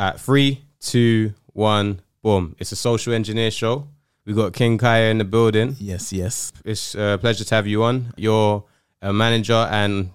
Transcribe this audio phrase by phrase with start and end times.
[0.00, 2.56] At three, two, one, boom.
[2.58, 3.86] It's a social engineer show.
[4.24, 5.76] We've got King Kaya in the building.
[5.78, 6.54] Yes, yes.
[6.64, 8.14] It's a pleasure to have you on.
[8.16, 8.64] You're
[9.02, 10.08] a manager and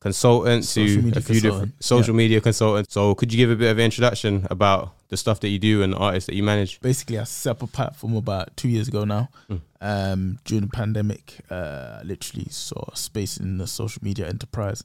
[0.00, 2.94] consultant Social to a few different social media consultants.
[2.94, 5.92] So could you give a bit of introduction about the stuff that you do and
[5.92, 6.80] the artists that you manage?
[6.80, 9.28] Basically, I set up a platform about two years ago now.
[9.50, 9.60] Mm.
[9.82, 14.82] Um, during the pandemic, uh, I literally saw a space in the social media enterprise.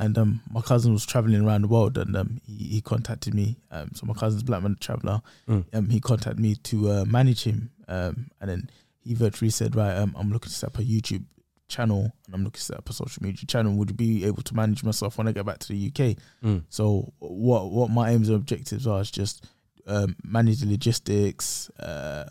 [0.00, 3.56] And um, my cousin was traveling around the world, and um, he, he contacted me.
[3.72, 5.20] Um, so my cousin's Black Man Traveler.
[5.48, 5.64] Mm.
[5.72, 9.96] Um, he contacted me to uh, manage him, um, and then he virtually said, "Right,
[9.96, 11.24] um, I'm looking to set up a YouTube
[11.66, 13.74] channel, and I'm looking to set up a social media channel.
[13.74, 16.62] Would you be able to manage myself when I get back to the UK?" Mm.
[16.68, 19.48] So what what my aims and objectives are is just
[19.88, 22.28] um, manage the logistics, uh,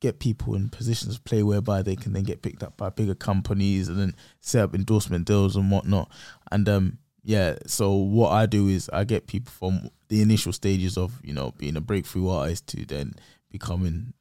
[0.00, 3.14] get people in positions of play whereby they can then get picked up by bigger
[3.14, 6.10] companies and then set up endorsement deals and whatnot.
[6.52, 10.96] And um, yeah, so what I do is I get people from the initial stages
[10.96, 13.14] of you know being a breakthrough artist to then
[13.50, 14.12] becoming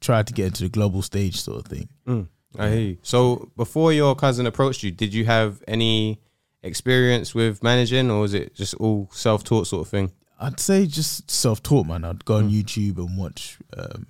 [0.00, 1.88] try to get into the global stage sort of thing.
[2.06, 2.26] Mm.
[2.58, 2.98] I hear you.
[3.02, 6.18] So before your cousin approached you, did you have any
[6.62, 10.10] experience with managing, or was it just all self-taught sort of thing?
[10.40, 12.04] I'd say just self taught, man.
[12.04, 14.06] I'd go on YouTube and watch um,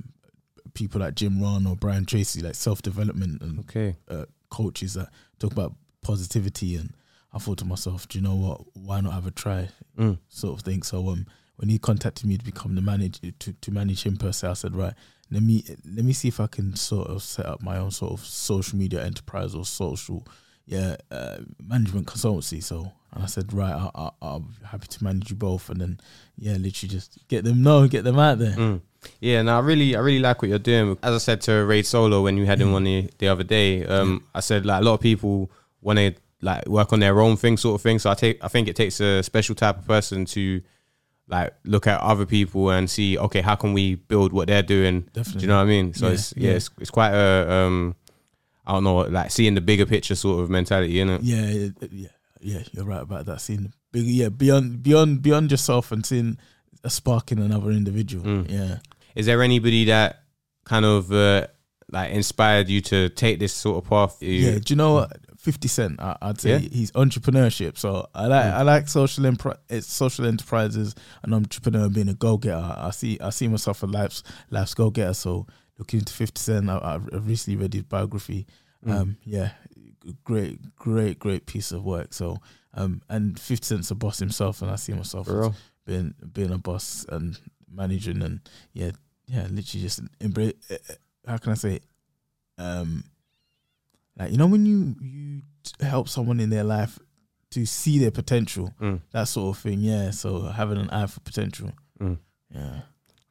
[0.73, 3.97] people like Jim Rohn or Brian Tracy, like self development and Okay.
[4.09, 5.09] uh, coaches that
[5.39, 6.77] talk about positivity.
[6.77, 6.95] And
[7.33, 8.61] I thought to myself, do you know what?
[8.75, 10.19] Why not have a try, Mm.
[10.29, 10.83] sort of thing.
[10.83, 11.27] So um,
[11.57, 14.53] when he contacted me to become the manager to, to manage him per se, I
[14.55, 14.95] said, right,
[15.31, 18.13] let me let me see if I can sort of set up my own sort
[18.13, 20.27] of social media enterprise or social
[20.67, 22.63] yeah uh, management consultancy.
[22.63, 26.01] So and I said, right, I, I, I'm happy to manage you both, and then
[26.39, 28.57] yeah, literally just get them know, get them out there.
[28.57, 28.81] Mm.
[29.21, 30.99] Yeah, no, I really, I really like what you're doing.
[31.03, 33.85] As I said to Raid Solo when you had him on the, the other day,
[33.87, 37.37] um, I said like a lot of people want to like work on their own
[37.37, 37.99] thing, sort of thing.
[37.99, 40.61] So I take, I think it takes a special type of person to
[41.27, 45.03] like look at other people and see, okay, how can we build what they're doing?
[45.13, 45.41] Definitely.
[45.41, 45.95] Do you know what I mean?
[45.95, 46.57] So Yeah, it's yeah, yeah.
[46.57, 47.97] It's, it's quite a um,
[48.67, 51.19] I don't know, like seeing the bigger picture sort of mentality, you know?
[51.23, 52.09] Yeah, yeah, yeah,
[52.41, 52.63] yeah.
[52.73, 53.41] You're right about that.
[53.41, 56.39] Seeing big, yeah, beyond, beyond, beyond yourself, and seeing
[56.85, 58.25] a spark in another individual.
[58.25, 58.51] Mm.
[58.51, 58.79] Yeah.
[59.15, 60.23] Is there anybody that
[60.65, 61.47] kind of uh,
[61.91, 64.23] like inspired you to take this sort of path?
[64.23, 65.17] You- Yeah, do you know what?
[65.49, 66.59] Fifty Cent, I, I'd say Yeah?
[66.59, 67.79] he's entrepreneurship.
[67.79, 68.53] So I like Mm.
[68.55, 72.75] I like social empre- it's social enterprises, an entrepreneur being a go getter.
[72.89, 75.15] I see I see myself a life's life's go getter.
[75.15, 75.47] So
[75.79, 76.79] looking into Fifty Cent, I,
[77.13, 78.47] I've recently read his biography.
[78.87, 78.93] Mm.
[78.95, 79.51] Um, yeah,
[80.25, 82.13] great, great, great piece of work.
[82.13, 82.37] So
[82.75, 85.55] um, and Fifty Cent's a boss himself, and I see myself For as real?
[85.87, 87.39] being being a boss and
[87.73, 88.41] managing and
[88.75, 88.91] yeah,
[89.27, 90.53] yeah, literally just embrace.
[91.27, 91.75] How can I say?
[91.77, 91.85] It?
[92.59, 93.05] Um,
[94.19, 95.43] like you know when you you
[95.81, 96.99] help someone in their life
[97.51, 99.01] to see their potential, Mm.
[99.13, 99.81] that sort of thing.
[99.81, 101.71] Yeah, so having an eye for potential.
[102.01, 102.19] Mm.
[102.55, 102.81] Yeah,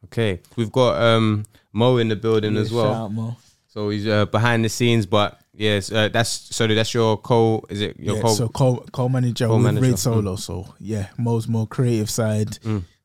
[0.04, 2.84] Okay, we've got um Mo in the building Yeah, as well.
[2.92, 3.36] shout out, Mo.
[3.66, 7.62] So he's uh, behind the scenes, but yes, uh, that's so that's your co.
[7.68, 8.28] Is it your yeah, co?
[8.34, 9.98] so co co manager with Co-manager, Raid mm.
[9.98, 10.36] Solo.
[10.36, 12.58] So yeah, Mo's more creative side.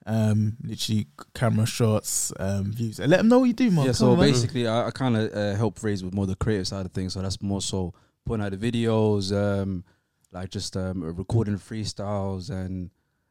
[0.05, 2.99] Um, literally camera shots, um, views.
[2.99, 3.83] And let them know what you do, Mo.
[3.83, 4.31] Yeah, Come so on, man.
[4.31, 7.13] basically, I, I kind of uh, help Raids with more the creative side of things.
[7.13, 7.93] So that's more so
[8.25, 9.83] putting out the videos, um,
[10.33, 12.89] like just um, recording freestyles and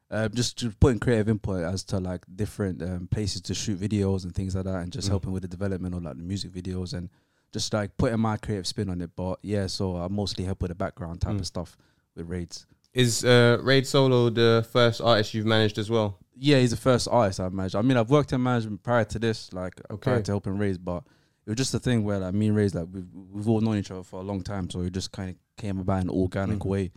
[0.09, 4.23] uh, just, just putting creative input as to like different um, places to shoot videos
[4.23, 5.11] and things like that, and just Mm.
[5.11, 7.09] helping with the development of like the music videos and
[7.51, 9.11] just like putting my creative spin on it.
[9.15, 11.39] But yeah, so I mostly help with the background type Mm.
[11.39, 11.77] of stuff
[12.15, 12.65] with raids.
[12.93, 16.19] Is uh, Raid Solo the first artist you've managed as well?
[16.35, 17.75] Yeah, he's the first artist I've managed.
[17.75, 20.21] I mean, I've worked in management prior to this, like prior Okay.
[20.23, 21.03] to helping Raids, but
[21.45, 23.77] it was just a thing where like me and Raids, like we've we've all known
[23.77, 26.15] each other for a long time, so it just kind of came about in an
[26.15, 26.65] organic Mhm.
[26.65, 26.91] way.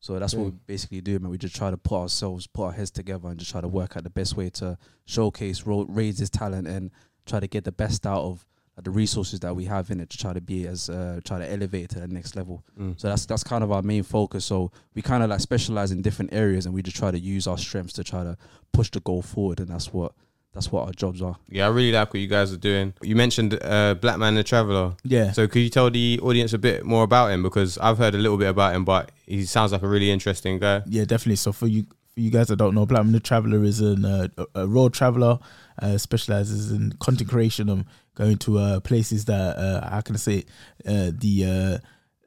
[0.00, 1.30] So that's what we basically do, man.
[1.30, 3.96] We just try to put ourselves, put our heads together, and just try to work
[3.96, 6.90] out the best way to showcase, his talent, and
[7.26, 10.10] try to get the best out of like, the resources that we have in it
[10.10, 12.62] to try to be as uh, try to elevate it to the next level.
[12.78, 12.98] Mm.
[13.00, 14.44] So that's that's kind of our main focus.
[14.44, 17.46] So we kind of like specialize in different areas, and we just try to use
[17.46, 18.36] our strengths to try to
[18.72, 20.12] push the goal forward, and that's what
[20.52, 21.36] that's what our jobs are.
[21.48, 22.92] Yeah, I really like what you guys are doing.
[23.02, 24.96] You mentioned uh, Black Man the Traveler.
[25.04, 25.30] yeah.
[25.32, 27.42] So could you tell the audience a bit more about him?
[27.42, 30.58] Because I've heard a little bit about him, but he sounds like a really interesting
[30.58, 30.82] guy.
[30.86, 31.36] Yeah, definitely.
[31.36, 34.28] So for you, for you guys that don't know, Man the Traveler is an, uh,
[34.54, 35.38] a road traveler,
[35.80, 37.84] uh, specializes in content creation and
[38.14, 40.48] going to uh, places that uh, how can I say it?
[40.86, 41.80] uh, the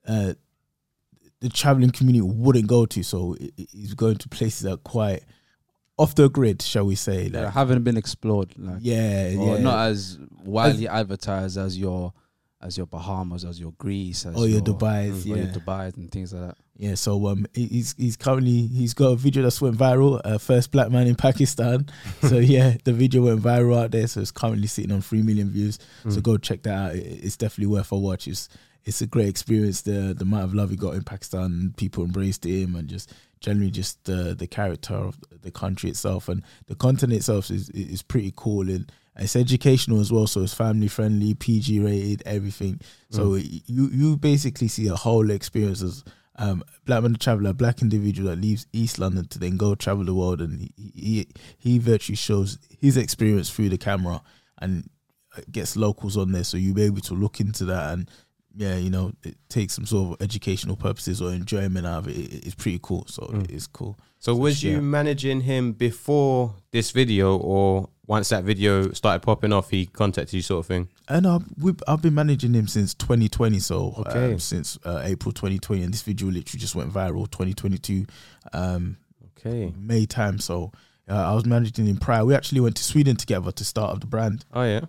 [0.07, 0.33] uh, uh,
[1.41, 3.03] the traveling community wouldn't go to.
[3.03, 3.35] So
[3.71, 5.23] he's going to places that are quite
[5.97, 7.29] off the grid, shall we say?
[7.29, 12.13] Like, haven't been explored, like yeah, or yeah, not as widely advertised as your
[12.63, 15.51] as your Bahamas, as your Greece, as Oh, your your yeah.
[15.51, 16.57] Dubai and things like that.
[16.77, 20.19] Yeah, so um, he's he's currently he's got a video that's went viral.
[20.25, 21.85] Uh, first black man in Pakistan.
[22.27, 24.07] so yeah, the video went viral out there.
[24.07, 25.77] So it's currently sitting on three million views.
[26.03, 26.23] So Mm.
[26.23, 26.95] go check that out.
[26.95, 28.27] It's definitely worth a watch.
[28.27, 28.49] It's
[28.85, 29.81] it's a great experience.
[29.81, 33.71] The the amount of love he got in Pakistan, people embraced him, and just generally
[33.71, 38.33] just the the character of the country itself and the content itself is is pretty
[38.35, 40.27] cool and it's educational as well.
[40.27, 42.79] So it's family friendly, PG rated, everything.
[43.09, 46.03] So you you basically see a whole experience as
[46.37, 50.03] um, black man traveler, a black individual that leaves East London to then go travel
[50.03, 51.27] the world, and he he,
[51.57, 54.21] he virtually shows his experience through the camera
[54.59, 54.89] and
[55.37, 58.09] uh, gets locals on there, so you'll be able to look into that and
[58.55, 62.17] yeah, you know, it takes some sort of educational purposes or enjoyment out of it.
[62.17, 63.49] It- It's pretty cool, so Mm.
[63.49, 63.97] it's cool.
[64.19, 64.73] So was yeah.
[64.73, 70.33] you managing him before this video, or once that video started popping off, he contacted
[70.33, 70.89] you, sort of thing?
[71.07, 71.45] And I've,
[71.87, 74.33] I've been managing him since 2020, so Okay.
[74.33, 78.05] um, since uh, April 2020, and this video literally just went viral 2022
[78.51, 78.97] um,
[79.37, 79.73] Okay.
[79.77, 80.39] May time.
[80.39, 80.71] So
[81.09, 82.23] uh, I was managing him prior.
[82.25, 84.45] We actually went to Sweden together to start up the brand.
[84.53, 84.81] Oh yeah.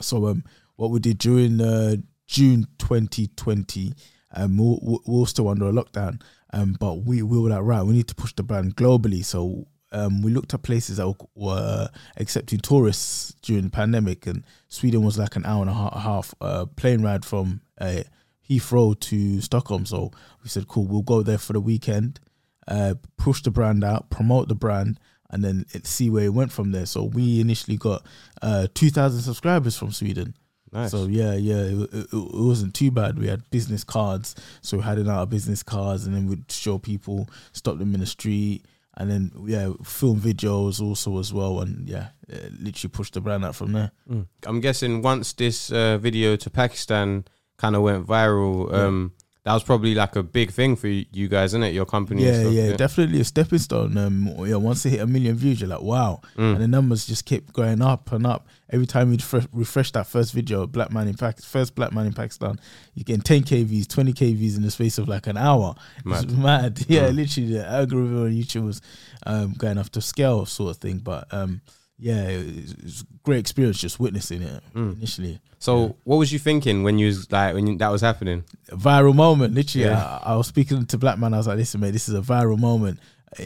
[0.00, 0.44] So um,
[0.76, 1.96] what we did during uh,
[2.26, 3.92] June 2020,
[4.36, 6.20] um, we, we we were still under a lockdown,
[6.52, 9.24] um, but we, we were like, right, we need to push the brand globally.
[9.24, 15.04] So um, we looked at places that were, accepting tourists during the pandemic, and Sweden
[15.04, 18.02] was like an hour and a ha- half uh, plane ride from uh,
[18.48, 19.86] Heathrow to Stockholm.
[19.86, 20.10] So
[20.42, 22.18] we said, cool, we'll go there for the weekend,
[22.66, 24.98] uh, push the brand out, promote the brand,
[25.30, 26.86] and then see where it went from there.
[26.86, 28.04] So we initially got
[28.42, 30.34] uh, 2,000 subscribers from Sweden.
[30.72, 30.90] Nice.
[30.90, 33.16] So yeah, yeah, it, it, it wasn't too bad.
[33.16, 36.78] We had business cards, so we had in our business cards, and then we'd show
[36.78, 38.64] people, stop them in the street,
[38.96, 43.44] and then yeah, film videos also as well, and yeah, uh, literally pushed the brand
[43.44, 43.90] out from there.
[44.08, 44.26] Mm.
[44.46, 47.24] I'm guessing once this uh, video to Pakistan
[47.56, 48.86] kind of went viral, Yeah.
[49.44, 51.74] That was probably like a big thing for you guys, isn't it?
[51.74, 52.24] Your company.
[52.24, 53.96] Yeah, stuff, yeah, definitely a stepping stone.
[53.98, 56.54] Um, yeah, once they hit a million views, you're like, wow, Mm.
[56.54, 58.46] and the numbers just kept going up and up.
[58.70, 62.06] Every time you refresh, refresh that first video, black man in Pakistan, first black man
[62.06, 62.58] in Pakistan,
[62.94, 65.74] you're getting 10k views, 20k views in the space of like an hour.
[66.04, 66.24] Mad.
[66.24, 66.84] It's mad.
[66.88, 67.14] Yeah, Mm.
[67.16, 68.80] literally the algorithm on YouTube was
[69.26, 70.98] um, going off to scale sort of thing.
[70.98, 71.60] But um,
[71.98, 74.96] yeah, it's it was a great experience just witnessing it Mm.
[74.96, 75.40] initially.
[75.58, 75.92] So Yeah.
[76.04, 78.44] what was you thinking when you was like when you, that was happening?
[78.70, 79.54] A viral moment.
[79.54, 80.18] Literally, Yeah.
[80.22, 81.32] I, I was speaking to Black Man.
[81.34, 82.98] I was like, "Listen, mate, this is a viral moment.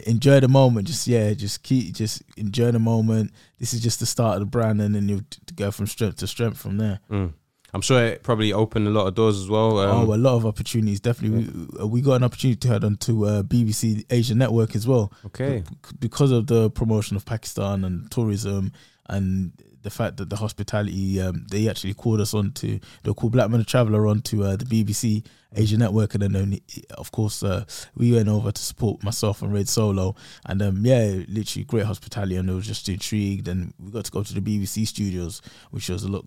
[0.05, 0.87] Enjoy the moment.
[0.87, 3.31] Just yeah, just keep just enjoy the moment.
[3.59, 5.23] This is just the start of the brand, and then you
[5.55, 7.33] go from strength to strength from there." Mm.
[7.73, 9.79] I'm sure it probably opened a lot of doors as well.
[9.79, 10.99] Um, oh, a lot of opportunities.
[10.99, 11.47] Definitely,
[11.79, 15.11] we, we got an opportunity to head on to uh, BBC Asia Network as well.
[15.25, 15.63] okay.
[15.99, 18.71] because of the promotion of Pakistan and tourism
[19.07, 19.51] and
[19.81, 23.49] the fact that the hospitality um, they actually called us on to they called Black
[23.49, 25.25] Man Traveller on to uh, the BBC
[25.55, 26.61] Asia Network and then only,
[26.91, 27.63] of course uh,
[27.95, 30.15] we went over to support myself and Raid Solo
[30.45, 34.11] and um, yeah literally great hospitality and I was just intrigued and we got to
[34.11, 35.41] go to the BBC studios
[35.71, 36.25] which was a lot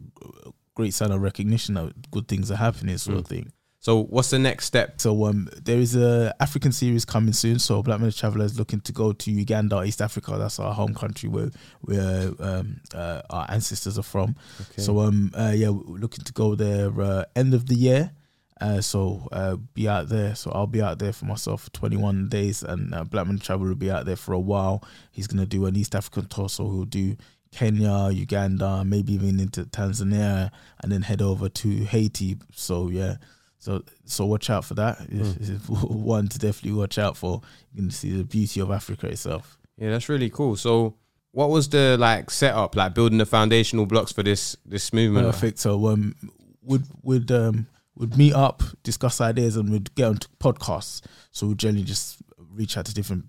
[0.75, 4.39] great sign of recognition that good things are happening sort of thing So what's the
[4.39, 5.01] next step?
[5.01, 7.59] so um, there is a African series coming soon.
[7.59, 10.37] So Black Men Traveller is looking to go to Uganda, East Africa.
[10.39, 14.37] That's our home country where where um, uh, our ancestors are from.
[14.61, 14.83] Okay.
[14.83, 18.13] So um, uh, yeah, we're looking to go there uh, end of the year.
[18.61, 20.37] Uh, so uh, be out there.
[20.37, 23.71] So I'll be out there for myself for 21 days, and uh, Black Man Traveller
[23.71, 24.85] will be out there for a while.
[25.11, 27.17] He's gonna do an East African tour, so he'll do
[27.52, 30.50] Kenya, Uganda, maybe even into Tanzania,
[30.82, 32.38] and then head over to Haiti.
[32.52, 33.16] So yeah,
[33.59, 34.99] so so watch out for that.
[35.09, 37.42] It's One to definitely watch out for.
[37.73, 39.59] You can see the beauty of Africa itself.
[39.76, 40.56] Yeah, that's really cool.
[40.56, 40.97] So
[41.32, 45.26] what was the like setup, like building the foundational blocks for this this movement?
[45.26, 45.59] Perfect.
[45.59, 46.16] So um,
[46.62, 47.66] would would um
[47.97, 51.02] would meet up, discuss ideas, and we'd get onto podcasts.
[51.30, 53.26] So we'd generally just reach out to different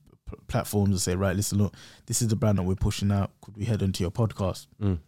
[0.47, 1.75] platforms and say, right, listen, look,
[2.05, 3.31] this is the brand that we're pushing out.
[3.41, 4.67] Could we head onto your podcast?
[4.81, 4.99] Mm.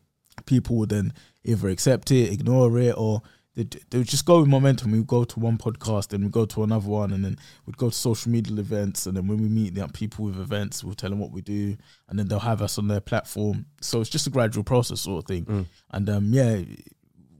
[0.45, 1.13] People would then
[1.43, 3.21] either accept it, ignore it, or
[3.55, 4.91] they'd, they would just go with momentum.
[4.91, 7.89] We'd go to one podcast, then we'd go to another one, and then we'd go
[7.89, 9.05] to social media events.
[9.05, 11.77] And then when we meet the people with events, we'll tell them what we do,
[12.09, 13.65] and then they'll have us on their platform.
[13.81, 15.45] So it's just a gradual process, sort of thing.
[15.45, 15.65] Mm.
[15.91, 16.61] And um, yeah,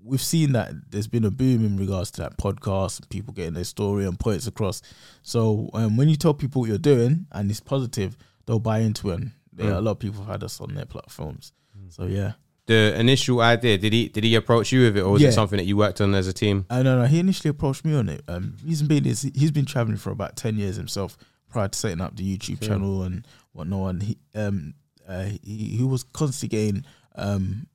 [0.06, 3.56] we've seen that there's been a boom in regards to that podcast and people getting
[3.56, 4.82] their story and points across.
[5.24, 9.10] So um, when you tell people what you're doing and it's positive, they'll buy into
[9.10, 9.16] it.
[9.16, 9.78] And yeah, Mm.
[9.78, 11.52] a lot of people have had us on their platforms.
[11.90, 12.34] So yeah.
[12.68, 15.30] The initial idea, did he did he approach you with it or was Yeah.
[15.30, 16.66] it something that you worked on as a team?
[16.70, 17.00] I know.
[17.00, 18.22] No, he initially approached me on it.
[18.28, 21.16] Um, reason being is he's been traveling for about ten years himself
[21.50, 22.68] prior to setting up the YouTube Okay.
[22.68, 23.90] channel and whatnot.
[23.92, 24.74] And he um
[25.08, 26.86] uh, he, he was constantly getting
[27.16, 27.75] um well,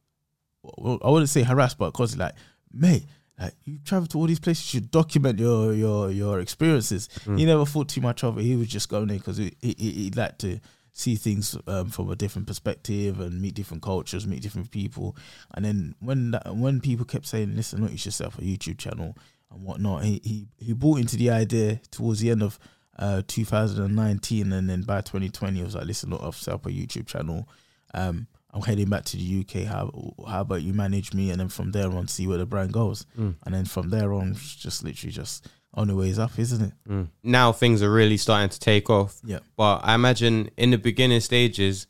[0.64, 2.34] I wouldn't say harassed, but constantly like,
[2.72, 3.06] mate,
[3.40, 7.08] Like you travel to all these places, you should document your your your experiences.
[7.24, 7.38] Mm.
[7.38, 8.42] He never thought too much of it.
[8.42, 10.60] He was just going there because he, he he liked to
[10.92, 15.16] see things um, from a different perspective and meet different cultures, meet different people.
[15.54, 19.16] And then when that, when people kept saying, "Listen, look, you should a YouTube channel
[19.50, 22.58] and whatnot," he he he bought into the idea towards the end of
[22.98, 27.06] uh, 2019, and then by 2020, he was like, "Listen, I've set up a YouTube
[27.06, 27.48] channel.
[27.94, 29.64] Um, I'm heading back to the UK.
[29.66, 29.90] How
[30.26, 33.06] how about you manage me, and then from there on, see where the brand goes,
[33.18, 33.36] Mm.
[33.44, 36.72] and then from there on, just literally just on the ways up, isn't it?
[36.88, 37.08] Mm.
[37.22, 39.20] Now things are really starting to take off.
[39.24, 39.38] Yeah.
[39.56, 41.86] But I imagine in the beginning stages,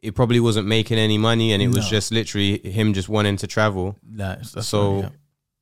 [0.00, 3.46] it probably wasn't making any money, and it was just literally him just wanting to
[3.46, 3.96] travel.
[4.42, 5.08] So, right, yeah.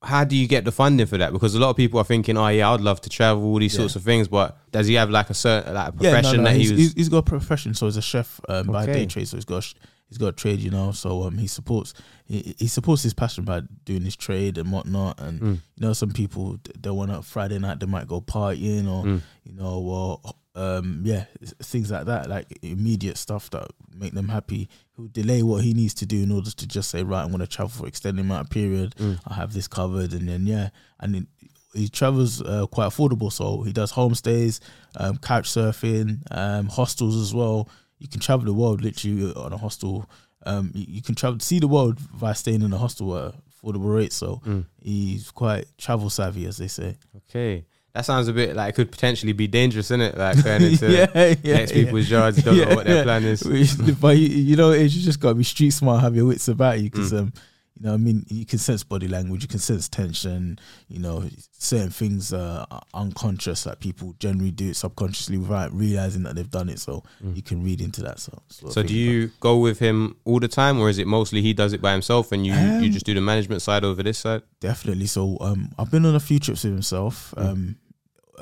[0.05, 1.33] How do you get the funding for that?
[1.33, 3.73] Because a lot of people are thinking, "Oh yeah, I'd love to travel, all these
[3.75, 3.79] Yeah.
[3.83, 6.37] sorts of things." But does he have like a certain like a Yeah, no, profession
[6.43, 6.93] no, that he's, he was?
[6.95, 9.29] he's, got a profession, so he's a chef um, by day trade.
[9.29, 9.73] So he's got
[10.13, 10.93] he's got a trade, you know.
[10.93, 11.95] So um, he supports
[12.27, 15.19] he, he supports his passion by doing his trade and whatnot.
[15.19, 18.87] And Mm, you know, some people they want to Friday night they might go partying
[18.87, 20.21] or mm, you know, or
[20.55, 21.25] um, yeah,
[21.63, 24.69] things like that, like immediate stuff that make them happy.
[24.97, 27.41] He'll delay what he needs to do in order to just say, right, I'm going
[27.41, 28.95] to travel for extended amount of period.
[28.97, 29.19] mm.
[29.27, 30.69] I have this covered, and then yeah,
[31.01, 31.27] and
[31.73, 33.33] he travels uh, quite affordable.
[33.33, 34.61] So he does homestays,
[34.97, 37.69] um, couch surfing, um, hostels as well.
[38.03, 40.09] You can travel the world literally on a hostel.
[40.45, 43.95] Um, you, you can travel see the world by staying in a hostel at affordable
[43.95, 44.17] rates.
[44.17, 44.65] So Mm.
[44.81, 46.97] he's quite travel savvy, as they say.
[47.17, 50.19] Okay, that sounds a bit like it could potentially be dangerous, isn't it?
[50.19, 53.03] Like going into yeah, yeah, next people's yards, don't know what their Yeah.
[53.05, 53.43] plan is.
[54.01, 56.49] but you, you know, it's you just got to be street smart, have your wits
[56.49, 57.19] about you, because Mm.
[57.21, 57.33] um,
[57.79, 60.59] you know, I mean, you can sense body language, you can sense tension.
[60.89, 66.23] You know, certain things uh, are unconscious that people generally do it subconsciously without realizing
[66.25, 66.79] that they've done it.
[66.81, 67.35] So Mm.
[67.37, 68.21] you can read into that.
[68.21, 71.53] So, So do you go with him all the time, or is it mostly he
[71.55, 74.19] does it by himself and you you Um, just do the management side over this
[74.19, 74.43] side?
[74.61, 75.07] definitely?
[75.07, 77.35] So um, I've been on a few trips with himself.
[77.37, 77.49] Mm.
[77.49, 77.77] Um,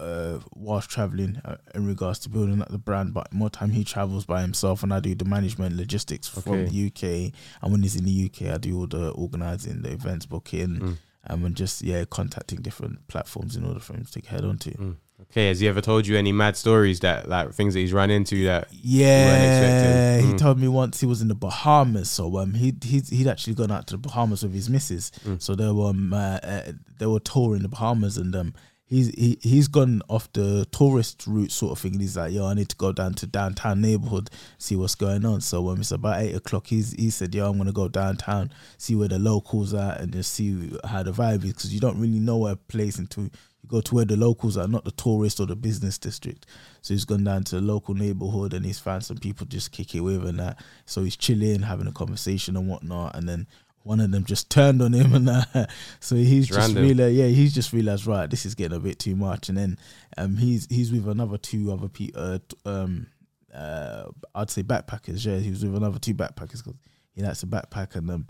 [0.01, 3.85] uh, whilst traveling uh, in regards to building up the brand, but more time he
[3.85, 7.33] travels by himself, and I do the management logistics from the UK.
[7.63, 10.97] And when he's in the UK, I do all the organizing, the events booking, Mm,
[11.29, 14.71] um, and just yeah, contacting different platforms in order for him to head on to.
[14.71, 14.97] mm.
[15.25, 18.09] Okay, has he ever told you any mad stories that like things that he's run
[18.11, 18.69] into that?
[18.73, 20.27] Yeah, expecting.
[20.29, 20.39] he Mm.
[20.39, 22.11] told me once he was in the Bahamas.
[22.11, 25.11] So um, he he'd, he'd actually gone out to the Bahamas with his missus.
[25.27, 25.43] Mm.
[25.43, 28.55] So they were um, uh, uh, they were touring the Bahamas, and um,
[28.91, 31.99] he's he, he's gone off the tourist route sort of thing.
[31.99, 34.29] He's like, yo, I need to go down to downtown neighborhood
[34.59, 35.41] see what's going on.
[35.41, 36.67] So when it's about eight o'clock.
[36.67, 40.35] He's he said, yo, I'm gonna go downtown, see where the locals are, and just
[40.35, 43.31] see how the vibe is because you don't really know a place until you
[43.69, 46.47] go to where the locals are, not the tourist or the business district.
[46.83, 49.95] So he's gone down to the local neighborhood and he's found some people just kick
[49.95, 50.63] it with and that.
[50.87, 53.15] So he's chilling, having a conversation and whatnot.
[53.15, 53.47] And then
[53.83, 55.71] one of them just turned on him and that.
[56.01, 58.99] So he's It's just realized, yeah, he's just realized, right, this is getting a bit
[58.99, 59.49] too much.
[59.49, 59.79] And then
[60.17, 63.07] um, he's he's with another two other people, uh, um,
[63.55, 65.25] uh, I'd say backpackers.
[65.25, 66.75] Yeah, he was with another two backpackers because
[67.15, 68.27] he likes to backpack and um,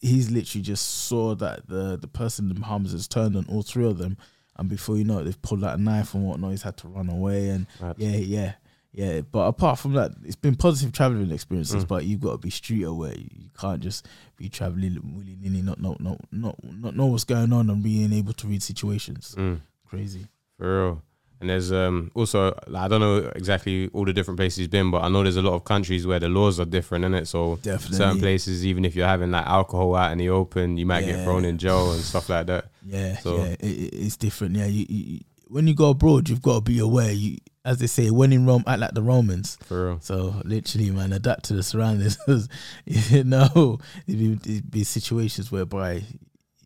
[0.00, 3.62] he's literally just saw that the the person in the Bahamas has turned on all
[3.62, 4.16] three of them,
[4.56, 6.50] and before you know it, they've pulled out a knife and whatnot.
[6.50, 7.66] He's had to run away, and
[7.98, 8.52] yeah, yeah,
[8.94, 9.20] yeah.
[9.20, 11.84] But apart from that, it's been positive traveling experiences.
[11.84, 11.88] Mm.
[11.88, 13.14] But you've got to be street aware.
[13.16, 17.52] You can't just be traveling willy nilly, not not not not not know what's going
[17.52, 19.34] on, and being able to read situations.
[19.36, 20.26] Mm, Crazy.
[20.58, 21.02] for real.
[21.40, 25.02] And there's um also I don't know exactly all the different places he's been, but
[25.02, 27.26] I know there's a lot of countries where the laws are different, in it.
[27.28, 27.96] So Definitely.
[27.98, 31.22] certain places, even if you're having like alcohol out in the open, you might get
[31.24, 32.70] thrown in jail and stuff like that.
[32.86, 34.56] Yeah, So- yeah, it- it's different.
[34.56, 37.12] Yeah, you, you, when you go abroad, you've got to be aware.
[37.12, 39.56] You, as they say, when in Rome, act like the Romans.
[39.62, 40.00] For real.
[40.00, 42.18] So literally, man, adapt to the surroundings.
[42.86, 46.02] you know, it'd be, it'd be situations whereby,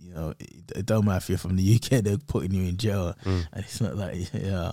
[0.01, 2.77] you know, it, it don't matter if you're from the UK, they're putting you in
[2.77, 3.47] jail, Mm.
[3.53, 4.73] and it's not like, yeah,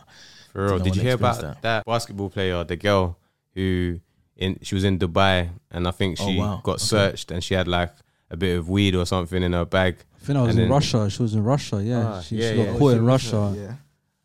[0.52, 0.80] For real.
[0.80, 1.86] Did you hear about experienced that.
[1.86, 3.18] basketball player, the girl
[3.54, 4.00] who
[4.38, 6.60] in she was in Dubai and I think Oh, she wow.
[6.64, 6.84] got Okay.
[6.84, 7.94] searched and she had like
[8.30, 9.96] a bit of weed or something in her bag.
[10.22, 11.10] I think I was And in then- Russia.
[11.10, 11.82] She was in Russia.
[11.82, 12.66] Yeah, Ah, she, yeah, she yeah.
[12.66, 13.54] got caught in Russia.
[13.56, 13.74] Yeah.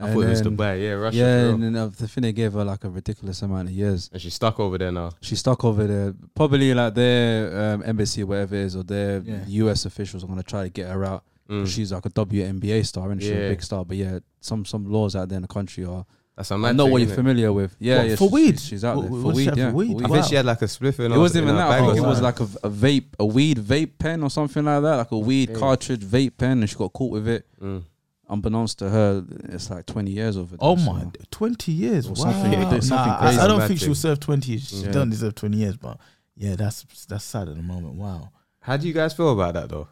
[0.00, 1.16] I And thought it was then- Dubai, yeah, Russia.
[1.16, 1.54] yeah, for real.
[1.54, 4.08] and then uh, the thing they gave her like a ridiculous amount of years.
[4.12, 5.10] and she's stuck over there now.
[5.20, 6.14] She's stuck over there.
[6.34, 9.44] Probably like their um, embassy, or whatever it is, or their Yeah.
[9.46, 11.22] US officials are gonna try to get her out.
[11.50, 11.66] Mm.
[11.66, 13.36] She's like a WNBA star, and she's Yeah.
[13.36, 13.84] a big star.
[13.84, 16.76] But yeah, some some laws out there in the country are That's a I mad
[16.76, 17.14] know thing, what you're innit?
[17.16, 17.76] familiar with.
[17.78, 18.14] Yeah, What, yeah.
[18.16, 18.60] for she's- weed?
[18.60, 19.44] she's out What- there for does weed.
[19.46, 19.98] have for Yeah, weed?
[19.98, 20.14] for I Wow.
[20.14, 21.68] think she had like a spliff in It her- wasn't in even her that.
[21.68, 22.46] bag I or think it was something.
[22.46, 25.50] like a, a vape, a weed vape pen or something like that, like a weed
[25.50, 25.58] Okay.
[25.58, 27.44] cartridge vape pen, and she got caught with it.
[27.60, 27.82] Mm.
[28.30, 30.58] Unbeknownst to her, it's like 20 years of there.
[30.62, 32.06] Oh so- my, twenty years!
[32.06, 33.38] Or Wow, something- yeah, something Nah, I- crazy.
[33.40, 33.94] I, don't Mad think she'll thing.
[33.96, 34.52] serve twenty.
[34.52, 34.68] years.
[34.68, 34.92] She Yeah.
[34.92, 35.98] don't deserve twenty years, but
[36.36, 37.94] yeah, that's that's sad at the moment.
[37.94, 38.30] Wow.
[38.60, 39.88] How do you guys feel about that though?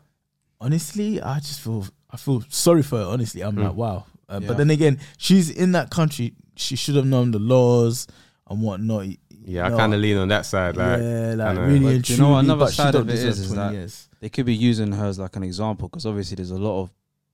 [0.61, 3.05] honestly, I just feel I feel sorry for her.
[3.05, 3.65] Honestly, I'm Mm.
[3.65, 4.07] like, wow.
[4.29, 4.49] Uh, Yeah.
[4.49, 6.35] But then again, she's in that country.
[6.57, 8.07] She should have known the laws
[8.49, 9.07] and whatnot.
[9.45, 10.77] Yeah, I kind of lean on that side.
[10.77, 13.39] Like, yeah, like kinda- really But and you know another side of it deserve is-
[13.41, 14.09] is 20 that- years.
[14.21, 16.91] They could be using her as like an example because obviously there's a lot of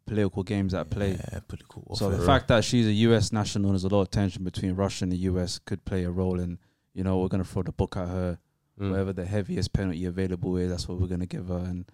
[0.07, 1.13] political games at play.
[1.13, 3.33] Yeah, political So the fact that she's a U.S.
[3.33, 5.59] national, there's a lot of tension between Russia and the U.S.
[5.59, 6.59] could play a role in,
[6.93, 8.39] you know, we're gonna throw the book at her,
[8.81, 8.91] mm.
[8.91, 11.59] whatever the heaviest penalty available is, that's what we're gonna give her.
[11.59, 11.91] And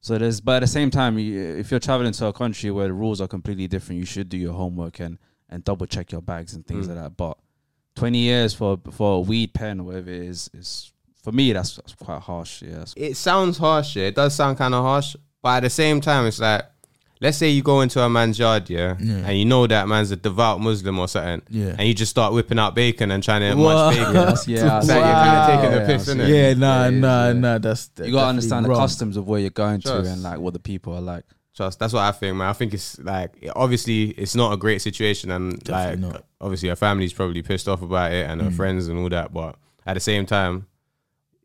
[0.00, 2.88] so there's, but at the same time, you, if you're traveling to a country where
[2.88, 5.18] the rules are completely different, you should do your homework and
[5.50, 6.88] and double check your bags and things Mm.
[6.94, 7.16] like that.
[7.16, 7.38] But
[7.96, 10.92] 20 years for for a weed pen or whatever it is is
[11.22, 12.62] for me that's, that's quite harsh.
[12.62, 13.96] Yeah, it sounds harsh.
[13.96, 16.64] Yeah, it does sound kind of harsh, but at the same time, it's like,
[17.20, 19.14] let's say you go into a man's yard, yeah, Yeah.
[19.28, 21.74] and you know that man's a devout Muslim or something, yeah.
[21.78, 23.86] and you just start whipping out bacon and trying to Wow.
[23.90, 24.12] munch bacon.
[24.14, 26.28] that's- yeah, It's like you're kind of taking the piss, yeah, innit?
[26.28, 27.32] yeah, nah, Yeah, it is, nah, yeah.
[27.32, 27.58] nah.
[27.58, 30.58] That's you gotta understand the customs of where you're going to and like what the
[30.60, 31.24] people are like.
[31.56, 31.78] Trust.
[31.78, 32.48] That's what I think, man.
[32.48, 36.24] I think it's like obviously it's not a great situation, and Definitely like not.
[36.40, 38.56] obviously her family's probably pissed off about it, and her Mm.
[38.56, 39.32] friends and all that.
[39.32, 39.54] But
[39.86, 40.66] at the same time,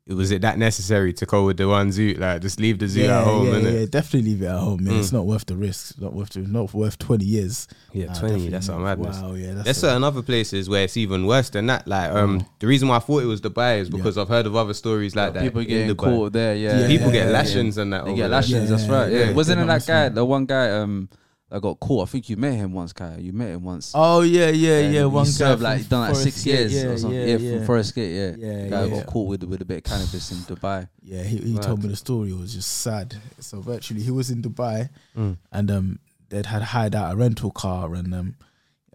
[0.10, 2.16] was it that necessary to go with the one zoo?
[2.18, 3.80] Like just leave the zoo yeah, at home, yeah, innit?
[3.82, 4.96] yeah, definitely leave it at home, man.
[4.96, 5.00] Mm.
[5.00, 6.00] It's not worth the risk.
[6.02, 7.68] Not worth the, not worth twenty years.
[7.94, 8.28] Yeah, Nah, twenty.
[8.34, 8.82] definitely That's a not.
[8.82, 9.18] madness.
[9.22, 11.88] Wow, yeah, that's There's certain other places where it's even worse than that.
[11.88, 12.46] Like, um, Mm.
[12.60, 15.16] the reason why I thought it was Dubai is because I've heard of other stories
[15.16, 15.44] like that.
[15.44, 15.98] people in getting Dubai.
[16.04, 16.80] caught there, yeah.
[16.82, 16.88] Yeah.
[16.88, 17.34] People get Yeah.
[17.34, 18.06] lashings and that.
[18.06, 18.30] They over get there.
[18.30, 19.12] lashings, that's right.
[19.12, 19.20] yeah.
[19.26, 19.32] Yeah.
[19.34, 21.10] Wasn't it that guy, the one guy um
[21.50, 22.08] that got caught?
[22.08, 23.18] I think you met him once, Kai.
[23.20, 23.92] You met him once.
[23.96, 25.06] Oh yeah, yeah, And yeah.
[25.06, 27.20] One guy served from like he done like Forest six Gate, years yeah, or something.
[27.20, 28.36] Yeah, Yeah, yeah, from Forest Gate, yeah.
[28.48, 28.96] yeah, Guy yeah.
[28.98, 30.88] got caught with with a bit of cannabis in Dubai.
[31.02, 31.64] Yeah, he, he Mad.
[31.64, 32.30] told me the story.
[32.32, 33.16] It was just sad.
[33.40, 35.38] So virtually, he was in Dubai, Mm.
[35.52, 38.36] and um, they'd had hired out a rental car, and um,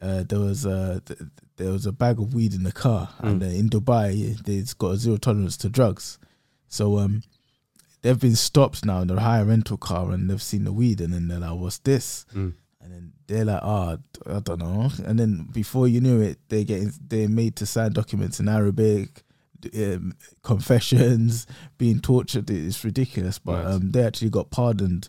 [0.01, 1.21] uh, there was a th-
[1.57, 4.91] there was a bag of weed in the car, and uh, in Dubai, they've got
[4.93, 6.19] a zero tolerance to drugs.
[6.69, 7.23] So um,
[8.05, 11.13] they've been stopped now in the hire rental car, and they've seen the weed, and
[11.15, 12.53] then they're like, "What's this?" Mm.
[12.83, 13.97] And then they're like, "Ah,
[14.27, 17.93] I don't know." And then before you knew it, they get they're made to sign
[17.95, 19.23] documents in Arabic,
[19.75, 21.47] um, confessions,
[21.79, 22.51] being tortured.
[22.51, 23.39] It's ridiculous.
[23.39, 23.73] But Right.
[23.75, 25.09] um, they actually got pardoned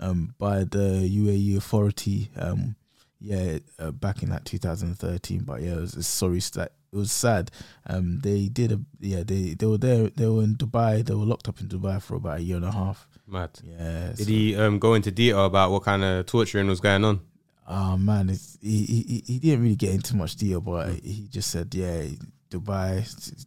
[0.00, 2.30] um, by the UAE authority.
[2.36, 2.76] Um,
[3.20, 5.44] yeah, uh, back in like 2013.
[5.44, 6.40] But yeah, it was it's sorry.
[6.40, 7.50] sta- It was sad.
[7.86, 9.24] Um, they did a yeah.
[9.24, 10.08] They they were there.
[10.10, 11.04] They were in Dubai.
[11.04, 13.08] They were locked up in Dubai for about a year and a half.
[13.26, 13.50] Mad.
[13.64, 14.08] Yeah.
[14.14, 17.20] Did so- he um, go into detail about what kind of torturing was going on?
[17.66, 21.04] Oh man, it's, he, he he didn't really get into much detail, but Mm.
[21.04, 22.02] he just said, yeah,
[22.50, 23.02] Dubai,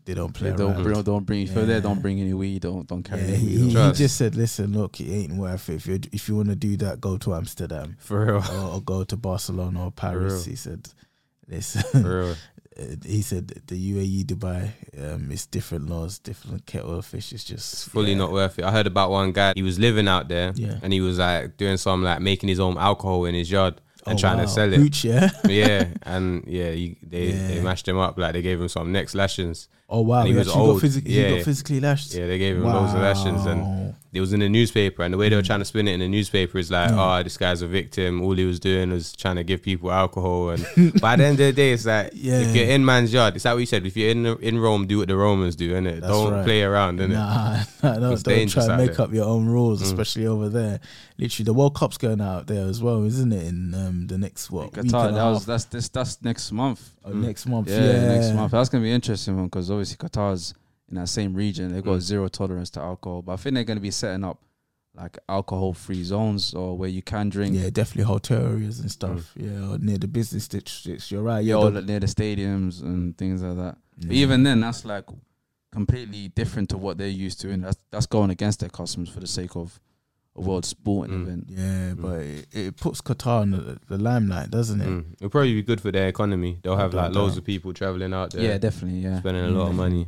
[0.06, 0.84] they don't play They don't around.
[0.84, 1.42] bring, don't bring.
[1.44, 2.64] If you're there, don't bring any weed.
[2.64, 3.72] Don't don't carry yeah, any he, weed.
[3.78, 5.76] he, he just said, listen, look, it ain't worth it.
[5.76, 8.44] If you if you want to do that, go to Amsterdam For real.
[8.52, 10.46] or, or go to Barcelona or Paris.
[10.46, 10.90] He said,
[11.48, 12.36] listen, For real.
[13.06, 14.70] he said the UAE Dubai,
[15.04, 17.32] um, it's different laws, different kettle of fish.
[17.34, 18.18] It's just It's fully yeah.
[18.18, 18.66] not worth it.
[18.66, 19.54] I heard about one guy.
[19.56, 20.80] He was living out there, Yeah.
[20.84, 24.18] and he was like doing some like making his own alcohol in his yard and
[24.18, 24.44] Oh, trying wow.
[24.46, 24.78] to sell it.
[24.80, 25.30] Hooch, yeah.
[25.48, 28.18] yeah, and yeah, he, they they mashed him up.
[28.18, 29.68] Like they gave him some next lashings.
[29.90, 30.76] Oh wow, And he he, was old.
[30.76, 31.36] got physically, he Yeah.
[31.38, 32.14] got physically lashed.
[32.14, 35.02] Yeah, they gave him loads of lashings, and it was in the newspaper.
[35.04, 37.20] And the way they were trying to spin it in the newspaper is like, Mm.
[37.20, 38.22] oh, this guy's a victim.
[38.22, 40.50] All he was doing was trying to give people alcohol.
[40.50, 40.66] And
[41.02, 42.40] by the end of the day, it's like Yeah.
[42.42, 43.86] if you're in man's yard, it's like we said.
[43.86, 46.02] If you're in in Rome, do what the Romans do, innit?
[46.02, 46.44] That's Don't right.
[46.46, 47.12] play around, innit?
[47.12, 49.06] Nah, nah, no, It's don't try and make there.
[49.06, 49.86] up your own rules, Mm.
[49.86, 50.82] especially over there.
[51.18, 53.48] Literally, the World Cup's going out there as well, isn't it?
[53.48, 55.08] In um, the next what Qatar.
[55.08, 56.92] and That was that's this that's next month.
[57.08, 57.22] Oh, mm.
[57.26, 57.70] next month.
[57.70, 58.52] Yeah, Yeah, next month.
[58.52, 60.54] That's gonna be interesting one because obviously Qatar's
[60.90, 61.74] in that same region.
[61.74, 62.02] They've got Mm.
[62.02, 64.40] zero tolerance to alcohol, but I think they're gonna be setting up
[64.96, 67.56] like alcohol-free zones or where you can drink.
[67.56, 69.34] Yeah, definitely hotel areas and stuff.
[69.38, 69.46] Mm.
[69.46, 71.12] Yeah, or near the business districts.
[71.12, 71.46] You're right.
[71.46, 73.18] Yeah, Yeah, or the- near the stadiums and mm.
[73.18, 73.78] things like that.
[74.00, 75.06] But even then, that's like
[75.72, 79.20] completely different to what they're used to, and that's that's going against their customs for
[79.20, 79.80] the sake of
[80.38, 81.24] a world sporting Mm.
[81.24, 81.46] event.
[81.50, 82.02] Yeah, Mm.
[82.02, 84.88] but it, it puts Qatar in the, the limelight, doesn't it?
[84.88, 85.06] Mm.
[85.16, 86.60] It'll probably be good for their economy.
[86.62, 87.40] They'll have like loads doubt.
[87.40, 89.00] of people traveling out there, Yeah, definitely.
[89.00, 89.20] Yeah.
[89.20, 89.78] spending a lot of Mm.
[89.78, 90.08] money.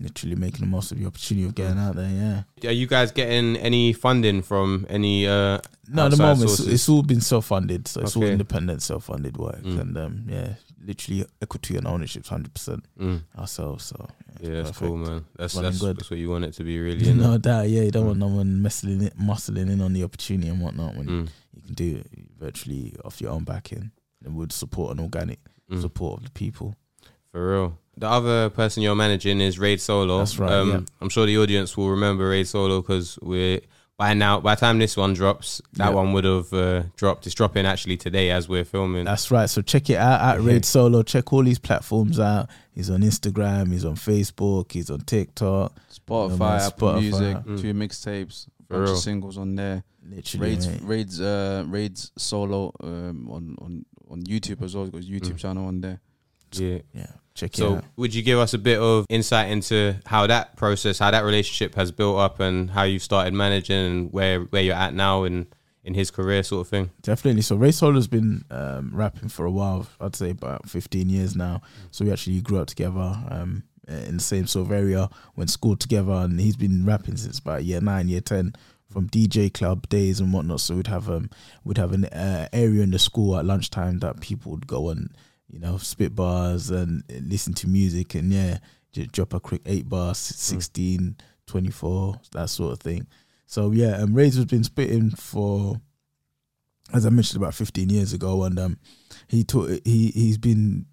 [0.00, 2.44] Literally making the most of the opportunity of getting out there.
[2.62, 2.70] Yeah.
[2.70, 5.26] Are you guys getting any funding from any?
[5.26, 5.58] Uh,
[5.92, 9.62] No, at the moment it's, it's all been self-funded, so it's all independent, self-funded work,
[9.62, 9.80] Mm.
[9.80, 13.84] and um, yeah, literally equity and ownership, hundred percent mm, ourselves.
[13.84, 14.08] So
[14.40, 15.24] yeah, that's cool, man.
[15.36, 15.96] That's that's, good.
[15.98, 17.00] that's what you want it to be, really.
[17.04, 17.16] innit?
[17.16, 18.20] no doubt, yeah, you don't want Mm.
[18.20, 21.74] no one messing in, muscling in on the opportunity and whatnot when Mm, you can
[21.74, 22.06] do it
[22.38, 23.90] virtually off your own backing
[24.24, 25.38] and would support an organic
[25.70, 26.74] mm, support of the people.
[27.32, 27.78] for real.
[27.96, 30.18] The other person you're managing is Raid Solo.
[30.18, 30.80] That's right, Um, yeah.
[31.02, 33.60] I'm sure the audience will remember Raid Solo because we're
[34.00, 34.40] by now.
[34.40, 35.94] By the time this one drops, that Yeah.
[35.94, 37.26] one would have uh, dropped.
[37.26, 39.04] It's dropping actually today as we're filming.
[39.04, 39.48] That's right.
[39.50, 40.48] So check it out at Yeah.
[40.48, 41.02] Raid Solo.
[41.02, 42.48] Check all these platforms out.
[42.74, 43.70] He's on Instagram.
[43.72, 44.72] He's on Facebook.
[44.72, 45.74] He's on TikTok.
[45.92, 47.00] Spotify, Yeah, man, Apple Spotify.
[47.00, 47.60] Music, Mm.
[47.60, 48.46] two mixtapes.
[48.68, 48.96] For bunch real.
[48.96, 49.84] of singles on there.
[50.08, 50.80] Literally, Raids, mate.
[50.82, 54.84] Raids, uh, Raids solo um, on on on YouTube as well.
[54.84, 55.38] He's got his YouTube Mm.
[55.38, 56.00] channel on there.
[56.52, 56.78] Yeah.
[56.94, 57.06] yeah,
[57.40, 57.84] check So, out.
[57.96, 61.74] would you give us a bit of insight into how that process, how that relationship
[61.74, 65.46] has built up, and how you've started managing, and where where you're at now in
[65.82, 66.90] in his career, sort of thing?
[67.02, 67.42] Definitely.
[67.42, 69.86] So Raid Solo's been um, rapping for a while.
[69.98, 71.62] I'd say about 15 years now.
[71.90, 75.08] So we actually grew up together um, in the same sort of area.
[75.36, 78.52] Went school together, and he's been rapping since about year nine, year ten,
[78.92, 80.60] from DJ club days and whatnot.
[80.60, 81.30] So we'd have um
[81.64, 85.10] we'd have an uh, area in the school at lunchtime that people would go and
[85.50, 88.58] you know spit bars and listen to music and yeah,
[88.92, 93.06] just drop a quick eight bars, 16, 24, that sort of thing.
[93.46, 95.80] So yeah, um, has been spitting for,
[96.92, 98.78] as I mentioned, about fifteen years ago, and um,
[99.26, 100.86] he taught he he's been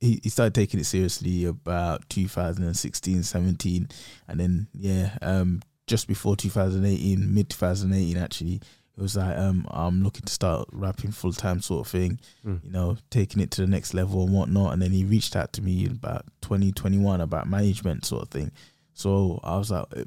[0.00, 3.88] he, he started taking it seriously about 2016, 17,
[4.26, 8.60] and then yeah, um, just before 2018, mid 2018 actually,
[9.00, 12.62] it was like um, I'm looking to start rapping full time sort of thing, Mm.
[12.64, 14.74] you know, taking it to the next level and whatnot.
[14.74, 18.52] And then he reached out to me about 2021 about management sort of thing.
[18.92, 20.04] So I was like, eh,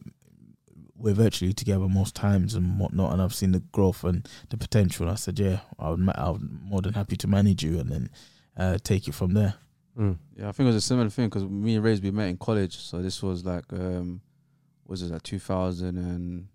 [0.95, 5.10] we're virtually together most times and whatnot, and I've seen the growth and the potential.
[5.10, 8.10] I said, yeah, I would, I'm more than happy to manage you, and then
[8.56, 9.56] uh, take it from there.
[9.97, 10.17] Mm.
[10.38, 12.38] Yeah, I think it was a similar thing because me and Ray's we met in
[12.38, 12.77] college.
[12.77, 14.21] So this was like, um,
[14.86, 16.47] was it like 2000 and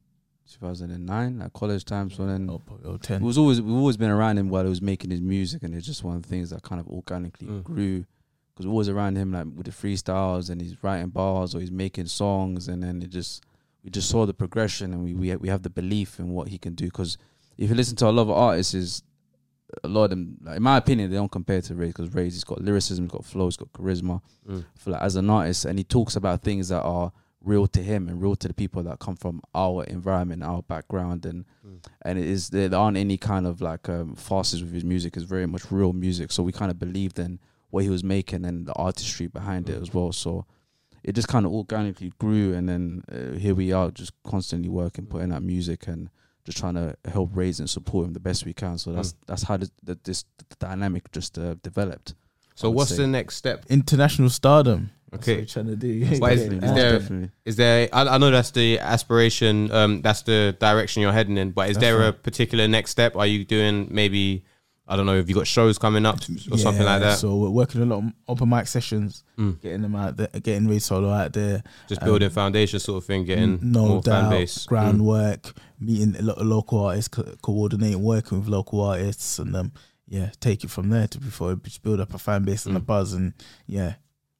[0.53, 2.11] 2009, like college time.
[2.11, 4.83] So then Oh, oh, it was always we've always been around him while he was
[4.83, 7.63] making his music, and it's just one of the things that kind of organically Mm.
[7.65, 8.05] grew.
[8.55, 11.71] Because we're always around him like with the freestyles, and he's writing bars or he's
[11.71, 13.45] making songs, and then it just
[13.85, 16.59] we just saw the progression, and we we we have the belief in what he
[16.59, 16.87] can do.
[16.87, 17.17] Because
[17.57, 19.03] if you listen to a lot of artists, is
[19.85, 22.33] a lot of them, like, in my opinion, they don't compare to Ray because Ray's
[22.35, 24.21] he's got lyricism, he's got flow, he's got charisma.
[24.49, 24.65] Mm.
[24.65, 27.13] I feel like as an artist, and he talks about things that are
[27.49, 31.25] real to him and real to the people that come from our environment, our background,
[31.31, 31.79] and Mm.
[32.07, 35.17] and it is there, aren't any kind of like um, farces with his music.
[35.17, 36.31] It's very much real music.
[36.33, 37.39] So we kind of believed in
[37.71, 39.83] what he was making and the artistry behind it Mm.
[39.83, 40.13] as well.
[40.13, 40.45] So
[41.05, 45.05] it just kind of organically grew, and then uh, here we are, just constantly working,
[45.07, 45.11] Mm.
[45.11, 46.11] putting out music, and
[46.45, 48.79] just trying to help Raids and support him the best we can.
[48.79, 52.15] So that's that's how the, the, this the dynamic just uh, developed.
[52.59, 52.97] So, I would what's say.
[52.97, 53.65] the next step?
[53.69, 54.91] International stardom.
[55.11, 55.41] That's what Okay.
[55.43, 56.05] we're trying to do.
[56.19, 57.31] Why is- Definitely, is most there- definitely.
[57.45, 57.89] Is there?
[57.93, 59.71] I, I know that's the aspiration.
[59.71, 61.53] Um, that's the direction you're heading in.
[61.53, 63.17] But is That's there a particular next step?
[63.17, 64.45] Are you doing maybe?
[64.91, 65.17] I don't know.
[65.17, 66.19] if you got shows coming up
[66.51, 67.19] or something like that?
[67.19, 69.61] So we're working a lot of open mic sessions, Mm.
[69.61, 71.63] getting them out there, getting Ray Solo out there.
[71.91, 74.65] Just um, building foundation sort of thing, getting no more doubt, fan base.
[74.65, 74.67] Mm.
[74.67, 79.73] groundwork, meeting a lot of local artists, co- coordinating, working with local artists, and um,
[80.09, 82.81] yeah, take it from there to before just build up a fan base and a
[82.81, 82.87] Mm.
[82.87, 83.35] buzz, and
[83.67, 83.95] yeah,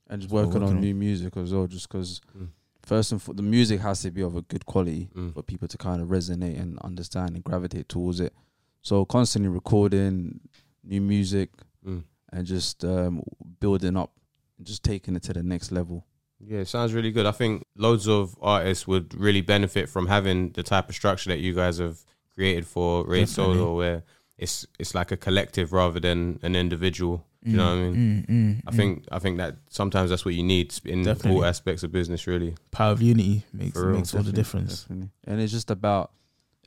[0.09, 1.67] and just That's what working we're on new music as well.
[1.67, 2.49] Just because Mm.
[2.83, 5.35] first and for the music has to be of a good quality Mm.
[5.35, 8.35] for people to kind of resonate and understand and gravitate towards it.
[8.83, 10.41] So constantly recording
[10.83, 11.51] new music
[11.87, 12.05] Mm.
[12.33, 13.23] and just um,
[13.61, 14.13] building up,
[14.57, 16.07] and just taking it to the next level.
[16.41, 17.27] Yeah, it sounds really good.
[17.27, 21.41] I think loads of artists would really benefit from having the type of structure that
[21.41, 21.99] you guys have
[22.33, 23.55] created for Raid Definitely.
[23.57, 24.05] Solo, where
[24.39, 27.25] it's it's like a collective rather than an individual.
[27.45, 27.95] Do you know what I mean?
[27.95, 28.77] Mm, mm, I mm.
[28.77, 31.37] think I think that sometimes that's what you need in Definitely.
[31.39, 32.57] all aspects of business, really.
[32.71, 34.83] power of unity makes For real, makes all the difference.
[34.83, 35.11] Definitely.
[35.25, 36.11] And it's just about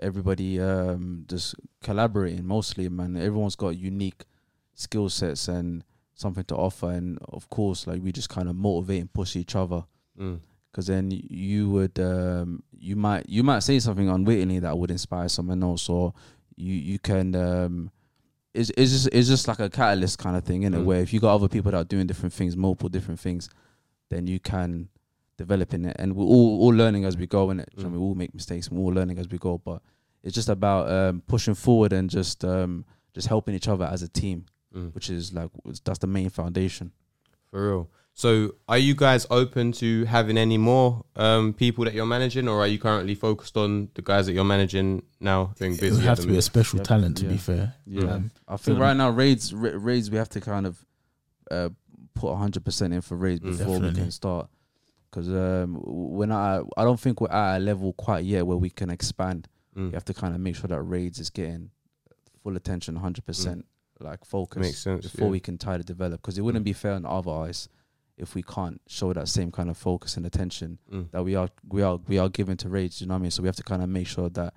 [0.02, 3.18] everybody um, just collaborating mostly, man.
[3.18, 4.26] Everyone's got unique
[4.76, 5.84] skill sets and
[6.16, 6.90] something to offer.
[6.92, 9.84] And of course, like we just kind of motivate and push each other.
[10.20, 10.40] Mm.
[10.72, 15.28] Because then you would, um, you might, you might say something unwittingly that would inspire
[15.28, 16.14] someone else, or
[16.62, 17.92] you, you can, um,
[18.54, 20.86] it's, it's just, it's just like a catalyst kind of thing, in Mm.
[20.86, 23.50] Where if you got other people that are doing different things, multiple different things,
[24.10, 24.90] then you can
[25.38, 27.50] develop in it, and we're all all learning as we go.
[27.52, 27.92] in And Mm.
[27.92, 29.58] we all make mistakes, and we're all learning as we go.
[29.58, 29.82] But
[30.24, 34.08] it's just about um, pushing forward and just um, just helping each other as a
[34.08, 34.46] team,
[34.76, 34.94] Mm.
[34.96, 35.50] which is like
[35.86, 36.92] that's the main foundation.
[37.50, 37.90] For real.
[38.14, 42.60] So, are you guys open to having any more um, people that you're managing, or
[42.60, 45.54] are you currently focused on the guys that you're managing now?
[45.58, 45.96] Being It busy.
[45.96, 46.88] would have to be a special Yep.
[46.88, 47.74] talent, to be fair.
[47.86, 50.86] Yeah, Um, I think so- right now raids ra- raids we have to kind of
[51.50, 51.70] uh,
[52.14, 53.58] put hundred percent in for raids Mm.
[53.58, 54.50] before we can start.
[55.10, 58.70] Because um, we're not, I don't think we're at a level quite yet where we
[58.70, 59.48] can expand.
[59.76, 59.88] Mm.
[59.88, 61.72] You have to kind of make sure that raids is getting
[62.44, 63.66] full attention, hundred percent,
[64.00, 65.04] like focus Makes sense.
[65.06, 65.32] before yeah.
[65.32, 66.22] we can try to develop.
[66.22, 67.68] Because it wouldn't be fair on other eyes
[68.22, 71.12] if we can't show that same kind of focus and attention Mm.
[71.12, 73.02] that we are we are we are giving to raids.
[73.02, 73.32] You know what I mean?
[73.32, 74.54] So we have to kind of make sure that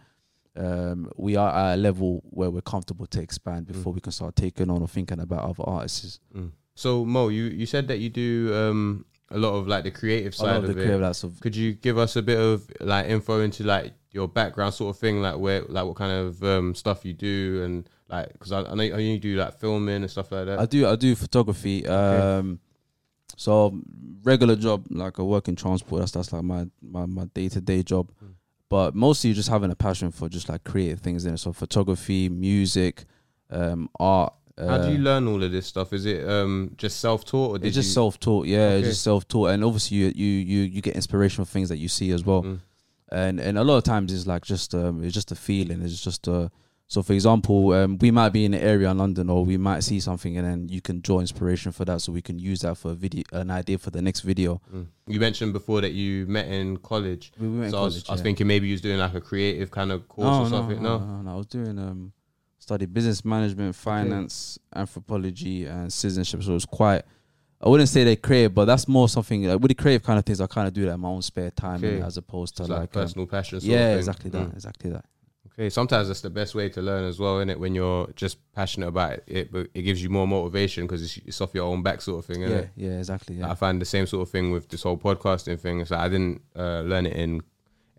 [0.56, 3.96] um, we are at a level where we're comfortable to expand before Mm.
[3.96, 6.20] we can start taking on or thinking about other artists.
[6.34, 6.50] Mm.
[6.76, 10.32] So Mo, you you said that you do um, a lot of like the creative
[10.34, 10.86] A side lot of, of the it.
[10.86, 14.74] creative of Could you give us a bit of like info into like your background
[14.74, 18.32] sort of thing, like where, like what kind of um, stuff you do, and like
[18.34, 20.58] because I, I know you do like filming and stuff like that.
[20.60, 21.84] I do I do photography.
[21.86, 22.60] Um,
[23.36, 23.78] so
[24.22, 26.00] regular job, like I work in transport.
[26.00, 28.10] That's that's like my my my day to day job.
[28.24, 28.34] Mm.
[28.70, 31.38] But mostly just having a passion for just like creative things in it.
[31.38, 33.04] So photography, music,
[33.50, 34.32] um, art.
[34.58, 35.92] How do you uh, learn all of this stuff?
[35.92, 38.70] Is it um, just self taught or did It's just self taught, yeah.
[38.70, 38.88] It's Okay.
[38.90, 41.88] just self taught, and obviously you you you you get inspiration from things that you
[41.88, 42.42] see as well.
[42.42, 42.60] Mm.
[43.12, 46.02] and and a lot of times it's like just um it's just a feeling it's
[46.02, 46.48] just uh
[46.86, 49.80] so for example um we might be in an area in london or we might
[49.80, 52.76] see something and then you can draw inspiration for that so we can use that
[52.76, 54.86] for a video an idea for the next video Mm.
[55.06, 57.32] You mentioned before that you met in college.
[57.38, 59.14] we went in so I was, college, I was thinking maybe you was doing like
[59.14, 60.82] a creative kind of course no, or no, something.
[60.82, 62.12] No, no, no, no, I was doing um
[62.58, 66.42] studied business management, finance, anthropology, and citizenship.
[66.42, 67.02] So it was quite.
[67.60, 70.24] I wouldn't say they creative, but that's more something like with the creative kind of
[70.24, 70.40] things.
[70.40, 72.00] I kind of do that in my own spare time, Okay.
[72.00, 73.60] as opposed to like, like, um, personal passion.
[73.60, 73.98] Sort yeah, of thing.
[73.98, 74.54] exactly that, Mm.
[74.54, 75.04] exactly that.
[75.56, 77.60] Okay, sometimes that's the best way to learn as well, isn't it?
[77.60, 81.40] When you're just passionate about it, but it gives you more motivation because it's, it's
[81.40, 82.42] off your own back, sort of thing.
[82.42, 82.70] Yeah, it?
[82.74, 83.36] yeah, exactly.
[83.36, 83.50] Yeah.
[83.50, 85.80] I find the same sort of thing with this whole podcasting thing.
[85.80, 87.42] It's like I didn't uh, learn it in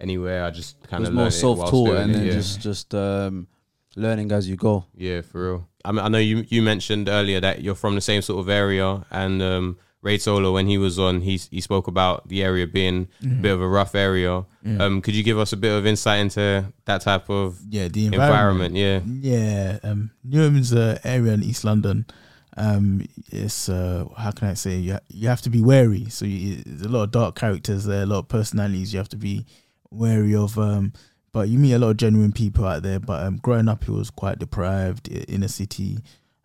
[0.01, 0.43] anywhere.
[0.43, 2.33] I just kind of more learned self it taught and then yeah.
[2.33, 3.47] just just um,
[3.95, 4.85] learning as you go.
[4.93, 5.67] Yeah, for real.
[5.85, 8.49] I mean, I know you you mentioned earlier that you're from the same sort of
[8.49, 12.65] area, and um, Raid Solo when he was on, he he spoke about the area
[12.67, 14.45] being a bit of a rough area.
[14.63, 14.77] Yeah.
[14.83, 18.05] Um, could you give us a bit of insight into that type of yeah, the
[18.05, 18.75] environment?
[18.77, 19.21] environment.
[19.23, 22.05] Yeah, Yeah, um, Newham's an area in East London.
[22.57, 26.05] Um, it's uh, how can I say you ha- you have to be wary.
[26.09, 28.93] So you, there's a lot of dark characters there, a lot of personalities.
[28.93, 29.45] You have to be
[29.89, 30.57] wary of.
[30.57, 30.93] Um,
[31.31, 32.99] but you meet a lot of genuine people out there.
[32.99, 35.97] But um, growing up, it was quite deprived i- inner city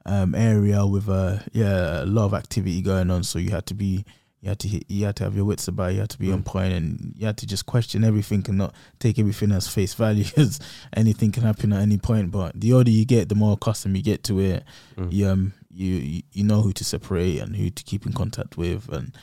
[0.07, 3.23] um area with a yeah a lot of activity going on.
[3.25, 4.05] So you had to be.
[4.43, 5.93] You had to hit, you had to have your wits about.
[5.93, 6.45] You had to be on Mm.
[6.47, 10.25] point, and you had to just question everything and not take everything as face value.
[10.35, 10.59] 'cause
[10.97, 12.31] anything can happen at any point.
[12.31, 14.65] But the older you get, the more accustomed you get to it.
[14.97, 15.13] Mm.
[15.13, 18.89] You um you you- know who to separate and who to keep in contact with,
[18.89, 19.15] and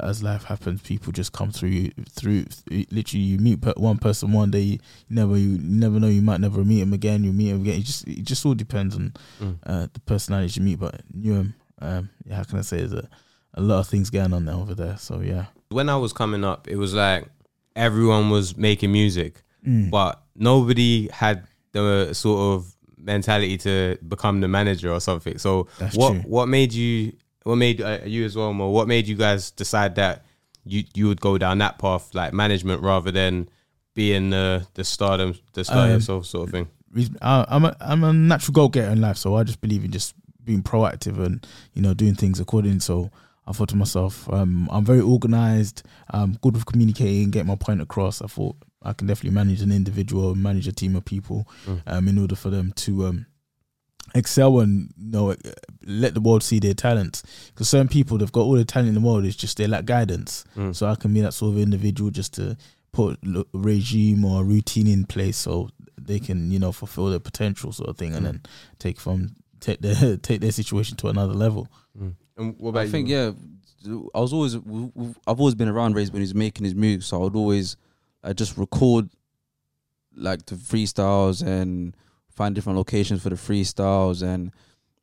[0.00, 2.44] as life happens, people just come through you through.
[2.90, 4.78] Literally, you meet one person one day, you
[5.10, 7.24] never you never know you might never meet him again.
[7.24, 7.80] You meet him again.
[7.80, 9.58] It just it just all depends on Mm.
[9.66, 10.78] uh, the personality you meet.
[10.80, 13.08] But Newham, um, yeah, how can I say, there's a,
[13.54, 14.96] a lot of things going on there over there.
[14.98, 15.46] So yeah.
[15.70, 17.28] when I was coming up, it was like
[17.76, 19.90] everyone was making music, Mm.
[19.90, 25.38] but nobody had the sort of mentality to become the manager or something.
[25.38, 26.20] So That's what true.
[26.22, 27.12] what made you
[27.44, 28.68] what made uh, you as well, Mo?
[28.70, 30.24] What made you guys decide that
[30.64, 33.48] you you would go down that path, like management, rather than
[33.94, 36.68] being the the stardom, the star Um, yourself sort of thing?
[37.20, 40.14] I'm a I'm a natural goal getter in life, so I just believe in just
[40.44, 42.80] being proactive and you know doing things according.
[42.80, 43.10] So
[43.46, 47.80] I thought to myself, um, I'm very organized, I'm good with communicating, get my point
[47.80, 48.22] across.
[48.22, 51.82] I thought I can definitely manage an individual, manage a team of people, Mm.
[51.86, 53.26] um, in order for them to um
[54.14, 55.34] excel and you know
[55.84, 57.22] let the world see their talents.
[57.48, 59.84] Because certain people they've got all the talent in the world, it's just they lack
[59.84, 60.44] guidance.
[60.56, 60.74] Mm.
[60.74, 62.56] So I can be that sort of individual just to
[62.92, 67.20] put a regime or a routine in place so they can, you know, fulfill their
[67.20, 68.30] potential sort of thing and Mm.
[68.30, 68.40] then
[68.78, 71.68] take from take their take their situation to another level.
[71.98, 72.14] Mm.
[72.36, 73.32] And what about I think yeah,
[74.14, 77.02] I was always w- w- I've always been around Raids when he's making his music,
[77.02, 77.76] so I would always
[78.22, 79.08] I just record
[80.14, 81.96] like the freestyles and
[82.34, 84.52] find different locations for the freestyles and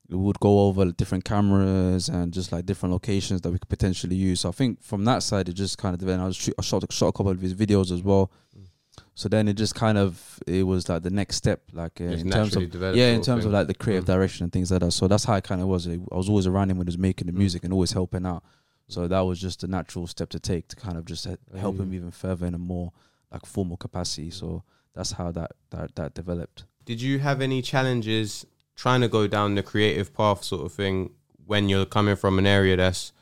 [0.10, 4.16] we would go over different cameras and just like different locations that we could potentially
[4.16, 4.40] use.
[4.42, 6.24] So I think from that side, it just kind of developed.
[6.24, 8.32] I was shoot, I shot shot a couple of his videos as well.
[8.58, 8.66] Mm.
[9.14, 12.32] So then it just kind of it was like the next step, like uh, in
[12.32, 12.64] terms of
[12.96, 14.14] yeah, in terms of like the creative Mm.
[14.14, 14.92] direction and things like that.
[14.92, 15.88] So that's how it kind of was.
[15.88, 17.38] I was always around him when he was making the Mm.
[17.38, 18.44] music and always helping out.
[18.88, 21.78] So that was just a natural step to take to kind of just he- help
[21.80, 21.96] him Mm.
[21.96, 22.92] even further in a more
[23.32, 24.32] like formal capacity.
[24.32, 24.64] So
[24.96, 26.64] that's how that that that developed.
[26.90, 31.12] Did you have any challenges trying to go down the creative path sort of thing
[31.46, 33.14] when you're coming from an area that's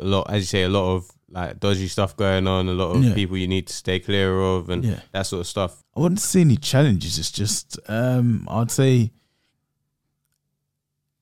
[0.00, 2.96] a lot, as you say, a lot of like dodgy stuff going on, a lot
[2.96, 3.14] of Yeah.
[3.14, 5.00] people you need to stay clear of, and Yeah.
[5.12, 5.84] that sort of stuff.
[5.96, 7.16] I wouldn't say any challenges.
[7.16, 9.12] It's just um, I'd say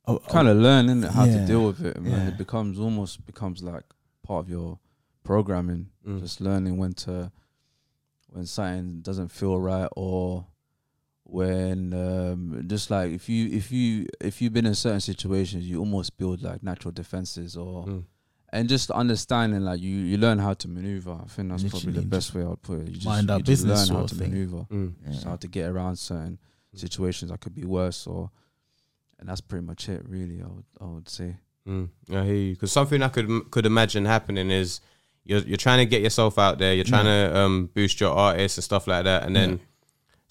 [0.07, 1.41] oh, Kind of learning how Yeah.
[1.41, 2.13] to deal with it, man.
[2.13, 2.29] Yeah.
[2.29, 3.85] It becomes almost becomes like
[4.23, 4.79] part of your
[5.23, 5.91] programming.
[6.09, 6.21] Mm.
[6.21, 7.31] Just learning when to
[8.29, 10.47] when something doesn't feel right or
[11.25, 15.79] when um just like if you if you if you've been in certain situations you
[15.79, 18.05] almost build like natural defenses or Mm.
[18.53, 22.03] and just understanding like you you learn how to maneuver i think that's probably the
[22.03, 24.31] best way i'd put it you just, mind our just business learn how to thing.
[24.31, 24.93] maneuver Mm.
[25.09, 25.21] Yeah.
[25.25, 26.39] how to get around certain
[26.75, 28.31] situations that could be worse or
[29.19, 32.53] and that's pretty much it really i would i would say Mm, I hear you.
[32.53, 34.83] Because something I could could imagine happening is,
[35.25, 36.75] you're you're trying to get yourself out there.
[36.75, 39.61] You're trying to um, boost your artists and stuff like that, and then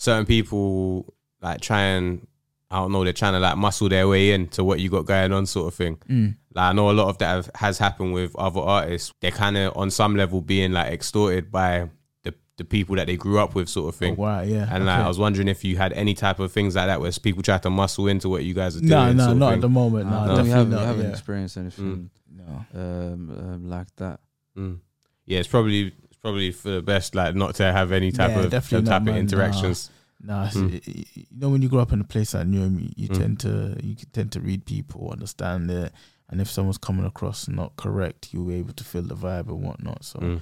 [0.03, 2.27] certain people like try and
[2.69, 5.31] I don't know, they're trying to like muscle their way into what you got going
[5.31, 5.97] on, sort of thing.
[6.09, 6.35] Mm.
[6.55, 9.11] Like I know a lot of that have, has happened with other artists.
[9.21, 11.89] They're kind of on some level being like extorted by
[12.23, 14.15] the the people that they grew up with, sort of thing.
[14.17, 14.67] Oh, right, yeah.
[14.71, 14.99] And like.
[15.01, 17.57] I was wondering if you had any type of things like that where people try
[17.59, 18.89] to muscle into what you guys are doing.
[18.89, 19.55] no, no, not thing.
[19.55, 20.09] at the moment.
[20.09, 20.85] No, Uh, no, we definitely haven't, we not.
[20.85, 21.11] haven't yeah.
[21.11, 22.65] experienced anything No.
[22.73, 24.19] um, um, like that.
[24.57, 24.79] Mm.
[25.25, 28.39] Yeah, it's probably it's probably for the best, like not to have any type Yeah,
[28.45, 29.17] of definitely them not, type of man.
[29.17, 29.89] interactions.
[30.25, 30.81] Nah, Mm.
[31.15, 33.17] you know when you grow up in a place like Newham, you, you Mm.
[33.19, 35.91] tend to you tend to read people, understand it,
[36.29, 39.61] and if someone's coming across not correct, you'll be able to feel the vibe and
[39.61, 40.05] whatnot.
[40.05, 40.41] So Mm.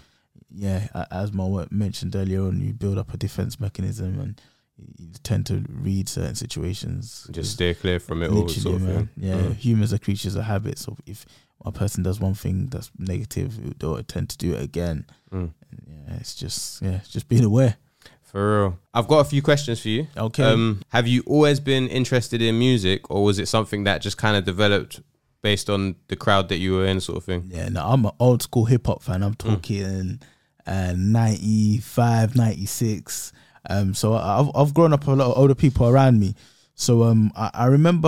[0.54, 4.40] yeah, as my work mentioned earlier on, you build up a defense mechanism and
[4.98, 7.28] you tend to read certain situations.
[7.32, 9.10] Just stay clear from it all, sort of man.
[9.18, 9.56] Yeah, Mm.
[9.56, 10.78] humans are creatures of habit.
[10.78, 11.26] So if
[11.66, 15.06] a person does one thing that's negative, they'll tend to do it again.
[15.32, 15.54] Mm.
[15.88, 17.78] Yeah, it's just yeah, it's just being aware.
[18.32, 18.80] For real.
[18.94, 20.08] I've got a few questions for you.
[20.16, 20.44] Okay.
[20.44, 24.38] Um, have you always been interested in music, or was it something that just kind
[24.38, 25.02] of developed
[25.42, 27.50] based on the crowd that you were in, sort of thing?
[27.50, 29.20] Yeah, no, I'm an old school hip hop fan.
[29.20, 29.26] Mm.
[29.26, 30.22] I'm talking
[30.66, 33.34] uh, 95, 96.
[33.70, 36.34] Um, so I've I've grown up with a lot of older people around me.
[36.76, 38.08] So um, I, I remember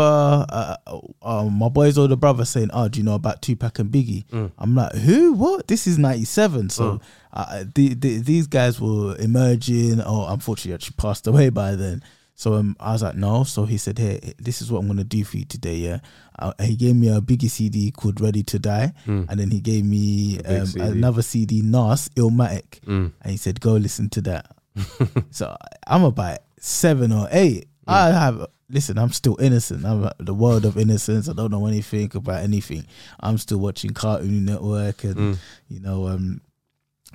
[0.50, 0.76] uh,
[1.22, 4.52] uh, my boy's older brother saying, "Oh, do you know about Tupac and Biggie?" Mm.
[4.58, 5.34] I'm like, "Who?
[5.34, 5.68] What?
[5.68, 7.02] This is '97." So Mm.
[7.34, 10.02] uh, the, the, these guys were emerging.
[10.02, 12.04] Oh, unfortunately, actually passed away by then.
[12.36, 15.04] So um, I was like, "No." So he said, "Hey, this is what I'm gonna
[15.04, 16.00] do for you today." Yeah,
[16.40, 19.28] uh, he gave me a Biggie CD called "Ready to Die." Mm.
[19.30, 20.84] and then he gave me um, CD.
[20.86, 23.12] another CD, Nas Illmatic, Mm.
[23.22, 24.48] and he said, "Go listen to that."
[25.30, 27.68] so I'm about seven or eight.
[27.88, 28.98] I have listen.
[28.98, 29.86] I'm still innocent.
[29.86, 31.28] I'm the world of innocence.
[31.30, 32.86] I don't know anything about anything.
[33.20, 35.38] I'm still watching Cartoon Network and Mm.
[35.68, 36.42] you know um,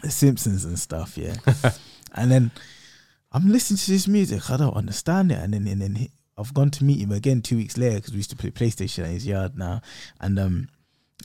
[0.03, 1.17] The Simpsons and stuff.
[1.17, 1.35] Yeah,
[2.15, 2.51] and then
[3.33, 4.51] I'm listening to this music.
[4.51, 7.43] I don't understand it, and then and then he, I've gone to meet him again
[7.43, 9.81] two weeks later because we used to play PlayStation in his yard now,
[10.21, 10.69] and um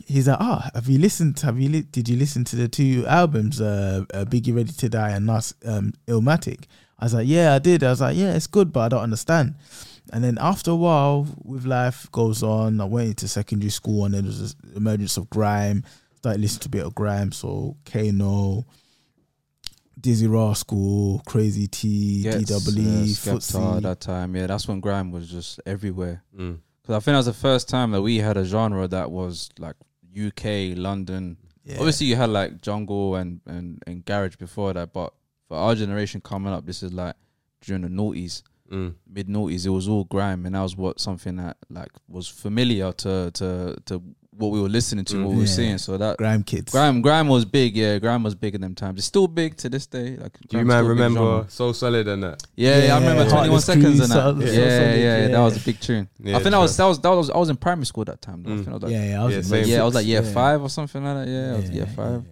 [0.07, 1.39] he's like, "Oh, have you listened?
[1.41, 4.89] Have you li- did you listen to the two albums, uh, uh Biggie Ready to
[4.89, 6.63] Die and Nas um, Illmatic?"
[7.03, 9.01] I was like, "Yeah, I did." I was like, "Yeah, it's good, but I don't
[9.01, 9.55] understand."
[10.13, 14.13] And then after a while, with life goes on, I went into secondary school, and
[14.13, 15.83] then there was this emergence of grime.
[16.15, 18.65] Started listening to a bit of grime, so Kano,
[19.99, 23.81] Dizzee Rascal, Crazy T, Ghetts, DWE, uh, Skepta Footsie.
[23.81, 24.33] that time.
[24.37, 26.23] Yeah, that's when grime was just everywhere.
[26.33, 26.59] Mm.
[26.81, 29.49] Because I think that was the first time that we had a genre that was
[29.59, 29.75] like
[30.17, 31.35] UK, London.
[31.65, 31.79] Yeah.
[31.79, 35.13] Obviously, you had like jungle and, and, and garage before that, but
[35.53, 37.15] for our generation coming up, this is like
[37.61, 38.95] during the noughties, Mm.
[39.07, 42.91] mid noughties, it was all grime, and that was what something that like was familiar
[42.93, 44.01] to to to
[44.35, 45.25] what we were listening to, Mm.
[45.25, 45.77] what we were seeing.
[45.77, 46.71] So that grime kids.
[46.71, 47.99] grime grime was big, yeah.
[47.99, 48.97] Grime was big in them times.
[48.97, 50.17] It's still big to this day.
[50.17, 51.45] Like, Do you grime's man still a big remember.
[51.49, 52.41] So Solid and that?
[52.55, 54.35] Yeah, yeah, I remember Yeah, Twenty One Seconds and that.
[54.39, 55.27] Yeah, so yeah, yeah, yeah.
[55.27, 56.07] that was a big tune.
[56.19, 56.77] Yeah, I think that was trust.
[56.79, 58.41] that was that was I was in primary school that time.
[58.41, 58.49] Though.
[58.49, 58.57] I Mm.
[58.57, 60.23] think I was like, yeah, yeah, I was Yeah, in yeah, I was like year
[60.23, 60.33] yeah.
[60.33, 61.27] five or something like that.
[61.31, 62.23] Yeah, I was year five.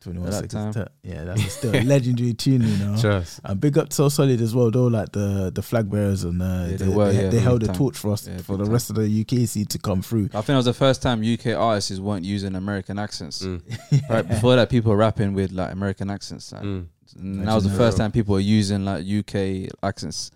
[0.00, 0.74] 21 At that seconds.
[0.76, 0.84] time.
[0.86, 2.96] to- Yeah, that's still a legendary tune, you know.
[2.98, 3.40] Trust.
[3.44, 6.44] And big up So Solid as well, though, like the the flag bearers and uh,
[6.44, 7.76] Yeah, they, they were, they, yeah, they held the time.
[7.76, 10.26] torch for us Yeah, for big the rest of the UK scene to come through.
[10.32, 13.42] I think it was the first time UK artists weren't using American accents.
[13.42, 13.62] Mm.
[14.08, 16.52] Right before that, people were rapping with like American accents.
[16.52, 16.86] Like, Mm.
[17.16, 20.30] and that was the first time people were using like UK accents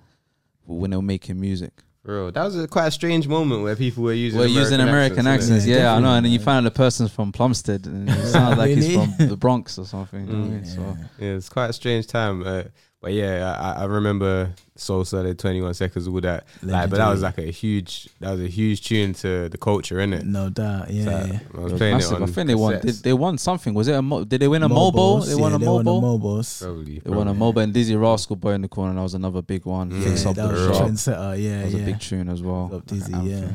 [0.67, 1.73] when they were making music.
[2.05, 5.27] Bro, that was a, quite a strange moment where people were using We're using American
[5.27, 6.13] accents, Yeah, yeah, I know.
[6.13, 8.95] And then you definitely, find out the person's from Plumstead, and it sounds like he's
[8.95, 10.27] from the Bronx or something.
[10.27, 10.61] you know I mean?
[10.61, 10.75] Mm.
[10.75, 11.07] So Yeah.
[11.19, 12.47] Yeah, it's quite a strange time.
[12.47, 12.65] Uh,
[13.05, 16.47] but yeah, I, I remember So Solid, Twenty One Seconds, all that.
[16.63, 19.97] Like, but that was like a huge, that was a huge tune to the culture,
[19.97, 20.25] innit?
[20.25, 21.05] No doubt, yeah.
[21.05, 21.39] So, yeah.
[21.55, 22.13] I was was playing massive.
[22.13, 22.81] it on I think they won.
[22.81, 23.75] Did they won something?
[23.75, 24.03] Was it a?
[24.03, 24.93] Mo- did they win a MOBO?
[25.21, 26.01] MOBOs, They won yeah, a they won MOBO.
[26.01, 26.95] Probably.
[26.97, 27.03] MOBOs.
[27.05, 28.95] They won a MOBO, and Dizzee Rascal Boy in the corner.
[28.95, 29.91] That was another big one.
[29.91, 30.03] Mm.
[30.03, 30.83] Fix Yeah, up that the was a shop.
[30.89, 31.81] trendsetter, yeah, That was yeah.
[31.83, 32.71] a big tune as well.
[32.75, 33.27] Up Dizzee, Anthem.
[33.27, 33.49] yeah.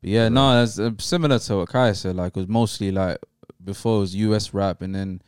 [0.00, 2.16] But yeah, no, that's uh, similar to what Kai said.
[2.16, 3.18] Like, it was mostly like
[3.62, 5.20] before it was US rap, and then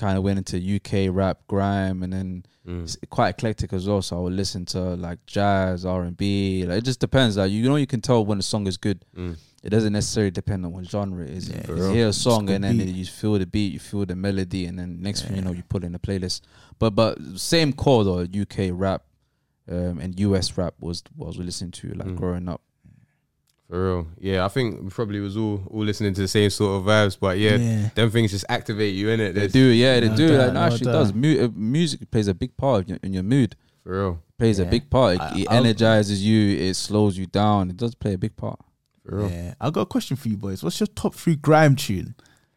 [0.00, 2.82] kind of went into UK rap, grime, and then Mm.
[2.84, 4.02] it's quite eclectic as well.
[4.02, 6.64] So I would listen to like jazz, R and B.
[6.66, 7.36] Like, it just depends.
[7.38, 8.98] Like, you know, you can tell when a song is good.
[9.16, 9.36] Mm.
[9.62, 11.48] It doesn't necessarily depend on what genre it is.
[11.48, 12.94] Yeah, you hear a song and then beat.
[12.94, 15.62] you feel the beat, you feel the melody, and then next thing you know, you
[15.74, 16.42] put in a playlist.
[16.78, 19.02] But but same core though, UK rap
[19.68, 22.16] um, and US rap was what I was listening to like Mm.
[22.16, 22.60] growing up.
[23.70, 24.06] For real.
[24.18, 27.16] Yeah, I think we probably was all all listening to the same sort of vibes,
[27.18, 27.88] but yeah, yeah.
[27.94, 29.18] them things just activate you, innit?
[29.18, 30.28] They There's- do, yeah, they No do.
[30.28, 30.92] doubt, like, no, no actually, it doubt.
[30.92, 31.14] does.
[31.14, 33.54] Mu- uh, music plays a big part in your, in your mood.
[33.84, 34.22] For real.
[34.38, 34.70] Plays a Yeah.
[34.70, 35.14] big part.
[35.14, 36.56] It, I- it I'll- energizes you.
[36.58, 37.70] It slows you down.
[37.70, 38.58] It does play a big part.
[39.06, 39.30] For real.
[39.30, 39.54] Yeah.
[39.60, 40.62] I got a question for you boys.
[40.64, 42.16] What's your top three grime tune?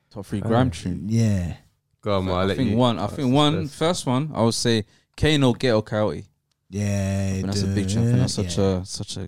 [0.09, 0.47] Top three Oh.
[0.47, 1.05] grime tune.
[1.09, 1.57] Yeah.
[2.01, 2.77] Go on, Mo, I'll I let think you.
[2.77, 2.97] one.
[2.97, 4.31] I think one first one.
[4.33, 4.85] I would say
[5.15, 6.25] Kano Ghetto Coyote.
[6.71, 8.01] Yeah, I think that's a big tune.
[8.01, 9.27] I think that's such a such a uh,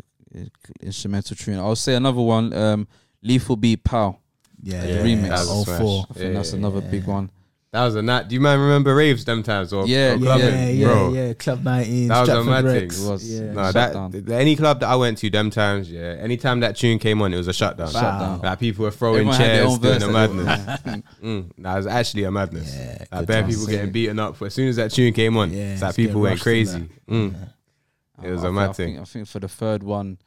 [0.81, 1.59] instrumental tune.
[1.59, 2.53] I'll say another one.
[2.53, 2.87] Um,
[3.21, 4.19] Lethal Bizzle Pow.
[4.61, 5.21] yeah, the yeah, remix.
[5.23, 6.05] yeah, That was all four.
[6.09, 7.31] I think Yeah, that's yeah, another big one.
[7.71, 8.29] That was a nut.
[8.29, 10.45] Do you man remember raves them times or Yeah, or yeah, clubbing?
[10.47, 11.13] yeah, yeah, bro?
[11.13, 11.33] yeah.
[11.33, 12.81] Club 19, That was a Stratford mad thing.
[12.83, 13.01] Rex.
[13.03, 13.29] It was.
[13.33, 13.51] Yeah.
[13.51, 16.15] No, Shut that th- any club that I went to, them times, yeah.
[16.19, 17.87] Anytime that tune came on, it was a shutdown.
[17.91, 18.39] Shut down.
[18.39, 21.03] Like people were throwing Everyone chairs, doing verse a that they madness.
[21.23, 22.73] mm, that was actually a madness.
[22.73, 24.41] Yeah, like bare people getting beaten up.
[24.41, 26.87] As soon as that tune came on, Yeah, it's like it's people went crazy.
[27.09, 27.35] Mm.
[28.23, 28.87] It was I a mad I thing.
[28.95, 30.17] Think, I think for the third one,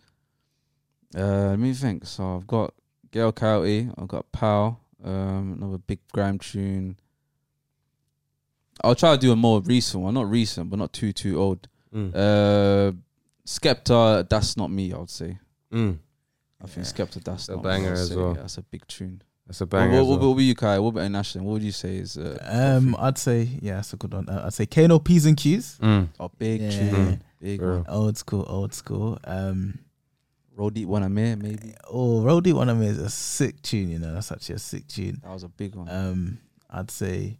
[1.16, 2.06] uh, let me think.
[2.06, 2.74] So I've got
[3.10, 3.88] Ghetto Coyote.
[3.96, 4.78] I've got Pow.
[5.02, 6.96] Um, another big grime tune.
[8.84, 11.68] I'll try to do a more recent one, not recent, but not too too old.
[11.94, 12.12] Mm.
[12.14, 12.92] Uh,
[13.46, 14.92] Skepta, that's not me.
[14.92, 15.38] I would say.
[15.72, 15.98] Mm.
[16.62, 16.92] I think Yeah.
[17.04, 18.16] Skepta, that's A not banger me, as say.
[18.16, 18.34] well.
[18.34, 19.22] Yeah, that's a big tune.
[19.46, 19.92] That's a What, banger.
[19.92, 20.32] what, as what, well.
[20.32, 20.78] about you, Kai?
[20.78, 21.44] What about International?
[21.46, 24.28] What would you say is uh, Um, I'd say yeah, that's a good one.
[24.28, 25.78] Uh, I'd say Kano P's and Q's.
[25.80, 26.08] Mm.
[26.20, 26.70] a big Yeah.
[26.70, 27.22] tune?
[27.40, 27.76] Big Bro.
[27.78, 27.86] one.
[27.88, 29.18] Old school, old school.
[29.24, 29.78] Um,
[30.56, 31.74] Roll Deep One Amir, maybe.
[31.88, 33.90] oh, Roadie One of me is a sick tune.
[33.90, 35.20] You know, that's actually a sick tune.
[35.22, 35.88] That was a big one.
[35.88, 37.38] Um, I'd say,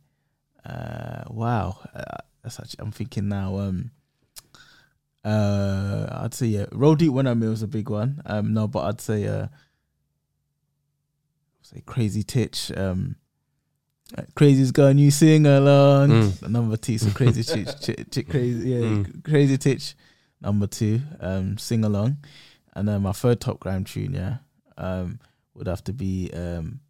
[0.65, 2.79] uh, wow, uh, that's actually.
[2.81, 3.59] I'm thinking now.
[3.59, 3.91] Um,
[5.25, 8.23] uh, I'd say yeah, Roadie One of me was a big one.
[8.25, 9.49] Um, no, but I'd say uh,
[11.63, 12.71] say Crazy Titch.
[12.77, 13.17] Um.
[14.35, 16.09] Crazy's got a new sing along.
[16.09, 16.49] Mm.
[16.49, 19.25] Number two, so crazy titch, ch- ch- crazy, yeah, Mm.
[19.25, 19.95] crazy titch.
[20.41, 22.19] Number two, um, sing along,
[22.75, 24.37] and then my third top grime tune, yeah,
[24.79, 25.19] um,
[25.55, 26.81] would have to be um,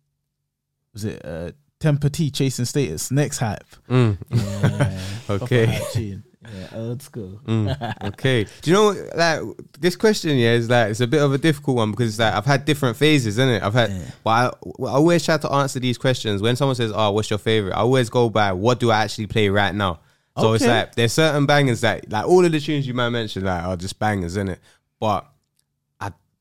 [0.93, 1.51] was it uh,
[1.81, 3.65] Tempa T chasing status next hype.
[3.89, 4.19] Mm.
[4.31, 5.01] Yeah,
[5.31, 6.19] Okay.
[6.55, 7.41] Yeah, old school.
[7.47, 8.45] Mm, okay.
[8.63, 9.41] Do you know like
[9.79, 10.37] this question?
[10.37, 12.65] Yeah, is like it's a bit of a difficult one because it's like I've had
[12.65, 13.63] different phases, isn't it?
[13.63, 14.11] I've had, Yeah.
[14.25, 14.45] but I,
[14.85, 17.81] I always try to answer these questions when someone says, "Oh, what's your favorite?" I
[17.81, 20.01] always go by what do I actually play right now.
[20.39, 23.45] So it's like there's certain bangers that like all of the tunes you might mention
[23.45, 24.61] like are just bangers, in it.
[25.01, 25.27] But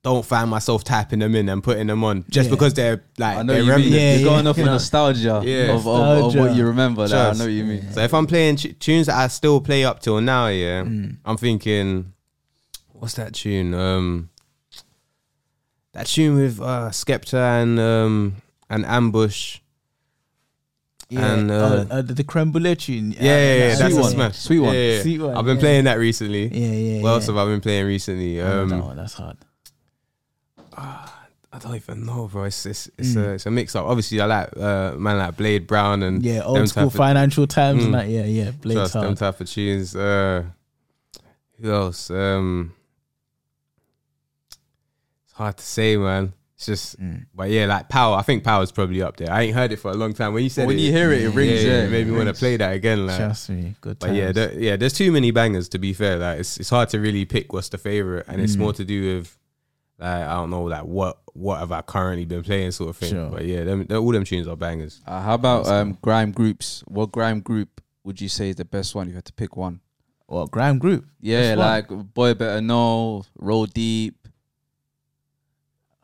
[0.03, 2.55] don't find myself typing them in and putting them on just Yeah.
[2.55, 4.49] because they're like I know they're you mean, yeah, you're going yeah.
[4.51, 5.73] off of nostalgia, Yeah.
[5.75, 7.01] Of, of, of what you remember.
[7.07, 7.91] Like, I know what you mean.
[7.91, 11.17] So if I'm playing t- tunes that I still play up till now, yeah, Mm.
[11.25, 12.13] I'm thinking,
[12.93, 13.73] what's that tune?
[13.73, 14.29] Um,
[15.93, 18.35] that tune with uh, Skepta and um,
[18.69, 19.59] and Ambush.
[21.09, 23.13] Yeah, And, uh, uh, uh, the, the creme brulee tune.
[23.13, 24.11] Yeah, yeah, yeah, Sweet that's a one.
[24.11, 24.35] smash.
[24.39, 24.73] Sweet one.
[24.75, 25.01] Yeah, yeah.
[25.01, 25.61] Sweet one, I've been yeah.
[25.61, 26.47] playing that recently.
[26.47, 27.01] Yeah, yeah.
[27.01, 27.13] What yeah.
[27.15, 28.41] else have I been playing recently?
[28.41, 29.37] I know that Um, that's hard.
[31.53, 32.43] I don't even know, bro.
[32.43, 33.25] It's it's, it's Mm.
[33.25, 33.85] a it's a mix up.
[33.85, 37.47] Obviously, I like uh, man like Blade Brown and Yeah, old school type of- financial
[37.47, 37.85] times Mm.
[37.85, 38.09] and that.
[38.09, 38.51] Yeah, yeah.
[38.51, 39.17] Blade's trust them hard.
[39.17, 39.95] type of tunes.
[39.95, 40.43] Uh,
[41.59, 42.11] who else?
[42.11, 42.73] Um,
[45.25, 46.33] it's hard to say, man.
[46.55, 47.25] It's just, Mm.
[47.35, 48.17] but yeah, like Power.
[48.17, 49.31] I think Power's probably up there.
[49.31, 50.33] I ain't heard it for a long time.
[50.33, 51.63] When you said when it, you hear it, it yeah, rings.
[51.63, 53.05] yeah, Yeah, it made me want to play that again.
[53.07, 56.17] Like, Trust me, good but yeah, there, yeah, there's too many bangers to be fair.
[56.17, 58.59] Like, it's it's hard to really pick what's the favorite, and it's Mm.
[58.59, 59.37] more to do with.
[59.99, 63.11] Like I don't know, like what what have I currently been playing, sort of thing.
[63.11, 63.29] Sure.
[63.29, 65.01] But yeah, them, them- all them tunes are bangers.
[65.07, 66.83] Uh, how about um, grime groups?
[66.87, 69.07] What grime group would you say is the best one?
[69.09, 69.79] You had to pick one.
[70.27, 71.05] what grime Group?
[71.19, 71.67] Yeah, Best one?
[71.99, 74.27] like Boy Better Know, Roll Deep.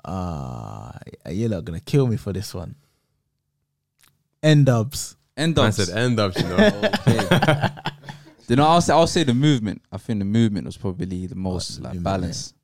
[0.05, 0.97] Ah,
[1.29, 2.75] you're not gonna kill me for this one.
[4.41, 5.15] N-Dubz.
[5.37, 5.73] End I up.
[5.73, 6.57] said end up, you know.
[7.07, 7.69] Okay.
[8.49, 9.81] you know, I'll say I'll say the movement.
[9.91, 12.55] I think the movement was probably the most the like movement, balanced.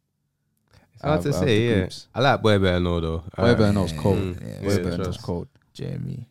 [1.01, 1.75] It's have to out of the say, yeah.
[1.75, 2.07] groups.
[2.15, 3.23] I like Boy Better Know though.
[3.37, 4.17] Boy Better Know's cold.
[4.17, 4.41] Mm.
[4.41, 5.21] Yeah, Boy Yeah, Better Know's trust.
[5.23, 5.47] cold.
[5.75, 6.25] JME.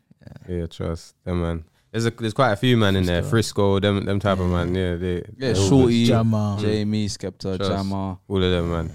[0.48, 1.64] Yeah, trust them, man.
[1.90, 3.22] There's a there's quite a few man in there.
[3.22, 4.74] Frisco, them them type of man.
[4.74, 6.56] Yeah, they Yeah, they're all Shorty, Jammer.
[6.60, 7.70] JME, Skepta, Trust.
[7.70, 8.18] Jammer.
[8.28, 8.90] all of them, man.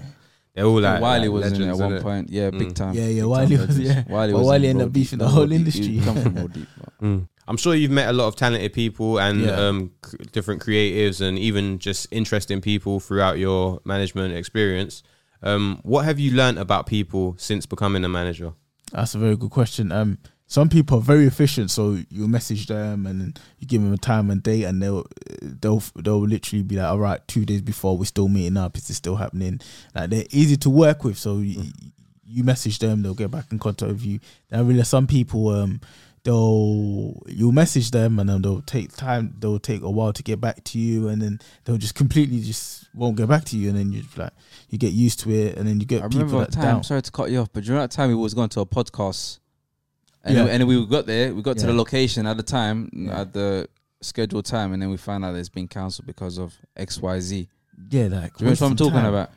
[0.54, 2.30] They're all like Wiley was in there at one point.
[2.30, 2.74] Yeah, big Mm.
[2.76, 2.94] time.
[2.94, 4.04] Yeah, yeah, Big Wiley was- yeah.
[4.08, 5.98] Wiley But was Wiley ended up beefing the whole industry.
[6.04, 6.68] Come from Roll Deep,
[7.02, 7.28] Mm.
[7.48, 9.50] I'm sure you've met a lot of talented people and Yeah.
[9.68, 15.02] um, c- different creatives and even just interesting people throughout your management experience.
[15.44, 18.54] Um, what have you learned about people since becoming a manager?
[18.92, 19.92] That's a very good question.
[19.92, 23.98] Um, some people are very efficient, so you message them and you give them a
[23.98, 25.06] time and date, and they'll
[25.42, 28.76] they'll they'll literally be like, "All right, two days before we're still meeting up.
[28.76, 29.60] Is this still happening?"
[29.94, 31.64] Like they're easy to work with, so you,
[32.26, 34.20] you message them, they'll get back in contact with you.
[34.48, 35.80] Then really, some people um
[36.24, 40.40] they'll you'll message them and then they'll take time, they'll take a while to get
[40.40, 43.78] back to you, and then they'll just completely just won't get back to you, and
[43.78, 44.32] then you like
[44.70, 46.62] you get used to it, and then you get I people that time.
[46.62, 46.84] down.
[46.84, 49.38] Sorry to cut you off, but during that time we was going to a podcast,
[50.22, 50.44] and Yeah.
[50.44, 51.34] then, and we got there.
[51.34, 53.20] We got to the location at the time Yeah.
[53.20, 53.68] at the
[54.00, 57.48] scheduled time, and then we found out it's been cancelled because of X Y Z.
[57.90, 59.06] Yeah, like Do you know what I'm talking time.
[59.06, 59.30] about?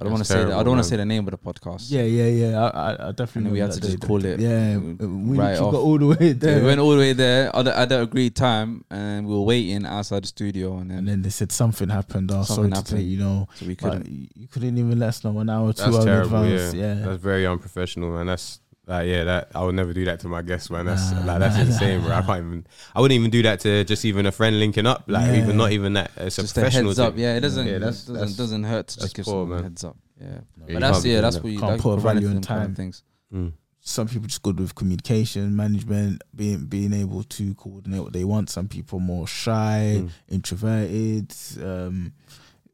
[0.00, 0.52] I don't want to say that.
[0.52, 1.86] I don't want to say the name of the podcast.
[1.88, 2.60] Yeah, yeah, yeah.
[2.64, 3.48] I, I, I definitely.
[3.48, 4.40] And we had to just call it.
[4.40, 6.60] Yeah, we right got all the way Yeah, there.
[6.60, 9.42] we went all the way there at the, at the agreed time, and we were
[9.42, 12.32] waiting outside the studio, and then, and then they said something happened.
[12.32, 13.10] Oh, Something sorry to say, happened.
[13.12, 14.08] you know, so we couldn't.
[14.08, 16.42] you you couldn't even let us know an hour, two That's hours in terrible.
[16.42, 16.74] advance.
[16.74, 16.94] Yeah.
[16.94, 18.26] Yeah, that's very unprofessional, man.
[18.26, 20.86] That's like yeah, that I would never do that to my guests, man.
[20.86, 22.06] That's Nah, like that's nah, insane, nah.
[22.08, 22.16] bro.
[22.16, 22.66] I can't even.
[22.94, 25.04] I wouldn't even do that to just even a friend linking up.
[25.06, 25.42] Like Yeah.
[25.42, 26.10] even not even that.
[26.16, 27.36] It's a just a professional heads up, yeah.
[27.36, 29.62] It doesn't, Yeah, that's- doesn't that's- doesn't hurt to just give poor, someone a man.
[29.64, 29.96] heads up.
[30.20, 32.34] Yeah, Yeah, but you that's yeah, that's what you Can't put a value for in
[32.34, 32.74] them kind of time.
[32.74, 33.02] things.
[33.34, 33.52] Mm.
[33.86, 38.48] some people just good with communication, management, being being able to coordinate what they want.
[38.48, 40.10] Some people more shy, Mm.
[40.30, 41.34] introverted.
[41.62, 42.12] Um,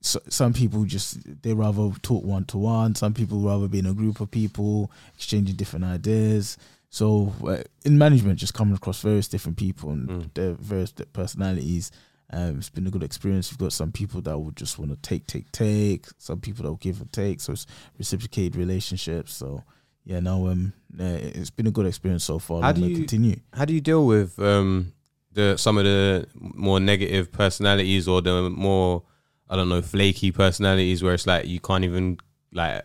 [0.00, 2.94] so, some people just they rather talk one to one.
[2.94, 6.56] Some people rather be in a group of people exchanging different ideas.
[6.88, 10.34] So uh, in management, just coming across various different people and Mm.
[10.34, 11.90] their various personalities.
[12.32, 13.50] Um, it's been a good experience.
[13.50, 16.06] You've got some people that would just want to take, take, take.
[16.18, 17.40] Some people that will give and take.
[17.40, 17.66] So it's
[17.98, 19.34] reciprocated relationships.
[19.34, 19.64] So
[20.04, 22.62] yeah, no, um, yeah, it's been a good experience so far.
[22.62, 23.40] How do you- continue?
[23.52, 24.92] How do you deal with um
[25.32, 29.02] the some of the more negative personalities or the more
[29.50, 32.18] I don't know flaky personalities where it's like you can't even
[32.52, 32.84] like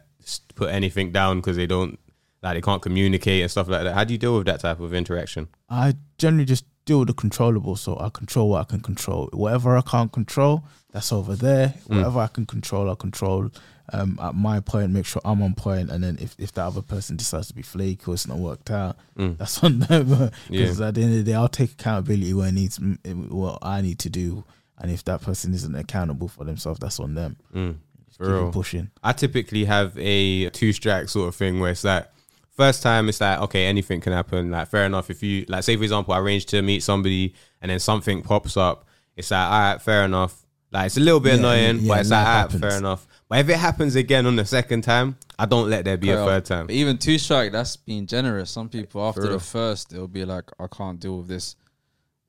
[0.56, 2.00] put anything down because they don't
[2.42, 3.94] like they can't communicate and stuff like that.
[3.94, 5.48] How do you deal with that type of interaction?
[5.70, 7.76] I generally just deal with the controllable.
[7.76, 9.30] So I control what I can control.
[9.34, 11.76] Whatever I can't control, that's over there.
[11.88, 11.98] Mm.
[11.98, 13.50] Whatever I can control, I control.
[13.94, 16.82] Um, at my point, make sure I'm on point, and then if, if the other
[16.82, 19.38] person decides to be flaky or it's not worked out, Mm.
[19.38, 20.32] that's on them.
[20.50, 20.88] Because Yeah.
[20.88, 24.10] at the end of the day, I'll take accountability where needs what I need to
[24.10, 24.44] do,
[24.80, 27.38] and if that person isn't accountable for themselves, that's on them.
[27.54, 27.76] Mm.
[28.18, 28.52] For keep real.
[28.52, 28.92] pushing.
[29.04, 32.08] I typically have a two strike sort of thing where it's like
[32.52, 35.76] first time it's like okay anything can happen like fair enough if you like say
[35.76, 39.60] for example I arrange to meet somebody and then something pops up it's like all
[39.74, 42.44] right fair enough like it's a little bit Yeah, annoying yeah, but it's like all
[42.48, 45.84] right fair enough but if it happens again on the second time I don't let
[45.84, 46.48] there be a third off.
[46.48, 48.50] time But even two strike, that's being generous.
[48.52, 51.58] Some people after the first, they'll be like, "I can't deal with this.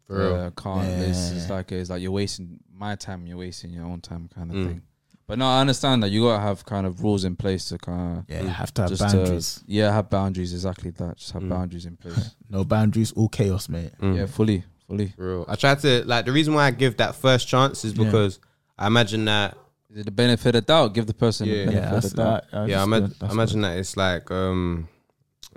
[0.07, 0.35] For real.
[0.35, 0.87] Uh, can't.
[0.89, 3.27] It's, it's like it's like you're wasting my time.
[3.27, 4.67] You're wasting your own time, kind of Mm.
[4.67, 4.83] thing."
[5.29, 8.19] But no, I understand that you gotta have kind of rules in place to kind
[8.19, 9.55] of Yeah, you have to have just boundaries.
[9.57, 10.53] To, yeah, have boundaries.
[10.55, 11.17] Exactly that.
[11.17, 11.49] Just have Mm.
[11.49, 12.31] boundaries in place.
[12.49, 13.91] no boundaries, all chaos, mate.
[14.01, 14.17] Mm.
[14.17, 15.09] Yeah, fully, fully.
[15.17, 15.45] For real.
[15.49, 18.05] I try to like the reason why I give that first chance is Yeah.
[18.05, 18.39] because
[18.79, 19.57] I imagine that
[19.91, 20.95] Is it the benefit of doubt?
[20.95, 21.55] Give the person Yeah.
[21.55, 22.45] the benefit Yeah, of that's the doubt.
[22.53, 22.69] that.
[22.69, 24.89] yeah, I imagine, I imagine that it's like um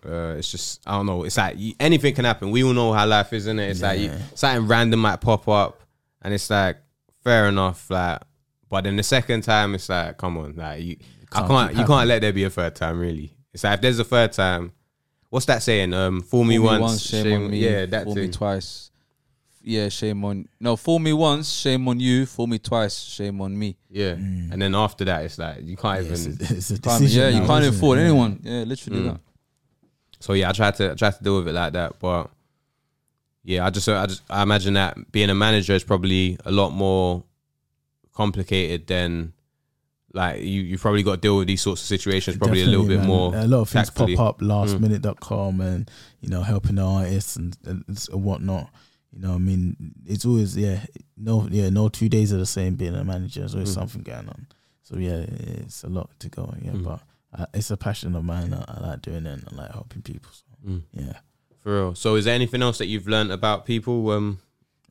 [0.06, 2.52] uh it's just I don't know, it's like y- anything can happen.
[2.52, 3.70] We all know how life is, isn't it?
[3.72, 5.82] It's like you, something random might pop up
[6.22, 6.78] and it's like
[7.24, 8.22] fair enough, like
[8.70, 10.98] but then the second time it's like, come on, like you
[11.32, 13.34] I can't can't you can't let there be a third time really.
[13.54, 14.72] It's like if there's a third time,
[15.30, 15.94] what's that saying?
[15.94, 17.58] Um fool me, Fool once, shame, on me.
[17.60, 18.24] Yeah, that fool thing.
[18.28, 18.92] me twice.
[19.62, 20.78] Yeah, shame on no.
[20.78, 22.26] Fool me once, shame on you.
[22.26, 23.76] Fool me twice, shame on me.
[23.90, 24.14] Yeah.
[24.14, 24.54] Mm.
[24.54, 27.02] And then after that it's like you can't Yeah, it's, even a, it's a Can't-
[27.02, 27.22] decision.
[27.34, 28.40] yeah, you can't even fool anyone.
[28.42, 29.06] Yeah, literally Mm.
[29.14, 29.20] that.
[30.20, 32.00] So yeah, I try to I try to deal with it like that.
[32.00, 32.30] But
[33.44, 36.72] yeah, I just I just I imagine that being a manager is probably a lot
[36.72, 37.24] more
[38.14, 39.34] complicated than
[40.14, 42.84] like you you probably got to deal with these sorts of situations probably a little
[42.84, 43.08] Definitely, bit man.
[43.08, 43.36] more.
[43.36, 44.16] A lot of things tactfully.
[44.16, 44.80] pop up last Mm.
[44.80, 48.70] lastminute.com and you know helping the artists and, and whatnot.
[49.12, 50.86] You know, I mean, it's always yeah,
[51.18, 52.76] no, yeah, no two days are the same.
[52.76, 53.74] Being a manager, there's always Mm.
[53.76, 54.48] something going on.
[54.84, 56.54] So yeah, it's a lot to go.
[56.62, 56.84] Yeah, Mm.
[56.84, 57.02] but
[57.38, 58.54] uh, it's a passion of mine.
[58.54, 59.40] I, I like doing it.
[59.40, 60.32] and I like helping people.
[60.32, 61.20] So Mm, yeah,
[61.64, 61.96] for real.
[61.96, 64.12] So is there anything else that you've learned about people?
[64.12, 64.40] Um,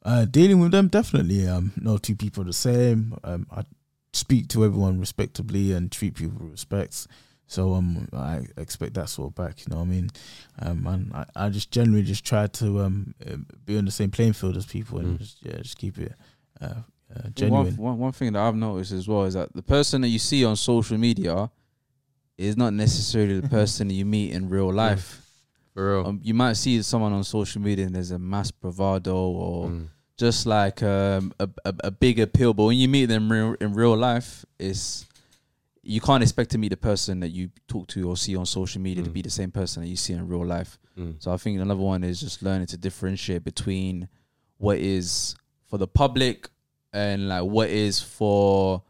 [0.02, 1.46] uh, dealing with them definitely.
[1.46, 3.18] Um, no two people are the same.
[3.22, 3.64] Um, I
[4.14, 7.06] speak to everyone respectably and treat people with respect.
[7.46, 9.60] So um, I expect that sort of back.
[9.60, 10.10] You know what I mean?
[10.60, 13.36] Um, and I, I just generally just try to um uh,
[13.66, 15.18] be on the same playing field as people and Mm.
[15.18, 16.14] just yeah just keep it
[16.62, 16.66] uh,
[17.14, 17.76] uh genuine.
[17.76, 20.44] one, one thing that I've noticed as well is that the person that you see
[20.46, 21.50] on social media
[22.38, 25.22] is not necessarily the person you meet in real life.
[25.74, 26.06] for real.
[26.06, 29.88] Um, you might see someone on social media and there's a mass bravado or Mm,
[30.16, 33.72] just like um, a, a a big appeal, but when you meet them real, in
[33.74, 35.04] real life, it's
[35.82, 38.80] you can't expect to meet the person that you talk to or see on social
[38.80, 39.14] media to Mm.
[39.14, 40.78] be the same person that you see in real life.
[40.98, 44.08] mm, So I think another one is just learning to differentiate between
[44.58, 45.34] what is
[45.66, 46.48] for the public
[46.92, 48.82] and like what is for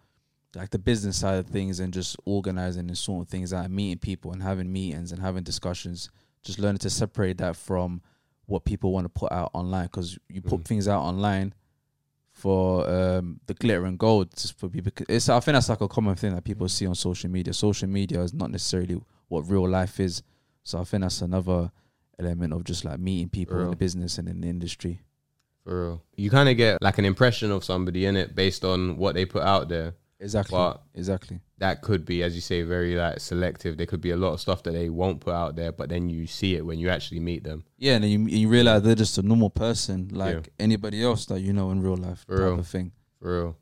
[0.58, 4.32] like the business side of things and just organizing and sorting things out, meeting people
[4.32, 6.10] and having meetings and having discussions.
[6.42, 8.02] Just learning to separate that from
[8.46, 10.64] what people want to put out online because you put Mm.
[10.64, 11.54] things out online
[12.32, 14.92] for um, the glitter and gold just for people.
[15.08, 17.52] It's I think that's like a common thing that people see on social media.
[17.52, 20.22] Social media is not necessarily what real life is.
[20.62, 21.70] So I think that's another
[22.18, 23.70] element of just like meeting people in Real.
[23.70, 25.00] the business and in the industry.
[25.64, 26.02] for real.
[26.16, 29.24] You kind of get like an impression of somebody in it based on what they
[29.26, 29.94] put out there.
[30.20, 30.56] Exactly.
[30.56, 31.40] But- exactly.
[31.58, 33.76] that could be, as you say, very like selective.
[33.76, 36.08] There could be a lot of stuff that they won't put out there, but then
[36.10, 37.64] you see it when you actually meet them.
[37.78, 40.40] Yeah, and then you you realize they're just a normal person like Yeah.
[40.66, 42.24] anybody else that you know in real life.
[42.26, 42.58] For type real.
[42.58, 42.92] of thing.
[43.20, 43.56] For real.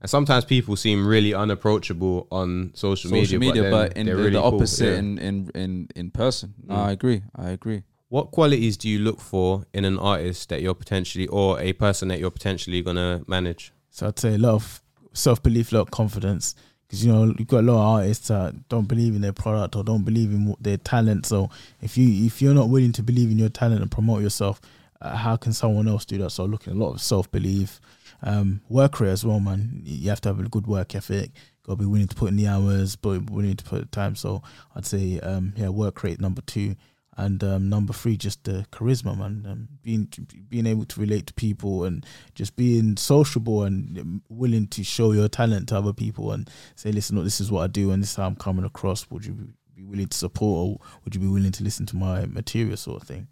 [0.00, 4.16] And sometimes people seem really unapproachable on social, Social media, but, but, then in they're
[4.16, 4.54] the, really the cool.
[4.54, 4.98] opposite Yeah.
[4.98, 6.54] in, in in in person.
[6.62, 6.78] No, Mm.
[6.88, 7.22] I agree.
[7.34, 7.82] I agree.
[8.08, 12.08] What qualities do you look for in an artist that you're potentially, or a person
[12.08, 13.72] that you're potentially gonna manage?
[13.90, 14.82] So I'd say a lot of
[15.16, 16.54] self belief, a lot of confidence.
[16.86, 19.74] Because you know you've got a lot of artists that don't believe in their product
[19.74, 21.26] or don't believe in their talent.
[21.26, 21.50] So
[21.82, 24.60] if you if you're not willing to believe in your talent and promote yourself,
[25.00, 26.30] uh, how can someone else do that?
[26.30, 27.80] So looking a lot of self belief,
[28.22, 29.82] um, work rate as well, man.
[29.84, 31.32] You have to have a good work ethic.
[31.64, 34.14] Got to be willing to put in the hours, but willing to put the time.
[34.14, 34.42] So
[34.76, 36.76] I'd say um, yeah, work rate number two,
[37.18, 39.46] and um, number three, just the charisma, man.
[39.48, 40.08] Um, being
[40.48, 42.04] being able to relate to people and
[42.34, 46.92] just being sociable and um, willing to show your talent to other people and say,
[46.92, 49.08] listen, look, this is what I do and this is how I'm coming across.
[49.10, 49.32] Would you
[49.74, 53.00] be willing to support or would you be willing to listen to my material sort
[53.02, 53.28] of thing?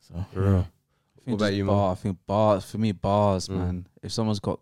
[0.00, 0.50] So For real.
[0.50, 1.72] I What think about you, Mo?
[1.72, 3.56] bar, I think bars for me bars, Mm.
[3.58, 3.86] man.
[4.02, 4.58] If someone's got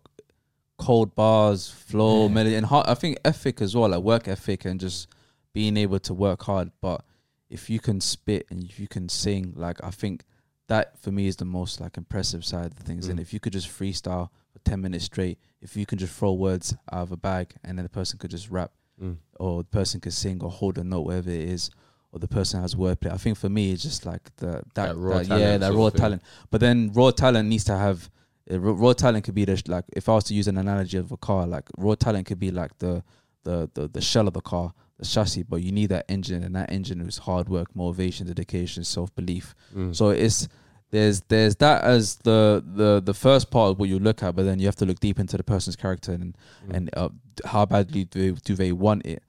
[0.77, 2.33] cold bars, flow, Yeah.
[2.33, 5.07] melody, and heart, I think ethic as well, like work ethic and just
[5.53, 6.71] being able to work hard.
[6.81, 7.03] But
[7.51, 10.23] if you can spit and if you can sing, like I think
[10.67, 13.07] that for me is the most like impressive side of things.
[13.07, 13.21] And Mm.
[13.23, 16.73] if you could just freestyle for ten minutes straight, if you can just throw words
[16.91, 18.71] out of a bag and then the person could just rap
[19.01, 19.17] Mm.
[19.39, 21.71] or the person could sing or hold a note, whatever it is,
[22.13, 23.11] or the person has wordplay.
[23.11, 25.73] I think for me, it's just like the that, That raw that- talent yeah, that
[25.73, 26.21] raw talent.
[26.51, 28.09] But then raw talent needs to have
[28.51, 30.57] uh, raw raw talent could be the sh- like if I was to use an
[30.57, 33.03] analogy of a car, like raw talent could be like the
[33.43, 36.55] the the, the shell of the car, the chassis, but you need that engine, and
[36.55, 39.53] that engine is hard work, motivation, dedication, self belief.
[39.75, 39.95] Mm.
[39.95, 40.47] So it's
[40.91, 44.43] there's there's that as the the the first part of what you look at, but
[44.43, 46.37] then you have to look deep into the person's character and
[46.67, 46.75] Mm.
[46.75, 47.09] and uh,
[47.45, 49.23] how badly do do they want it.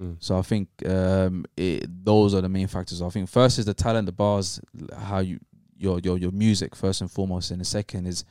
[0.00, 0.16] Mm.
[0.20, 3.02] So I think um, it, those are the main factors.
[3.02, 4.60] I think first is the talent, the bars,
[4.96, 5.38] how you
[5.76, 8.24] your your your music first and foremost, and the second is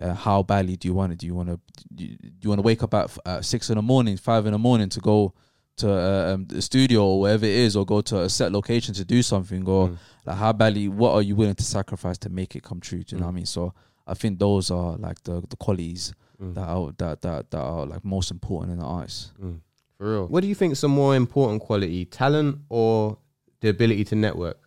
[0.00, 1.18] uh, how badly do you want it?
[1.18, 1.60] Do you want to
[1.94, 4.52] do you, you want to wake up at, at six in the morning, five in
[4.52, 5.34] the morning to go
[5.82, 8.92] to uh, um, the studio or wherever it is, or go to a set location
[8.94, 9.96] to do something, or Mm.
[10.26, 13.02] like how badly what are you willing to sacrifice to make it come true?
[13.02, 13.32] Do you know Mm.
[13.32, 13.46] what I mean?
[13.46, 13.72] So
[14.06, 16.12] I think those are like the the qualities
[16.42, 16.54] Mm.
[16.54, 19.32] that are that that that are like most important in the artist.
[19.42, 19.60] Mm.
[19.98, 20.26] For real.
[20.28, 23.18] What do you think is a more important quality, talent or
[23.60, 24.58] the ability to network?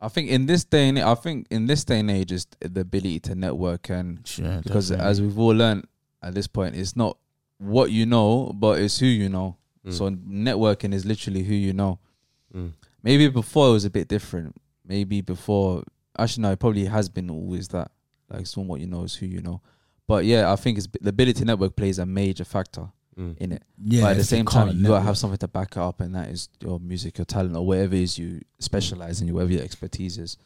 [0.00, 2.80] I think in this day and I think in this day and age is the
[2.80, 5.10] ability to network and sure, because definitely.
[5.10, 5.86] as we've all learned
[6.22, 7.18] at this point, it's not
[7.60, 9.56] what you know, but it's who you know.
[9.86, 9.92] Mm.
[9.92, 11.98] So networking is literally who you know.
[12.54, 12.72] Mm.
[13.02, 14.56] Maybe before it was a bit different.
[14.84, 15.84] Maybe before,
[16.18, 17.90] actually no, it probably has been always that.
[18.30, 19.60] Like it's what you know is who you know.
[20.06, 22.88] But yeah, I think it's the ability to network plays a major factor
[23.18, 23.36] Mm.
[23.38, 23.62] in it.
[23.82, 26.14] yeah, but at the same time, you gotta have something to back it up, and
[26.14, 29.62] that is your music, your talent, or whatever it is you specialize in, whatever your
[29.62, 30.36] expertise is.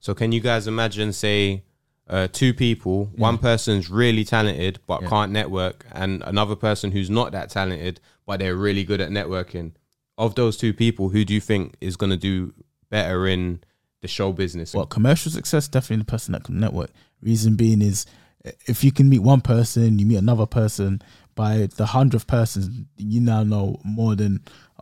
[0.00, 1.62] So can you guys imagine, say,
[2.08, 3.20] uh, two people, Yeah.
[3.20, 5.08] one person's really talented but Yeah.
[5.08, 9.72] can't network, and another person who's not that talented but they're really good at networking.
[10.18, 12.54] Of those two people, who do you think is gonna do
[12.90, 13.60] better in
[14.02, 14.74] the show business?
[14.74, 16.90] Well, commercial success definitely the person that can network.
[17.22, 18.04] Reason being is
[18.66, 21.02] if you can meet one person, you meet another person.
[21.34, 24.40] By the hundredth person, you now know more than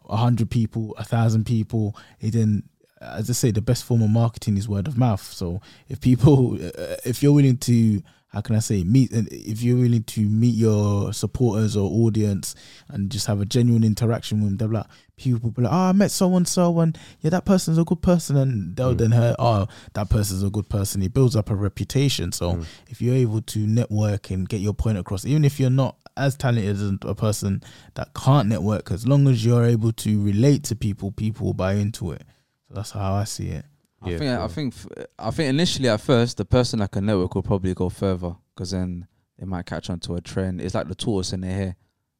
[0.08, 1.96] a hundred people, a thousand people.
[2.20, 2.64] It then,
[3.12, 5.22] as I say, the best form of marketing is word of mouth.
[5.32, 6.56] So if people,
[7.04, 10.54] if you're willing to, how can I say, meet, and if you're willing to meet
[10.56, 12.54] your supporters or audience
[12.88, 14.86] and just have a genuine interaction with them, they're like,
[15.16, 18.02] people be like, oh, I met so and so, and yeah, that person's a good
[18.02, 18.98] person, and they'll Mm.
[18.98, 21.00] then hear, oh, that person's a good person.
[21.02, 22.32] It builds up a reputation.
[22.32, 22.64] So Mm.
[22.88, 26.36] if you're able to network and get your point across, even if you're not as
[26.36, 27.62] talented as a person
[27.94, 31.74] that can't network, as long as you're able to relate to people, people will buy
[31.74, 32.22] into it.
[32.68, 33.64] So that's how I see it.
[34.02, 37.06] I Yeah, think I think f- I think initially at first the person that can
[37.06, 39.06] network will probably go further because then
[39.38, 40.60] they might catch on to a trend.
[40.60, 41.76] It's like the tortoise in their hare.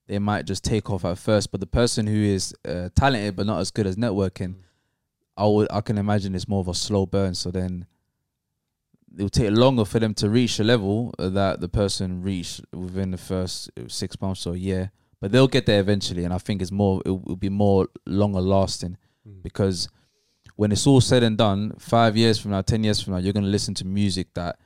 [0.07, 3.47] They might just take off at first, but the person who is uh, talented but
[3.47, 4.57] not as good as networking,
[5.37, 7.35] I would I can imagine it's more of a slow burn.
[7.35, 7.87] So then
[9.17, 13.13] it will take longer for them to reach the level that the person reached within
[13.13, 14.91] the first six months or a year.
[15.21, 18.41] But they'll get there eventually, and I think it's more it will be more longer
[18.41, 19.43] lasting Mm.
[19.43, 19.89] because
[20.57, 23.33] when it's all said and done, five years from now, ten years from now, you're
[23.33, 24.59] gonna listen to music that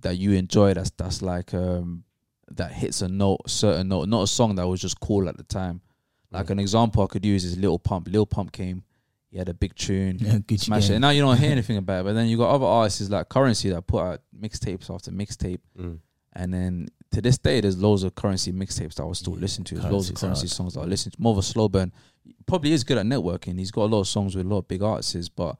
[0.00, 0.74] that you enjoy.
[0.74, 2.04] That's that's like um
[2.52, 5.44] that hits a note, certain note, not a song that was just cool at the
[5.44, 5.80] time.
[6.32, 6.50] Like Mm.
[6.50, 8.08] an example I could use is Lil Pump.
[8.10, 8.82] Lil Pump came,
[9.30, 10.94] he had a big tune, Yeah, smash it.
[10.94, 12.04] And now you don't hear anything about it.
[12.04, 15.98] But then you got other artists like Currency that put out mixtapes after mixtape, Mm.
[16.32, 19.40] And then to this day, there's loads of currency mixtapes that I was still Yeah,
[19.40, 19.74] listening to.
[19.76, 20.50] There's loads of currency hard.
[20.50, 21.20] songs that I listen to.
[21.20, 21.92] More of a slow burn.
[22.50, 23.58] Probably is good at networking.
[23.58, 25.56] He's got a lot of songs with a lot of big artists, but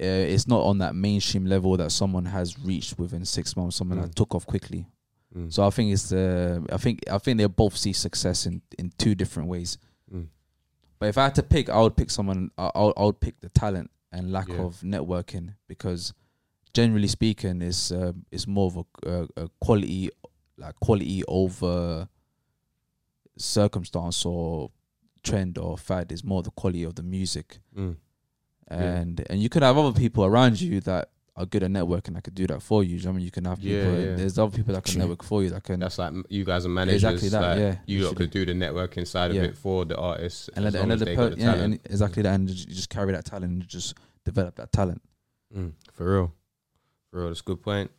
[0.00, 3.76] uh, it's not on that mainstream level that someone has reached within six months.
[3.76, 4.02] Someone Mm.
[4.02, 4.86] that took off quickly.
[5.34, 5.52] Mm.
[5.52, 6.64] So I think it's the.
[6.70, 9.78] I think I think they both see success in in two different ways.
[10.14, 10.28] Mm.
[10.98, 12.50] But if I had to pick, I would pick someone.
[12.58, 14.62] I I would, I would pick the talent and lack Yeah.
[14.66, 16.12] of networking because,
[16.72, 20.10] generally speaking, is uh, is more of a, a, a quality,
[20.58, 22.08] like quality over
[23.36, 24.70] circumstance or
[25.24, 27.58] trend or fad is more the quality of the music.
[27.76, 27.96] Mm.
[28.70, 28.76] Yeah.
[28.76, 32.22] And and you could have other people around you that are good at networking that
[32.22, 32.96] could do that for you.
[33.08, 33.92] I mean, you can have people.
[33.92, 34.14] Yeah, yeah.
[34.14, 35.80] There's other people that can network for you that can.
[35.80, 37.02] That's like you guys are managers.
[37.02, 37.76] Exactly that, like, yeah.
[37.86, 38.26] You lot Literally.
[38.26, 40.48] could do the networking side of it for the artists.
[40.54, 42.48] and as let, and long let the they per- the yeah, and exactly that, and
[42.48, 43.94] you just carry that talent and just
[44.24, 45.02] develop that talent.
[45.54, 46.32] Mm, for real.
[47.10, 47.28] For real.
[47.28, 47.90] That's a good point.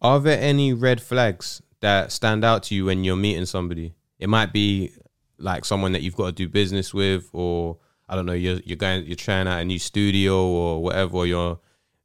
[0.00, 3.94] Are there any red flags that stand out to you when you're meeting somebody?
[4.18, 4.92] It might be
[5.40, 7.78] like someone that you've got to do business with, or
[8.08, 11.26] I don't know, you're you're going you're trying out a new studio or whatever, or
[11.26, 11.58] you're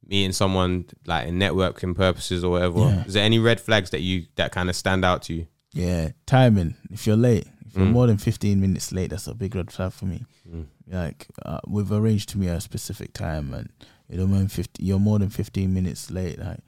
[0.06, 2.80] meeting someone like in networking purposes or whatever.
[2.80, 3.04] Yeah.
[3.04, 5.46] Is there any red flags that you that kind of stand out to you?
[5.72, 6.76] Yeah, timing.
[6.90, 7.92] If you're late, if you're Mm.
[7.92, 10.24] more than 15 minutes late, that's a big red flag for me.
[10.50, 10.66] Mm.
[10.88, 13.68] Like uh, we've arranged to meet at a specific time, and
[14.08, 16.38] you know, man, 50, you're more than 15 minutes late.
[16.38, 16.60] Like,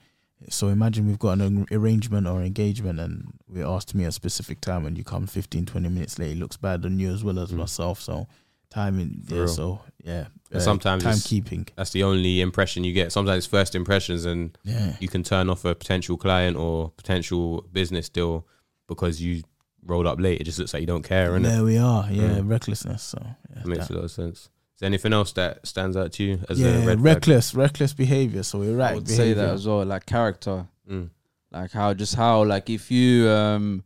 [0.49, 4.13] so imagine we've got an arrangement or engagement, and we're asked to meet at a
[4.13, 6.33] specific time, and you come 15, 20 minutes late.
[6.33, 7.57] It looks bad on you as well as Mm.
[7.59, 8.01] myself.
[8.01, 8.27] So
[8.71, 9.39] timing, yeah.
[9.39, 9.49] real.
[9.49, 11.69] So yeah, And sometimes timekeeping.
[11.77, 13.13] That's the only impression you get.
[13.13, 17.67] Sometimes it's first impressions, and Yeah, you can turn off a potential client or potential
[17.73, 18.47] business deal
[18.87, 19.43] because you
[19.85, 20.41] rolled up late.
[20.41, 22.11] It just looks like you don't care, and it there we are.
[22.13, 22.49] Yeah, Mm.
[22.49, 23.03] recklessness.
[23.03, 23.19] So
[23.57, 24.51] yeah, makes that- a lot of sense.
[24.79, 27.01] Is there anything else that stands out to you as yeah, a red flag?
[27.01, 28.45] reckless, reckless behavior.
[28.45, 31.11] So we're right, I erratic would say that as well, like character, Mm.
[31.51, 33.83] like how just how like if you um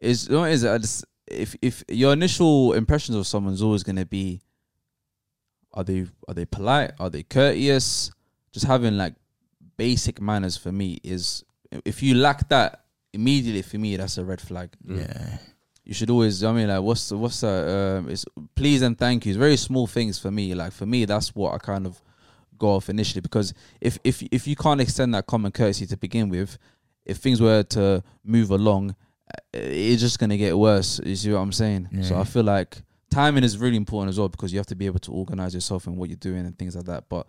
[0.00, 0.80] is what is it?
[0.82, 4.40] Just if if your initial impressions of someone's always gonna be,
[5.74, 6.92] are they are they polite?
[7.00, 8.12] Are they courteous?
[8.52, 9.14] Just having like
[9.76, 11.42] basic manners for me is
[11.84, 14.70] if you lack that immediately for me that's a red flag.
[14.86, 14.98] Mm.
[15.08, 15.38] Yeah.
[15.86, 18.24] You should always I mean like what's what's that um it's
[18.54, 19.36] please and thank yous.
[19.36, 20.54] Very small things for me.
[20.54, 22.02] Like for me that's what I kind of
[22.58, 23.20] go off initially.
[23.20, 26.58] Because if if if you can't extend that common courtesy to begin with
[27.04, 28.96] if things were to move along
[29.32, 31.00] uh, it's just going to get worse.
[31.04, 31.88] You see what I'm saying?
[32.02, 34.86] So I feel like timing is really important as well because you have to be
[34.86, 37.08] able to organize yourself and what you're doing and things like that.
[37.08, 37.26] But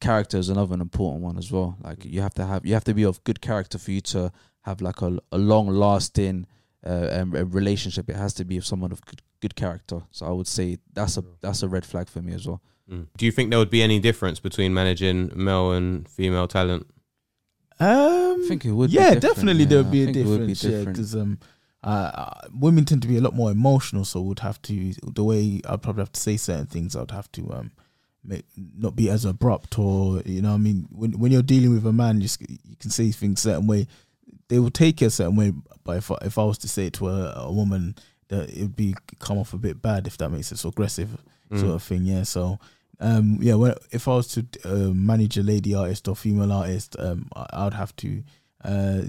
[0.00, 1.76] character is another important one as well.
[1.82, 4.32] Like you have to have you have to be of good character for you to
[4.62, 6.46] have like a, a long lasting
[6.86, 8.08] uh, um, a relationship.
[8.08, 10.02] It has to be of someone of good, good character.
[10.10, 12.60] So I would say that's a that's a red flag for me as well.
[12.90, 13.06] Mm.
[13.16, 16.86] Do you think there would be any difference between managing male and female talent?
[17.78, 18.90] Um, I think it would.
[18.90, 19.68] be yeah, different, definitely yeah.
[19.68, 20.64] there would be I a think it would be difference.
[20.64, 21.38] Yeah, because um,
[21.84, 25.24] uh, uh, women tend to be a lot more emotional, so would have to the
[25.24, 26.94] way I'd probably have to say certain things.
[26.94, 27.72] I'd have to um,
[28.24, 31.70] make not be as abrupt or you know, what I mean, when when you're dealing
[31.70, 33.86] with a man, you, you can say things certain way.
[34.52, 36.86] They will take it a certain way, but if I, if I was to say
[36.88, 37.94] it to a, a woman,
[38.28, 41.08] that it would be come off a bit bad if that makes sense, aggressive
[41.50, 41.60] Mm.
[41.60, 42.02] sort of thing.
[42.04, 42.22] Yeah.
[42.24, 42.58] So,
[43.00, 46.96] um, yeah, when, if I was to uh, manage a lady artist or female artist,
[46.98, 48.22] um, I, I would have to
[48.64, 49.02] uh,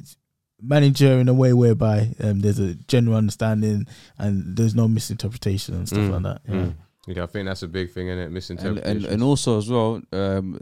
[0.62, 3.86] manage her in a way whereby um, there's a general understanding
[4.18, 6.42] and there's no misinterpretation and stuff Mm, like that.
[6.48, 6.56] Yeah.
[6.56, 6.74] mm.
[7.08, 8.26] Yeah, I think that's a big thing in it.
[8.26, 9.04] and, Misinterpretation.
[9.06, 10.60] and and also as well, um,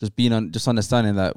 [0.00, 1.36] just being on, just understanding that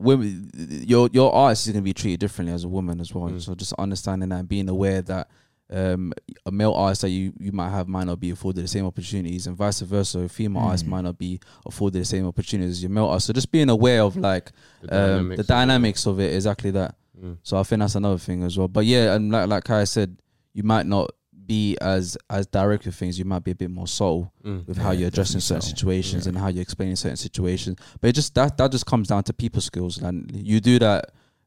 [0.00, 0.50] women,
[0.86, 3.28] your your artist is gonna be treated differently as a woman as well.
[3.30, 3.40] Mm.
[3.40, 5.28] So just understanding that, and being aware that
[5.72, 6.12] um,
[6.46, 9.46] a male artist that you, you might have might not be afforded the same opportunities,
[9.46, 10.20] and vice versa.
[10.20, 10.88] A female artist Mm.
[10.88, 13.26] might not be afforded the same opportunities as your male artist.
[13.28, 14.50] So just being aware of like
[14.82, 15.46] The um, dynamics the of it.
[15.46, 16.96] dynamics of it, exactly that.
[17.22, 17.36] Mm.
[17.42, 18.66] So I think that's another thing as well.
[18.68, 20.16] But yeah, and like like Kai said,
[20.54, 21.10] you might not
[21.52, 23.18] be as as direct with things.
[23.18, 24.66] You might be a bit more subtle Mm.
[24.68, 25.68] with how you're addressing certain so.
[25.74, 26.30] situations Yeah.
[26.30, 27.76] and how you're explaining certain situations.
[28.00, 30.14] But it just that that just comes down to people skills, and
[30.50, 31.02] you do that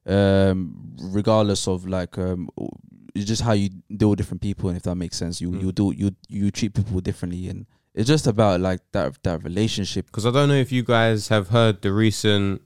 [0.06, 0.58] um
[1.18, 2.48] regardless of like um
[3.14, 3.68] it's just how you
[4.00, 5.62] deal with different people, and if that makes sense, you Mm.
[5.62, 10.06] you do you you treat people differently, and it's just about like that that relationship.
[10.06, 12.60] Because I don't know if you guys have heard the recent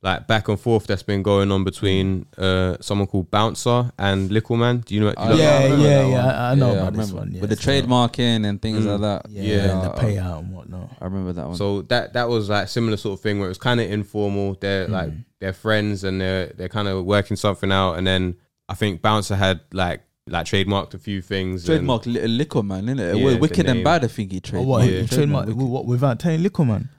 [0.00, 4.56] like back and forth that's been going on between uh someone called Bouncer and Little
[4.56, 4.78] Man.
[4.86, 5.12] Do you know?
[5.12, 6.14] Do you I- know Yeah, I yeah, yeah, one.
[6.24, 8.90] I- I know Yeah, about this one, yeah, with the so- trademarking and things Mm.
[8.92, 9.30] like that.
[9.30, 9.56] Yeah, Yeah.
[9.72, 10.90] and the payout and whatnot.
[11.00, 11.56] I remember that one.
[11.56, 14.56] So that that was like similar sort of thing where it was kind of informal.
[14.60, 15.24] They're like Mm.
[15.40, 17.94] they're friends and they're they're kind of working something out.
[17.94, 18.36] And then
[18.68, 21.62] I think Bouncer had like like trademarked a few things.
[21.62, 22.98] and- Trademark li- liquor man, innit?
[22.98, 24.04] Yeah, Wi- the Wicked and bad.
[24.04, 24.64] I think he Oh, trademarked.
[24.66, 25.00] what, Yeah.
[25.00, 26.90] he trademark, what, without telling Liquor Man?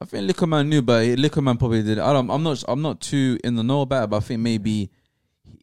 [0.00, 1.98] I think Liquor Man knew, but Liquor Man probably did.
[1.98, 2.30] I don't.
[2.30, 2.62] I'm not.
[2.68, 4.90] I'm not too in the know about it, but I think maybe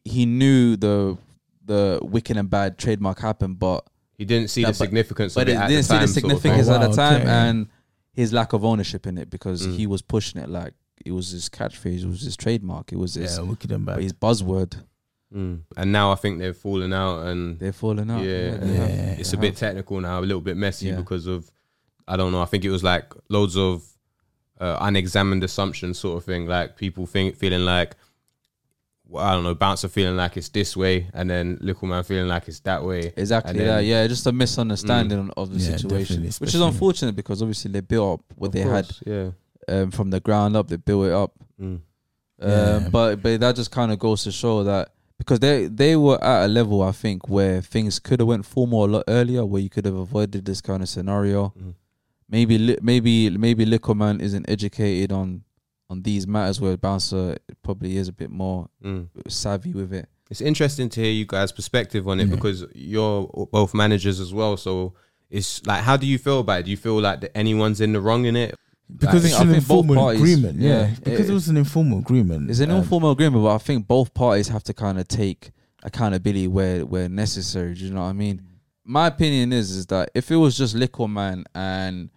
[0.04, 1.16] he knew the
[1.64, 3.86] the wicked and bad trademark happened, but
[4.18, 5.88] He didn't see Yeah, the but- significance but of it it at didn't the see
[5.88, 6.00] time.
[6.02, 6.52] the sort of thing.
[6.52, 7.30] significance Oh, at the wow, time okay.
[7.30, 7.68] and
[8.12, 9.76] his lack of ownership in it because Mm.
[9.76, 10.74] he was pushing it like
[11.04, 14.00] it was his catchphrase, it was his trademark, it was his, Yeah, wicked and bad.
[14.00, 14.74] his buzzword.
[15.34, 15.62] Mm.
[15.76, 18.22] And now I think they've fallen out, and They're falling out.
[18.22, 18.88] yeah, they have.
[18.90, 19.16] Yeah.
[19.18, 20.96] it's a bit technical now, a little bit messy Yeah.
[20.96, 21.50] because of
[22.06, 22.42] I don't know.
[22.42, 23.82] I think it was like loads of
[24.60, 26.46] uh, unexamined assumption sort of thing.
[26.46, 27.96] Like people think feeling like
[29.06, 32.26] well, I don't know, bouncer feeling like it's this way, and then little man feeling
[32.26, 33.12] like it's that way.
[33.16, 33.50] Exactly.
[33.50, 33.86] And yeah, Mm.
[33.88, 34.06] yeah.
[34.06, 38.24] Just a misunderstanding of the Yeah, situation, which is unfortunate because obviously they built up
[38.36, 39.30] what Of they had yeah.
[39.68, 40.68] um, from the ground up.
[40.68, 41.32] They built it up.
[41.60, 41.66] Mm.
[41.66, 41.82] Um,
[42.50, 42.88] Yeah.
[42.90, 44.88] but but that just kind of goes to show that
[45.18, 48.86] because they they were at a level I think where things could have went formal
[48.86, 51.52] a lot earlier, where you could have avoided this kind of scenario.
[51.58, 51.74] Mhm.
[52.28, 55.42] Maybe li- maybe maybe Liquor Man isn't educated on
[55.90, 59.08] on these matters, where Bouncer probably is a bit more Mm.
[59.28, 60.08] savvy with it.
[60.30, 62.34] It's interesting to hear you guys' perspective on it Yeah.
[62.34, 64.56] because you're both managers as well.
[64.56, 64.94] So
[65.30, 66.64] it's like, how do you feel about it?
[66.64, 68.54] Do you feel like that anyone's in the wrong in it?
[68.96, 70.60] because I it's think- an I think both informal parties- agreement.
[70.60, 72.50] Yeah, yeah, because it- it, was an informal agreement.
[72.50, 75.50] It's an um, informal agreement, but I think both parties have to kind of take
[75.82, 77.74] accountability where where necessary.
[77.74, 78.42] Do you know what I mean?
[78.84, 82.10] My opinion is is that if it was just Liquor Man and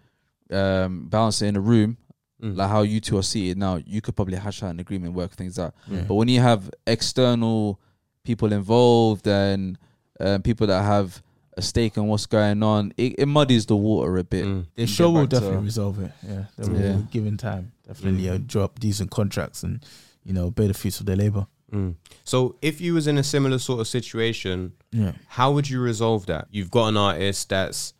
[0.51, 1.97] um, Bouncer in a room,
[2.39, 2.55] Mm.
[2.55, 5.31] like how you two are seated now, you could probably hash out an agreement, work
[5.31, 5.73] things out.
[5.89, 6.01] Yeah.
[6.07, 7.79] But when you have external
[8.23, 9.75] people involved and
[10.19, 11.23] um, people that have
[11.57, 14.45] a stake in what's going on, it, it muddies the water a bit.
[14.45, 14.67] Mm.
[14.75, 16.11] The show will back to- definitely resolve it.
[16.27, 16.97] Yeah, they will Yeah.
[17.09, 17.71] given time.
[17.87, 18.35] Definitely Mm.
[18.35, 19.83] uh, drop decent contracts and
[20.23, 21.47] you know bear the fruits of their labor.
[21.71, 21.95] Mm.
[22.23, 26.25] So if you was in a similar sort of situation, Yeah, how would you resolve
[26.27, 26.47] that?
[26.51, 27.93] You've got an artist that's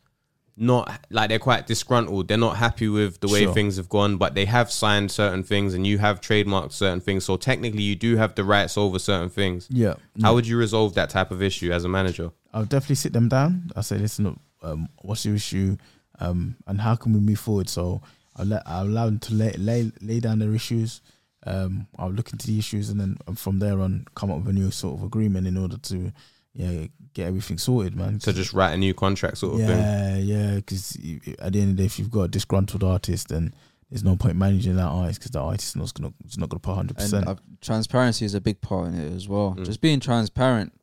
[0.60, 2.28] not like they're quite disgruntled.
[2.28, 3.54] They're not happy with the way Sure.
[3.54, 7.26] things have gone, but they have signed certain things and you have trademarked certain things.
[7.26, 9.68] So technically, you do have the rights over certain things.
[9.70, 9.96] yeah.
[10.22, 12.32] How would you resolve that type of issue as a manager?
[12.54, 13.72] I'll definitely sit them down.
[13.76, 15.78] I'll say, listen, um, what's your issue,
[16.20, 17.70] um, and how can we move forward?
[17.70, 18.02] So
[18.36, 21.02] I'll let I'll allow them to lay lay, lay down their issues.
[21.46, 24.54] Um, I'll look into the issues, and then from there on, come up with a
[24.54, 26.12] new sort of agreement in order to
[26.54, 28.20] yeah get everything sorted, man.
[28.20, 29.78] To just write a new contract, sort of thing.
[29.78, 30.56] yeah, yeah.
[30.56, 30.96] Because
[31.40, 33.54] at the end of the day, if you've got a disgruntled artist, then
[33.90, 36.60] there's no point managing that artist because the artist is not gonna it's not gonna
[36.60, 37.28] put hundred and percent.
[37.28, 39.56] uh, transparency is a big part in it as well.
[39.58, 39.66] Mm.
[39.66, 40.74] Just being transparent.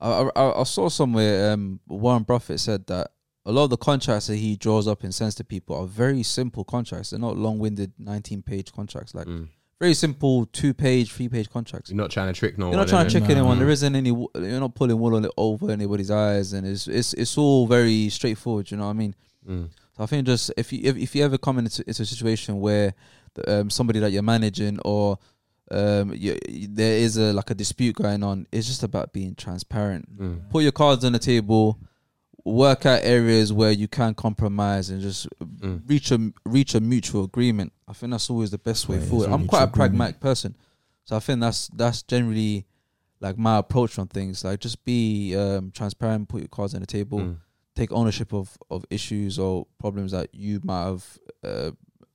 [0.00, 3.10] I, I I saw somewhere um, Warren Buffett said that
[3.44, 6.22] a lot of the contracts that he draws up and sends to people are very
[6.22, 7.10] simple contracts.
[7.10, 9.14] They're not long-winded, nineteen-page contracts.
[9.14, 9.48] Like Mm.
[9.80, 11.90] Very simple, two-page, three-page contracts.
[11.90, 12.78] You're not trying to trick no You're one.
[12.78, 13.30] not trying to trick No.
[13.30, 13.58] anyone.
[13.58, 14.10] There isn't any.
[14.10, 18.70] You're not pulling wool over anybody's eyes, and it's it's it's all very straightforward.
[18.70, 19.14] You know what I mean?
[19.48, 19.68] Mm.
[19.96, 22.60] So I think just if you if, if you ever come into, into a situation
[22.60, 22.94] where
[23.34, 25.18] the, um, somebody that you're managing or
[25.70, 26.38] um, you,
[26.70, 30.18] there is a like a dispute going on, it's just about being transparent.
[30.18, 30.50] Mm.
[30.50, 31.78] Put your cards on the table,
[32.54, 35.82] work out areas where you can compromise, and just Mm.
[35.86, 37.72] reach a reach a mutual agreement.
[37.86, 39.30] I think that's always the best way Yeah, forward.
[39.30, 39.74] I'm quite a agreement.
[39.92, 40.54] pragmatic person,
[41.04, 42.66] so I think that's that's generally
[43.20, 44.44] like my approach on things.
[44.44, 47.36] Like just be um, transparent, put your cards on the table Mm.
[47.74, 51.70] take ownership of of issues or problems that you might have uh,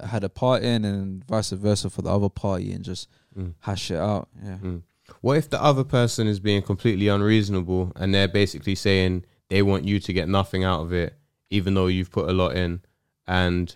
[0.05, 3.07] had a part in, and vice versa for the other party, and just
[3.37, 3.53] Mm.
[3.59, 4.29] hash it out.
[4.43, 4.81] Yeah, Mm.
[5.21, 9.85] What if the other person is being completely unreasonable and they're basically saying they want
[9.85, 11.15] you to get nothing out of it,
[11.49, 12.81] even though you've put a lot in,
[13.27, 13.75] and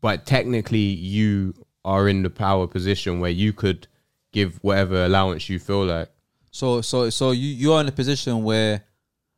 [0.00, 1.54] but technically you
[1.84, 3.86] are in the power position where you could
[4.32, 6.10] give whatever allowance you feel like.
[6.50, 8.82] So so so you you are in a position where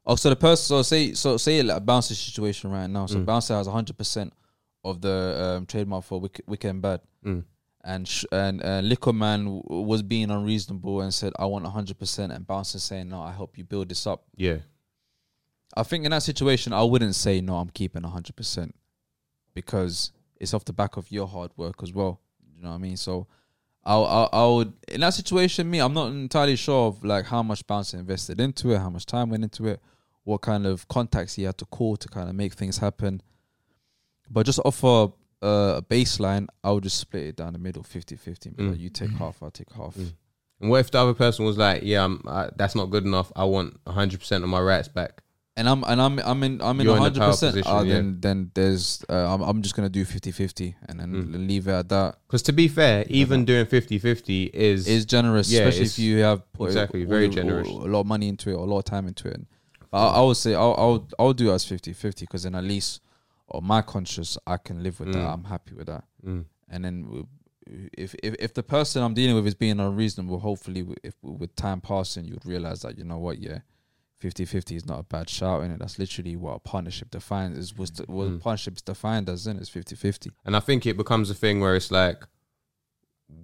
[0.07, 3.07] oh so the person so say so say like a bouncer situation right now.
[3.07, 3.27] So Mm.
[3.27, 4.33] bouncer has hundred percent
[4.85, 7.01] of the um, trademark for wicked, wicked and bad.
[7.25, 7.45] Mm.
[7.83, 11.99] And sh- and uh, Liquor Man w- was being unreasonable and said, "I want hundred
[11.99, 14.59] percent." And Bouncer saying, "No, I help you build this up." Yeah.
[15.77, 17.57] I think in that situation, I wouldn't say no.
[17.57, 18.75] I'm keeping hundred percent
[19.55, 22.21] because it's off the back of your hard work as well.
[22.55, 22.97] You know what I mean?
[22.99, 23.27] So,
[23.85, 25.71] I I, I would in that situation.
[25.71, 29.07] Me, I'm not entirely sure of like how much bouncer invested into it, how much
[29.07, 29.81] time went into it,
[30.25, 33.23] what kind of contacts he had to call to kind of make things happen.
[34.29, 35.13] But just offer
[35.43, 38.55] uh, a baseline, I would just split it down the middle, 50-50.
[38.57, 38.71] Mm.
[38.71, 39.95] Like, you take half, I'll take half.
[39.95, 40.13] Mm.
[40.61, 43.33] And what if the other person was like, "Yeah, I'm, I, that's not good enough.
[43.35, 45.23] I want 100 percent of my rights back."
[45.57, 47.55] and I'm and I'm I'm in I'm in You're in the hundred power percent.
[47.57, 47.95] position, Uh, yeah.
[47.95, 51.49] Then then there's uh, I'm I'm just gonna do 50-50 and then Mm.
[51.49, 52.19] leave it at that.
[52.27, 56.51] Because to be fair, even doing 50-50 is Is generous, Yeah, especially if you have
[56.53, 57.67] put exactly, all very the- generous.
[57.69, 59.41] a lot of money into it, or a lot of time into it.
[59.91, 62.65] But I, I would say I'll I'll I'll do it as 50-50 because then at
[62.65, 63.01] least
[63.53, 65.19] on my conscience I can live with that.
[65.19, 65.33] Mm.
[65.35, 66.05] I'm happy with that.
[66.25, 66.45] Mm.
[66.69, 67.27] And then
[67.97, 71.81] if if if the person I'm dealing with is being unreasonable, hopefully, if with time
[71.81, 73.61] passing, you'd realize that you know what, yeah.
[74.23, 75.79] 50-50 is not a bad shout in it.
[75.79, 78.41] That's literally what a partnership defines is was the, what Mm.
[78.43, 80.31] partnership is defined as in it's 50-50.
[80.45, 82.23] And I think it becomes a thing where it's like,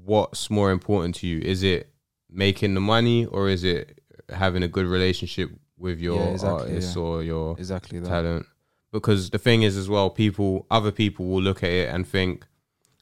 [0.04, 1.38] what's more important to you?
[1.40, 1.92] Is it
[2.28, 6.96] making the money or is it having a good relationship with your Yeah, exactly, artist
[6.96, 7.02] yeah.
[7.02, 8.08] or your Exactly that.
[8.08, 8.46] talent?
[8.96, 12.44] Because the thing is, as well, people, other people will look at it and think,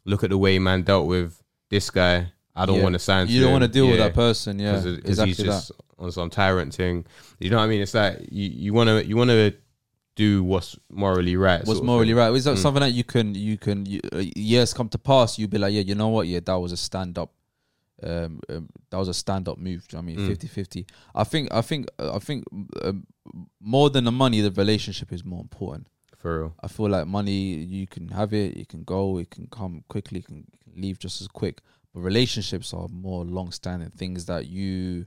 [0.05, 2.33] look at the way man dealt with this guy.
[2.57, 2.83] I don't Yeah.
[2.85, 3.29] want to sign.
[3.29, 4.73] You don't want to deal with that person, yeah.
[4.77, 7.05] because exactly he's just on some tyrant thing.
[7.41, 7.81] You know what I mean?
[7.83, 9.55] It's like you you want to you want to
[10.17, 11.65] do what's morally right.
[11.67, 12.33] What's morally right?
[12.33, 12.63] Is that Mm.
[12.63, 15.37] something that you can you can you, uh, years come to pass?
[15.39, 16.29] You'd be like, yeah, you know what?
[16.29, 17.33] Yeah, that was a stand up.
[18.03, 19.87] Um, um, that was a stand up move.
[19.89, 20.27] Do you know I mean?
[20.27, 20.29] Mm.
[20.29, 20.87] 50 50.
[21.15, 22.45] I think, I think, uh, I think
[22.83, 23.07] um,
[23.61, 25.89] more than the money, the relationship is more important.
[26.17, 26.55] For real.
[26.63, 30.21] I feel like money, you can have it, it can go, it can come quickly,
[30.21, 31.61] it can, leave just as quick.
[31.93, 35.07] But relationships are more long standing things that you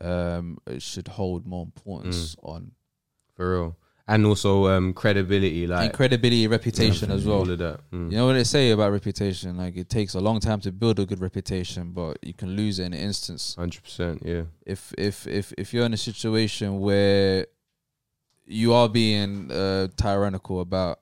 [0.00, 2.72] um should hold more importance on.
[3.34, 3.76] For real.
[4.06, 7.38] And also um credibility, like and credibility, reputation as well.
[7.38, 7.80] All of that.
[7.90, 8.10] Mm.
[8.10, 9.56] You know what they say about reputation?
[9.56, 12.78] Like it takes a long time to build a good reputation, but you can lose
[12.78, 13.54] it in an instance.
[13.54, 14.42] Hundred percent, yeah.
[14.66, 17.46] If if if if you're in a situation where
[18.44, 21.00] you are being uh, tyrannical about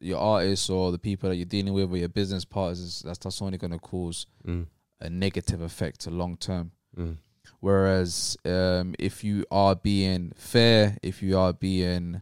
[0.00, 3.40] your artists or the people that you're dealing with or your business partners, that's that's
[3.42, 4.66] only going to cause Mm.
[5.00, 6.72] a negative effect to long term.
[6.98, 7.18] Mm.
[7.60, 12.20] Whereas um, if you are being fair, if you are being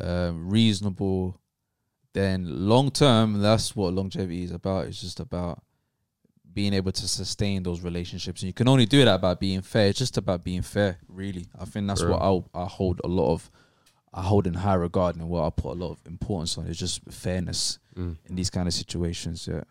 [0.00, 1.40] um, reasonable,
[2.14, 4.86] then long term, that's what longevity is about.
[4.86, 5.62] It's just about
[6.52, 9.88] being able to sustain those relationships, and you can only do that by being fair.
[9.88, 11.46] It's just about being fair, really.
[11.58, 13.50] I think that's what I I hold a lot of.
[14.14, 16.78] I hold in high regard and what I put a lot of importance on is
[16.78, 18.16] just fairness Mm.
[18.26, 19.46] in these kind of situations.
[19.50, 19.62] Yeah,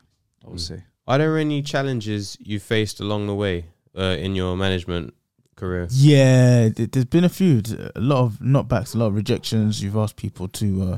[0.44, 0.68] I would Mm.
[0.68, 0.84] say.
[1.08, 3.66] Are there any challenges you faced along the way
[3.96, 5.14] uh, in your management
[5.56, 5.88] career?
[5.92, 7.62] Yeah, there's been a few,
[7.96, 9.82] a lot of knockbacks, a lot of rejections.
[9.84, 10.98] You've asked people to uh,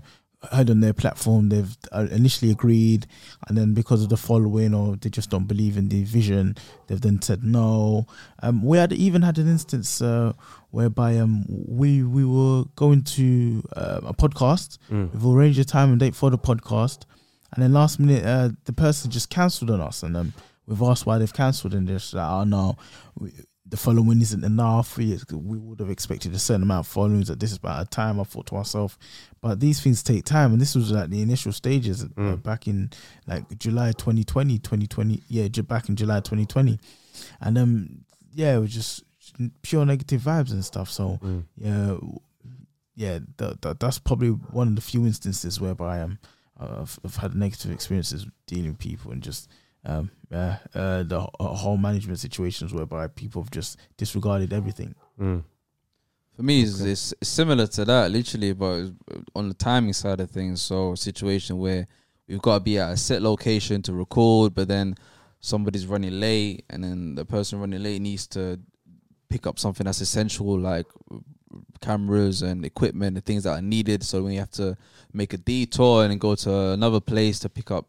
[0.52, 1.50] head on their platform.
[1.50, 3.08] They've uh, initially agreed,
[3.48, 6.56] and then because of the following, or they just don't believe in the vision,
[6.88, 8.06] they've then said no.
[8.42, 10.34] Um, we had even had an instance uh,
[10.72, 14.78] whereby um we we were going to uh, a podcast.
[14.92, 15.14] Mm.
[15.14, 17.06] We've arranged a time and date for the podcast,
[17.54, 20.34] and then last minute, uh, the person just cancelled on us, and um,
[20.66, 22.78] we've asked why they've cancelled, and they're just like, "Oh no,
[23.18, 23.32] we,
[23.74, 24.98] the following isn't enough.
[24.98, 28.20] We, we would have expected a certain amount of followings at this amount of time."
[28.20, 28.98] I thought to myself,
[29.42, 32.44] but these things take time, and this was like the initial stages uh, Mm.
[32.44, 32.92] back in
[33.26, 36.80] like July 2020, 2020, yeah, back in July 2020,
[37.42, 39.04] and um, yeah, it was just
[39.64, 40.90] pure negative vibes and stuff.
[40.92, 41.44] So Mm.
[41.58, 41.98] yeah,
[42.96, 46.20] yeah, that, that that's probably one of the few instances whereby um,
[46.60, 49.50] I've, I've had negative experiences dealing with people and just
[49.86, 54.96] um, yeah, uh, the wh- whole management situations whereby people have just disregarded everything.
[55.20, 55.44] Mm.
[56.36, 56.92] For me, it's, Okay.
[56.92, 58.92] it's similar to that, literally, but
[59.36, 60.62] on the timing side of things.
[60.62, 61.88] So, a situation where
[62.28, 64.96] we've got to be at a set location to record, but then
[65.42, 68.60] somebody's running late, and then the person running late needs to
[69.30, 70.88] pick up something that's essential, like
[71.82, 74.04] cameras and equipment and things that are needed.
[74.04, 74.76] So, we have to
[75.12, 77.86] make a detour and then go to another place to pick up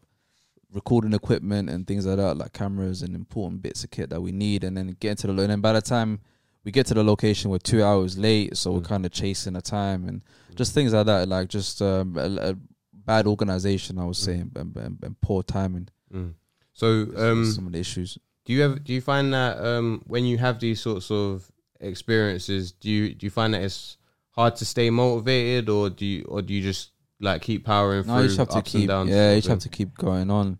[0.75, 4.31] recording equipment and things like that, like cameras and important bits of kit that we
[4.31, 6.19] need, and then get into the and then by the time
[6.63, 8.85] we get to the location, we're two hours late, so we're Mm.
[8.93, 10.21] kind of chasing the time and
[10.55, 12.55] just things like that, like just um, a, a
[12.93, 15.89] bad organization, I would say, and, and, and, and poor timing.
[16.13, 16.33] Mm.
[16.73, 18.17] So, um, some of the issues.
[18.45, 21.49] do you ever do you find that um, when you have these sorts of
[21.79, 23.97] experiences, do you do you find that it's
[24.31, 28.13] hard to stay motivated, or do you or do you just like keep powering No,
[28.15, 30.59] through you just have to keep, yeah, you just have to keep going on.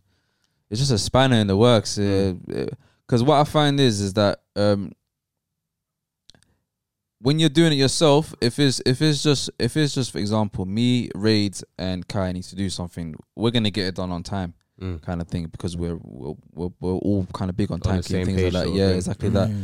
[0.70, 1.98] It's just a spanner in the works.
[1.98, 4.92] Because what I find is, is that um,
[7.20, 10.66] when you're doing it yourself, if it's if it's just if it's just for example,
[10.66, 14.54] me, Raids, and Kai need to do something, we're gonna get it done on time,
[14.82, 15.02] Mm.
[15.02, 18.02] kind of thing, because we're we're, we're, we're all kind of big on On time
[18.02, 18.70] same things like that.
[18.74, 18.96] Yeah, thing.
[18.98, 19.64] exactly that Mm.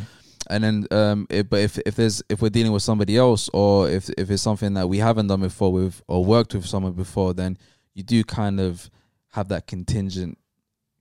[0.50, 3.90] and then um it, but if if there's if we're dealing with somebody else or
[3.90, 7.34] if if it's something that we haven't done before with or worked with someone before
[7.34, 7.58] then
[7.94, 8.90] you do kind of
[9.34, 10.38] have that contingent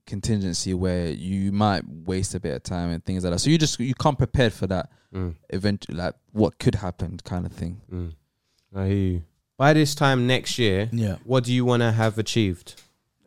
[0.07, 3.57] contingency where you might waste a bit of time and things like that so you
[3.57, 5.35] just you can't prepare for that Mm.
[5.49, 8.13] eventually like what could happen kind of thing Mm.
[8.73, 9.23] I hear you.
[9.57, 11.17] By this time next year, Yeah.
[11.25, 12.81] what do you want to have achieved?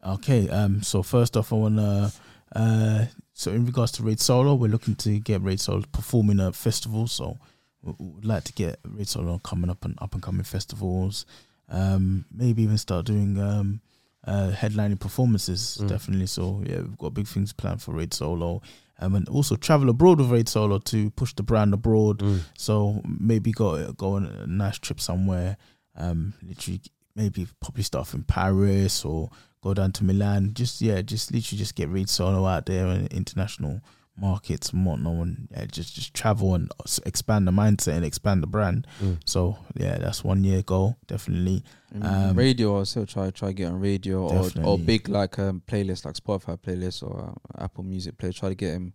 [0.04, 0.48] Okay.
[0.48, 0.82] Um.
[0.82, 2.12] So first off, I wanna.
[2.56, 3.04] Uh.
[3.34, 7.12] So in regards to Raid Solo, we're looking to get Raid Solo performing at festivals.
[7.12, 7.38] So
[7.82, 11.26] we we would like to get Raid Solo coming up and up and coming festivals.
[11.68, 12.24] Um.
[12.32, 13.82] Maybe even start doing um.
[14.26, 15.88] Uh, headlining performances, Mm.
[15.88, 16.26] definitely.
[16.26, 18.62] So yeah, we've got big things planned for Raid Solo,
[19.00, 22.18] um, and also travel abroad with Raid Solo to push the brand abroad.
[22.20, 22.40] Mm.
[22.56, 25.56] So maybe go go on a nice trip somewhere.
[25.96, 26.80] Um, literally,
[27.14, 29.30] maybe probably start off in Paris or
[29.62, 30.52] go down to Milan.
[30.54, 33.80] Just yeah, just literally just get Raid Solo out there in international
[34.16, 36.70] markets and whatnot, and yeah, just just travel and
[37.04, 38.86] expand the mindset and expand the brand.
[39.02, 39.18] Mm.
[39.24, 41.62] So yeah, that's one year goal definitely.
[42.00, 46.04] Um, radio, I'll still try try get on radio or or big like um playlists
[46.04, 48.32] like Spotify playlist or uh, Apple Music play.
[48.32, 48.94] Try to get him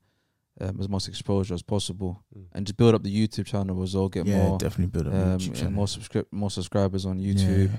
[0.61, 2.45] um, as much exposure as possible, Mm.
[2.53, 4.09] and to build up the YouTube channel as well.
[4.09, 7.71] Get yeah, more definitely build up um, YouTube more subscrip more subscribers on YouTube.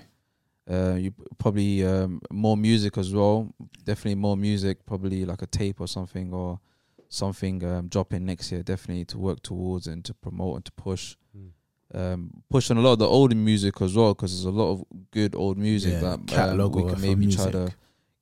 [0.70, 3.52] Uh, you probably um, more music as well.
[3.84, 4.86] Definitely more music.
[4.86, 6.60] Probably like a tape or something or
[7.10, 8.62] something um, dropping next year.
[8.62, 11.16] Definitely to work towards and to promote and to push.
[11.36, 11.50] Mm.
[11.92, 14.84] Um, pushing a lot of the older music as well because there's a lot of
[15.10, 17.74] good old music Yeah, that um, we can maybe try to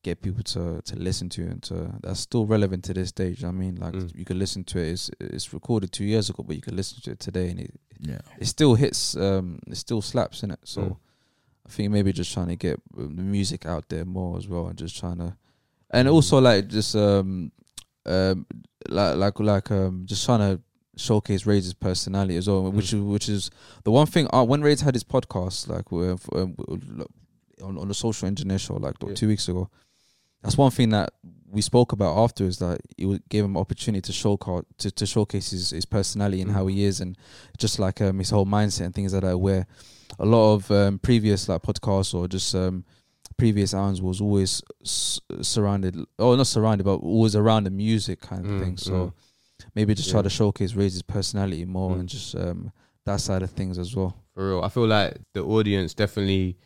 [0.03, 3.45] get people to to listen to and to that's still relevant to this stage.
[3.45, 4.17] I mean, like Mm.
[4.19, 4.89] you can listen to it.
[4.93, 7.75] It's it's recorded two years ago, but you can listen to it today and it,
[8.01, 10.97] Yeah, it still hits um it still slaps in it so Mm.
[11.67, 14.69] i think maybe just trying to get um, the music out there more as well
[14.69, 15.37] and just trying to
[15.91, 17.51] and also like just um
[18.09, 18.47] um
[18.89, 20.63] like like like um just trying to
[20.97, 23.51] showcase Raids' personality as well which is which is
[23.85, 26.57] the one thing uh, when Raids had his podcast like um,
[27.63, 29.15] on, on the social engineer show like Yeah.
[29.15, 29.71] two weeks ago
[30.43, 31.13] that's one thing that
[31.51, 34.37] we spoke about after is that it would give him opportunity to show
[34.79, 36.55] to, to showcase his, his personality and Mm.
[36.55, 37.17] how he is and
[37.59, 39.67] just like um, his whole mindset and things like that where
[40.19, 42.85] a lot of um, previous like podcasts or just um,
[43.39, 48.45] previous albums was always s- surrounded or not surrounded but always around the music kind
[48.45, 49.13] of Mm, thing so mm.
[49.75, 52.01] maybe just try to showcase Raids' personality more Mm.
[52.01, 52.73] and just um,
[53.07, 56.59] that side of things as well For real, I feel like the audience definitely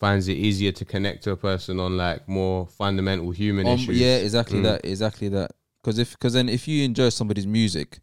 [0.00, 3.96] finds it easier to connect to a person on like more fundamental human Um, issues.
[3.98, 4.62] yeah exactly Mm.
[4.64, 5.50] that exactly that
[5.82, 8.00] because if because then if you enjoy somebody's music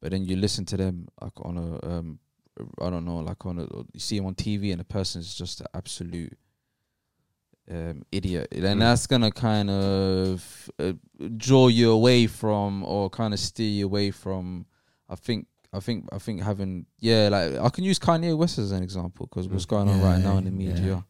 [0.00, 2.18] but then you listen to them like on a um
[2.80, 5.34] I don't know like on a you see them on TV and the person is
[5.34, 6.36] just an absolute
[7.70, 8.78] um idiot and Mm.
[8.80, 10.92] that's gonna kind of uh,
[11.36, 14.66] draw you away from or kind of steer you away from
[15.08, 18.72] I think I think I think having yeah like I can use Kanye West as
[18.72, 19.68] an example because what's Mm.
[19.68, 21.00] going on right now in the media yeah.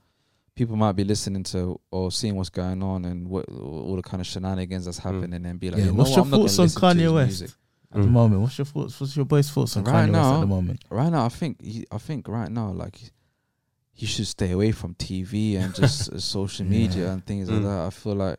[0.55, 4.21] people might be listening to or seeing what's going on and what all the kind
[4.21, 5.05] of shenanigans that's Mm.
[5.15, 7.15] happening and be like, Yeah, you know what's what, your I'm not thoughts on Kanye
[7.15, 7.41] West?
[7.41, 7.51] music.
[7.93, 8.13] at the Mm.
[8.13, 9.01] moment, what's your thoughts?
[9.01, 10.85] What's your boys' thoughts on Right Kanye West now- at the moment?
[10.91, 13.01] Right now, I think he, I think right now, like
[14.01, 17.13] he should stay away from TV and just uh, social media Yeah.
[17.13, 17.65] and things like Mm.
[17.65, 17.87] that.
[17.87, 18.39] I feel like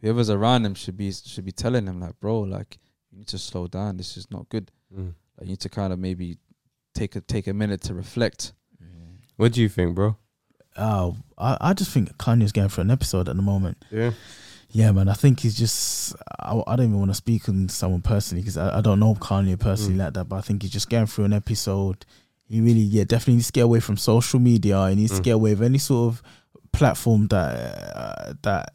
[0.00, 2.78] whoever's around him should be should be telling him like, bro, like
[3.10, 3.96] you need to slow down.
[3.98, 4.70] This is not good.
[4.96, 5.14] Mm.
[5.36, 6.38] Like, you need to kind of maybe
[6.94, 8.52] take a take a minute to reflect.
[9.36, 10.16] What do you think, bro?
[10.76, 13.78] Oh, I, I just think Kanye's going for an episode at the moment.
[13.90, 14.12] Yeah.
[14.70, 15.08] Yeah, man.
[15.08, 16.14] I think he's just.
[16.38, 19.14] I, I don't even want to speak on someone personally because I, I don't know
[19.14, 20.04] Kanye personally Mm.
[20.04, 20.28] like that.
[20.28, 22.06] But I think he's just going through an episode.
[22.50, 24.88] He really, yeah, definitely needs to get away from social media.
[24.90, 25.24] He needs to Mm.
[25.24, 26.22] get away with any sort of
[26.72, 27.54] platform that
[27.96, 28.66] uh, that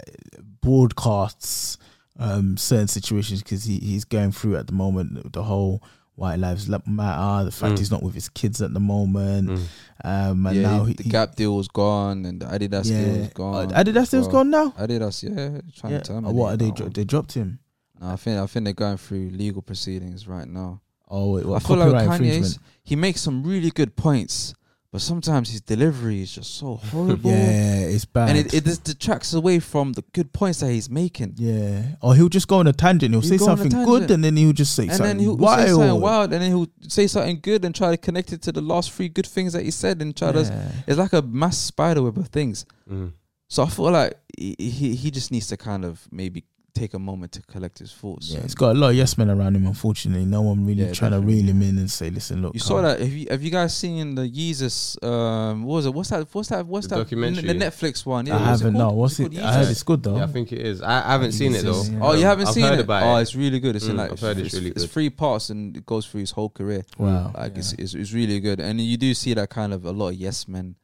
[0.61, 1.77] broadcasts
[2.17, 5.83] um, certain situations because he, he's going through at the moment the whole
[6.15, 7.45] white lives matter.
[7.45, 7.77] The fact Mm.
[7.79, 9.49] he's not with his kids at the moment.
[9.49, 9.63] Mm.
[10.05, 13.17] Um, and yeah, now the he, Gap deal was gone and the Adidas yeah, deal
[13.19, 13.73] was gone.
[13.73, 14.69] Uh, Adidas deal's gone now.
[14.79, 15.99] Adidas, yeah, trying Yeah.
[15.99, 16.35] to Uh, terminate.
[16.35, 16.71] what are they?
[16.71, 17.59] Dro- they dropped him.
[17.99, 20.81] No, I think I think they're going through legal proceedings right now.
[21.09, 24.53] Oh wait, what, I feel like Kanye's he makes some really good points,
[24.91, 28.29] but sometimes his delivery is just so horrible, Yeah, it's bad.
[28.29, 31.33] and it, it just detracts away from the good points that he's making.
[31.37, 33.11] yeah, or he'll just go on a tangent.
[33.13, 35.17] He'll, He'll say go on a something good, and then he'll just say And something
[35.17, 35.59] then he'll wild.
[35.59, 38.51] say something wild, and then he'll say something good and try to connect it to
[38.51, 40.73] the last three good things that he said, and try to.
[40.87, 42.65] It's like a mass spider web of things.
[42.89, 43.13] Mm.
[43.47, 46.45] So I feel like he he, he just needs to kind of maybe
[46.75, 48.29] take a moment to collect his thoughts.
[48.29, 49.65] Yeah, and- it's got a lot of yes men around him.
[49.65, 51.41] Unfortunately, no one really Yeah, trying to definitely.
[51.41, 52.99] reel him in and say, "Listen, look." You calm." saw that?
[52.99, 54.97] Have you have you guys seen the Jesus?
[55.01, 55.93] Um, what was it?
[55.93, 56.27] What's that?
[56.33, 56.67] What's that?
[56.67, 57.01] What's The that?
[57.03, 57.47] documentary?
[57.47, 58.25] The Netflix one.
[58.27, 58.73] Yeah, I haven't.
[58.73, 59.41] No, what's It's it?
[59.41, 60.17] I heard it's good though.
[60.17, 60.81] Yeah, I think it is.
[60.81, 61.73] I, I haven't think seen it though.
[61.73, 61.99] just- yeah.
[62.01, 62.85] Oh, you haven't I've seen heard it?
[62.85, 63.21] about oh, it.
[63.23, 63.75] it's really good.
[63.75, 64.83] It's in Mm, like I've heard it's really good.
[64.83, 66.83] It's three parts and it goes through his whole career.
[66.99, 67.59] wow, Like yeah.
[67.59, 70.15] it's, it's it's really good, and you do see that kind of a lot of
[70.15, 70.75] yes men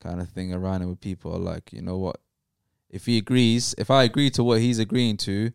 [0.00, 0.88] kind of thing around him.
[0.88, 2.16] Where people are like, you know what?
[2.94, 5.50] If he agrees, if I agree to what he's agreeing to,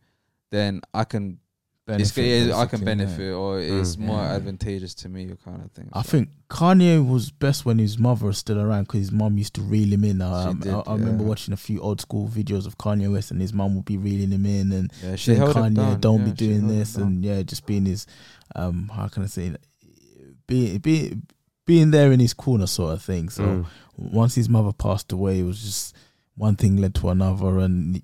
[0.51, 1.39] then I can
[1.87, 2.95] Benefit, yeah, I can basically, yeah.
[3.05, 3.99] benefit, or it's Mm.
[4.09, 4.35] more Yeah.
[4.35, 5.89] advantageous to me, kind of thing.
[5.91, 9.39] I So- think Kanye was best when his mother was still around because his mom
[9.39, 10.21] used to reel him in.
[10.21, 13.31] I, um, did, I, I remember watching a few old school videos of Kanye West,
[13.31, 15.75] and his mom would be reeling him in and yeah, she saying, held him Kanye,
[15.77, 15.99] down.
[15.99, 18.05] don't Yeah, be doing this, and yeah, just being his,
[18.55, 19.55] um, how can I say,
[20.47, 21.23] being being
[21.65, 23.29] being there in his corner sort of thing.
[23.29, 23.65] So Mm.
[24.13, 25.95] once his mother passed away, it was just
[26.39, 28.01] one thing led to another, and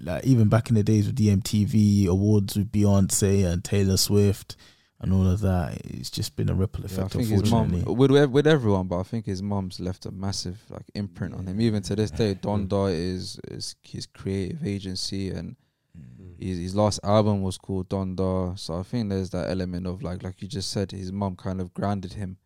[0.00, 4.54] like even back in the days with the MTV awards with Beyonce and Taylor Swift
[5.00, 7.14] and all of that, it's just been a ripple Yeah, I effect.
[7.14, 10.12] think his mom unfortunately, with with with everyone, but I think his mom's left a
[10.12, 11.60] massive like imprint on him.
[11.60, 15.56] Even to this day, Donda is is his creative agency, and
[15.98, 16.40] mm.
[16.40, 18.56] his his last album was called Donda.
[18.56, 21.60] So I think there's that element of like like you just said, his mom kind
[21.60, 22.36] of grounded him,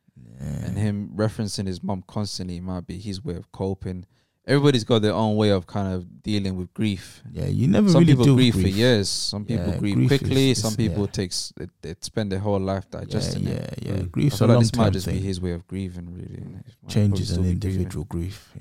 [0.40, 4.06] and him referencing his mom constantly might be his way of coping.
[4.48, 7.22] Everybody's got their own way of kind of dealing with grief.
[7.32, 9.08] yeah, you never Some really people do grieve, grief for years.
[9.08, 10.50] Some people Yeah, grieve grief quickly.
[10.50, 11.10] is- some people yeah.
[11.12, 13.78] takes they, they spend their whole life digesting yeah, it.
[13.82, 13.98] yeah, yeah.
[14.00, 14.22] Mm.
[14.22, 16.40] I a feel like this might term just be his way of grieving, really.
[16.40, 16.64] innit?
[16.66, 17.70] He might Changes probably an still be grieving.
[17.80, 18.52] individual grief.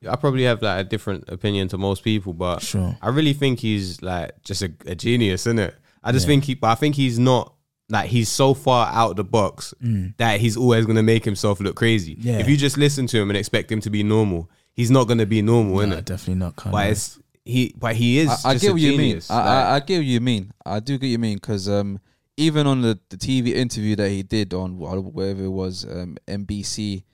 [0.00, 0.12] Yeah.
[0.12, 2.96] I probably have like a different opinion to most people, but Sure.
[3.00, 5.74] I really think he's like just a, a genius, isn't it?
[6.02, 6.32] I just Yeah.
[6.32, 7.54] think he, but I think he's not
[7.90, 10.14] like he's so far out of the box Mm.
[10.16, 12.16] that he's always gonna make himself look crazy.
[12.20, 12.38] Yeah.
[12.38, 15.26] If you just listen to him and expect him to be normal, he's not gonna
[15.26, 16.04] be normal, No, innit?
[16.04, 16.56] definitely not.
[16.56, 18.28] Kind But it's he, but he is.
[18.44, 18.98] I, I get a what you mean.
[19.00, 19.30] genius.
[19.30, 20.52] I, I, I get what you mean.
[20.64, 22.00] I do get what you mean because um,
[22.36, 26.16] even on the, the TV interview that he did on wh- whatever it was um,
[26.26, 27.04] NBC,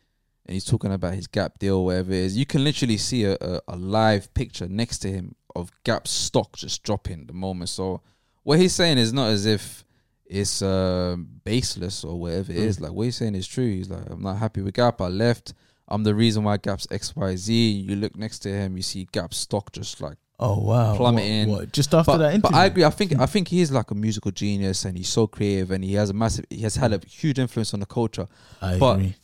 [0.46, 3.36] and he's talking about his Gap deal, whatever it is, you can literally see a,
[3.40, 7.68] a, a live picture next to him of Gap stock just dropping the moment.
[7.70, 8.00] So
[8.44, 9.84] what he's saying is not as if
[10.26, 12.66] it's um baseless or whatever it Mm.
[12.66, 12.80] is.
[12.80, 13.66] Like what he's saying is true.
[13.68, 15.00] He's like, I'm not happy with Gap.
[15.00, 15.54] I left.
[15.90, 17.70] I'm the reason why Gap's X Y Z.
[17.70, 21.48] You look next to him, you see Gap's stock just like oh wow, plummeting.
[21.48, 22.50] What, what, Just after but, that interview.
[22.50, 22.84] but I agree.
[22.84, 25.84] I think I think he is like a musical genius, and he's so creative, and
[25.84, 26.46] he has a massive.
[26.50, 28.26] He has had a huge influence on the culture.
[28.60, 29.16] I but- agree.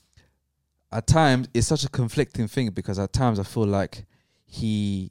[0.92, 4.06] At times, it's such a conflicting thing because at times I feel like
[4.46, 5.10] he,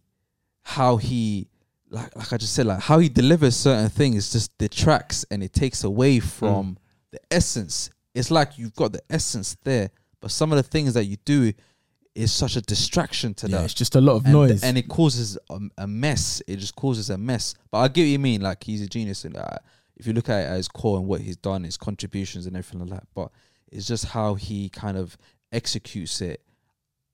[0.64, 1.50] how he,
[1.90, 5.52] like like I just said, like how he delivers certain things just detracts and it
[5.52, 6.26] takes away hmm.
[6.26, 6.78] from
[7.12, 7.90] the essence.
[8.16, 9.92] It's like you've got the essence there,
[10.26, 11.54] but some of the things that you do
[12.16, 14.64] is such a distraction to Yeah, that it's just a lot of and, noise.
[14.64, 16.42] and it causes a, a mess.
[16.48, 17.54] It just causes a mess.
[17.70, 18.42] But I get what you mean.
[18.42, 19.58] Like he's a genius, and uh,
[19.96, 22.58] if you look at it at his core and what he's done, his contributions and
[22.58, 23.08] everything like that.
[23.14, 23.30] But
[23.72, 25.16] it's just how he kind of
[25.52, 26.42] executes it.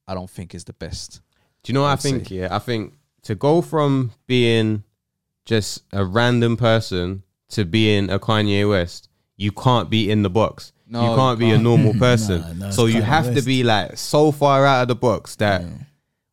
[0.07, 1.19] I don't think is the best.
[1.63, 2.29] Do you know what I I'd think?
[2.29, 2.35] say.
[2.35, 2.93] Yeah, I think
[3.23, 4.85] to go from being
[5.45, 10.71] just a random person to being a Kanye West, you can't be in the box.
[10.91, 12.41] No, you can't be a normal person.
[12.41, 15.61] Nah, nah, so you have to be like so far out of the box that
[15.61, 15.67] Yeah.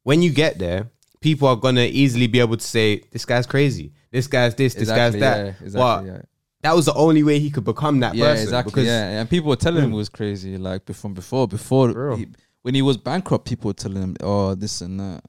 [0.02, 0.90] when you get there,
[1.20, 3.92] people are gonna easily be able to say, "This guy's crazy.
[4.10, 4.74] This guy's this.
[4.74, 5.20] This Exactly.
[5.20, 6.22] guy's that." Yeah, But yeah.
[6.62, 8.42] that was the only way he could become that yeah, person.
[8.44, 8.70] exactly.
[8.72, 9.94] Because Yeah, and people were telling him hmm.
[9.94, 10.58] it was crazy.
[10.58, 12.26] Like before, before, before, he,
[12.62, 15.22] when he was bankrupt, people were telling him, "Oh, this and that."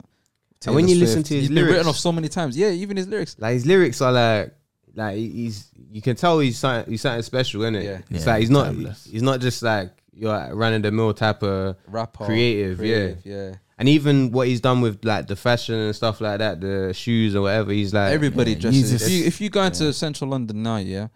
[0.66, 2.58] And when Taylor you listen to his he's been written off so many times.
[2.58, 3.36] Yeah, even his lyrics.
[3.40, 4.54] like his lyrics are like,
[4.94, 7.84] like he's you can tell he's something, he's something special, isn't it?
[7.84, 8.00] Yeah.
[8.10, 9.06] It's Yeah, like he's not timeless.
[9.06, 13.14] he's not just like your running the mill type of Rapper, Creative, yeah.
[13.24, 13.56] yeah.
[13.78, 17.36] and even what he's done with like the fashion and stuff like that, the shoes
[17.36, 17.72] or whatever.
[17.72, 18.92] He's like Everybody yeah, dresses.
[18.92, 19.08] Jesus.
[19.08, 21.08] If you if you go into central London now, yeah,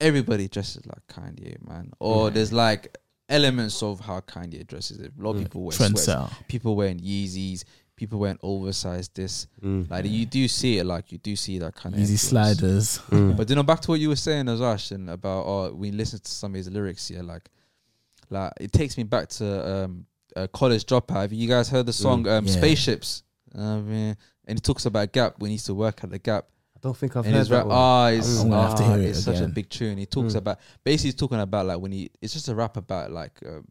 [0.00, 1.92] everybody dresses like Kanye, man.
[1.98, 2.96] Or there's like
[3.28, 5.00] elements of how Kanye dresses.
[5.00, 5.12] It.
[5.18, 6.06] A lot of people wear sweats.
[6.06, 6.30] Trendsetter.
[6.48, 7.64] People wearing Yeezys.
[7.96, 9.46] People wearing oversized this.
[9.62, 9.90] Mm.
[9.90, 10.84] Like you do see it.
[10.84, 12.98] Like you do see that kind of Yeezy sliders.
[13.10, 13.36] Mm.
[13.36, 15.90] But you know, back to what you were saying as well, Ashton, about oh, we
[15.90, 17.48] listen to some of his lyrics, yeah, like,
[18.30, 19.44] like it takes me back to
[19.84, 20.06] um,
[20.36, 21.22] uh, college dropout.
[21.22, 22.52] Have you guys heard the song um, Yeah.
[22.52, 23.22] Spaceships?
[23.56, 24.16] I mean,
[24.46, 26.46] and he talks about Gap when he used to work at the Gap.
[26.76, 27.76] I don't think I've and heard his that rap, one.
[27.78, 29.96] ah, it's, I'm gonna have to ah, hear it it's such a big tune.
[29.96, 30.38] He talks Mm.
[30.38, 33.64] about basically he's talking about like when he it's just a rap about like um,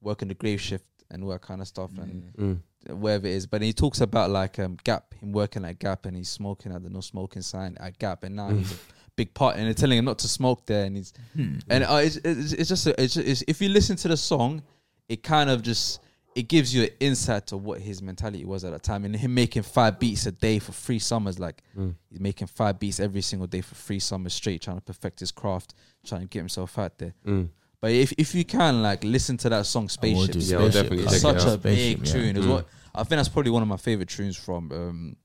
[0.00, 2.58] working the grave shift and all that kind of stuff and Mm.
[2.88, 3.46] Wherever it is.
[3.46, 6.82] But he talks about like um, Gap, him working at Gap, and he's smoking at
[6.82, 8.76] the no smoking sign at Gap, and now he's a
[9.16, 11.58] big part, and they're telling him not to smoke there, and he's Hmm.
[11.68, 14.62] and uh, it's, it's it's just a, it's, it's if you listen to the song,
[15.08, 16.00] it kind of just
[16.34, 19.32] it gives you an insight to what his mentality was at that time, and him
[19.32, 21.94] making five beats a day for three summers, like Mm.
[22.10, 25.30] he's making five beats every single day for three summers straight, trying to perfect his
[25.30, 25.74] craft,
[26.04, 27.14] trying to get himself out there.
[27.24, 27.50] Mm.
[27.84, 30.72] But if if you can like listen to that song Spaceship, Yeah, I'll Spaceship.
[30.72, 31.54] definitely it's check it such out.
[31.54, 32.12] a big Spaceship, yeah.
[32.12, 32.36] tune.
[32.38, 32.50] It's Mm.
[32.50, 35.16] what I think that's probably one of my favorite tunes from um,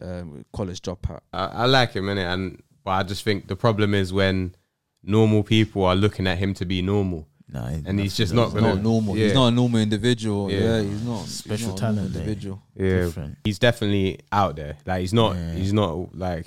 [0.00, 1.20] um, College Dropout.
[1.32, 4.54] I, I like him in it, and but I just think the problem is when
[5.02, 8.52] normal people are looking at him to be normal, Nah, and he's just not.
[8.52, 8.74] He's gonna.
[8.74, 9.16] not normal.
[9.16, 9.24] yeah.
[9.24, 10.48] He's not a normal individual.
[10.50, 10.58] Yeah.
[10.60, 12.18] Yeah, he's not Special he's not a normal talent, eh?
[12.20, 12.62] individual.
[12.76, 13.38] Yeah, different.
[13.42, 14.76] he's definitely out there.
[14.86, 15.34] Like he's not.
[15.34, 15.54] Yeah.
[15.54, 16.46] He's not like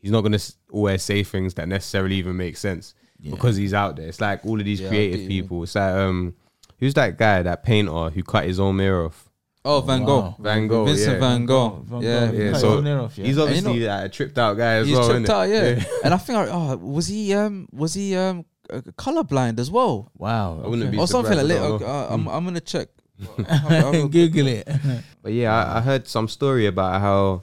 [0.00, 2.94] he's not gonna s- always say things that necessarily even make sense
[3.24, 3.30] Yeah.
[3.32, 4.06] because he's out there.
[4.08, 5.42] It's like all of these Yeah, creative what you mean.
[5.42, 5.62] people.
[5.62, 6.34] It's like um,
[6.78, 9.28] who's that guy, that painter who cut his own mirror off?
[9.64, 10.06] Oh, Van Wow.
[10.06, 10.34] Gogh.
[10.42, 11.18] Van Gogh, Vincent yeah.
[11.20, 11.82] Van Gogh.
[11.86, 13.24] Van yeah, Gogh, yeah, cut so his own ear off, yeah.
[13.24, 15.08] He's And you obviously like, a tripped out guy as he's well.
[15.10, 15.48] tripped out.
[15.48, 19.70] Yeah, and I think I- oh, was he um was he um uh, colorblind as
[19.70, 20.60] well wow.
[20.62, 20.90] I wouldn't okay.
[20.92, 21.78] be or something like surprised, I that?
[21.78, 21.86] don't know.
[21.86, 22.88] Uh, I'm I'm gonna check
[23.48, 24.68] Have- have Google it.
[25.22, 27.42] But yeah, I, I heard some story about how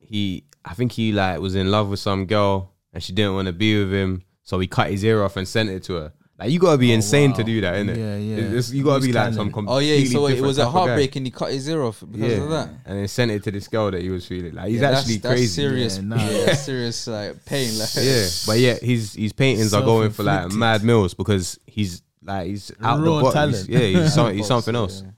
[0.00, 3.46] he, I think he like was in love with some girl and she didn't want
[3.46, 6.12] to be with him, so he cut his ear off and sent it to her.
[6.38, 7.36] Like you gotta be Oh, insane wow.
[7.36, 7.96] to do that, innit?
[7.96, 8.36] Yeah, yeah.
[8.46, 9.36] It's- you gotta Who's be like talent?
[9.36, 10.78] some Oh completely yeah, so it was a type of guy.
[10.80, 12.42] heartbreak, and he cut his ear off because Yeah.
[12.42, 12.68] of that.
[12.86, 14.54] and then sent it to this girl that he was feeling.
[14.54, 15.44] Like he's Yeah, actually that's, crazy.
[15.44, 16.16] That's serious, Yeah, nah.
[16.16, 17.78] yeah, that's serious like pain.
[17.78, 22.02] Like, Yeah, but yeah, his his paintings are going for like mad mills because he's
[22.24, 23.34] like he's out Raw the box.
[23.34, 23.68] talent.
[23.68, 25.02] Yeah, he's, some, he's something else.
[25.04, 25.10] yeah.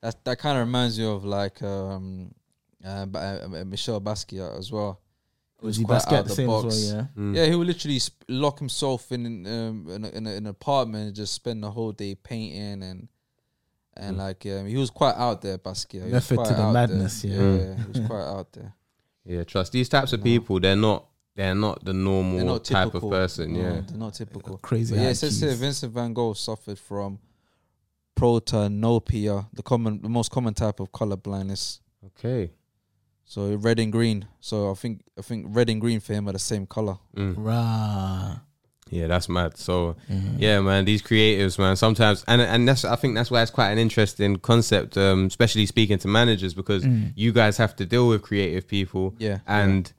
[0.00, 2.32] That that kind of reminds you of like um,
[2.82, 5.00] uh, Ba- uh, Michel Basquiat as well.
[5.62, 6.92] It Was he quite Basquiat out the the same as box.
[6.92, 6.96] well?
[7.16, 7.22] Yeah.
[7.22, 7.36] Mm.
[7.36, 10.46] Yeah, he would literally sp- lock himself in um, in, a, in, a, in an
[10.48, 13.08] apartment and just spend the whole day painting and
[13.96, 14.18] and Mm.
[14.18, 16.06] like um, he was quite out there, Basquiat.
[16.06, 17.30] He Method to the madness, There.
[17.32, 17.38] yeah.
[17.38, 17.78] Mm.
[17.92, 18.74] he was quite out there.
[19.24, 20.24] Yeah, trust these types of No.
[20.24, 20.58] people.
[20.58, 21.06] They're not.
[21.36, 23.52] They're not the normal not type of person.
[23.54, 23.80] No, Yeah.
[23.86, 24.58] they're not typical.
[24.58, 24.94] Crazy.
[24.96, 27.18] But yeah, it says here Vincent Van Gogh suffered from
[28.16, 31.80] protanopia, the common, the most common type of color blindness.
[32.04, 32.50] Okay.
[33.32, 34.26] So red and green.
[34.40, 36.96] So I think I think red and green for him are the same color.
[37.16, 37.34] Mm.
[37.38, 38.36] Rah.
[38.90, 39.56] Yeah, that's mad.
[39.56, 40.34] So Mhm.
[40.38, 43.70] yeah, man, these creatives, man, sometimes and and that's I think that's why it's quite
[43.72, 47.12] an interesting concept, um, especially speaking to managers because Mm.
[47.16, 49.90] you guys have to deal with creative people Yeah, and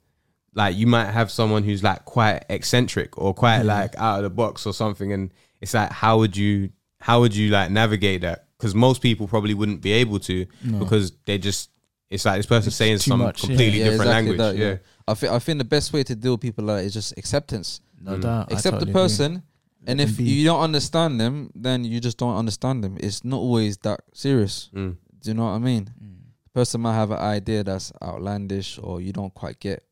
[0.54, 3.66] like you might have someone who's like quite eccentric or quite Mm.
[3.76, 6.70] like out of the box or something and it's like how would you
[7.00, 10.78] how would you like navigate that because most people probably wouldn't be able to No.
[10.78, 11.70] because they just
[12.14, 14.56] it's like this person It's saying too some much, completely Yeah, different exactly language that,
[14.56, 14.68] yeah.
[14.72, 14.76] yeah.
[15.08, 17.16] I think I think the best way to deal with people like that is just
[17.18, 17.80] acceptance.
[18.00, 18.22] No Mm.
[18.22, 18.52] doubt.
[18.52, 19.02] Accept totally the agree.
[19.02, 19.42] person,
[19.86, 20.24] and if be.
[20.24, 22.96] you don't understand them, then you just don't understand them.
[23.00, 24.70] It's not always that serious.
[24.74, 24.96] Mm.
[25.20, 25.84] Do you know what I mean?
[26.02, 26.16] Mm.
[26.44, 29.82] The person might have an idea that's outlandish or you don't quite get,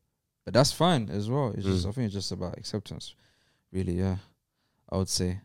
[0.45, 1.49] but that's fine as well.
[1.55, 1.89] It's just Mm.
[1.89, 3.15] I think it's just about acceptance,
[3.71, 3.97] really.
[3.99, 4.17] Yeah,
[4.91, 5.41] I would say.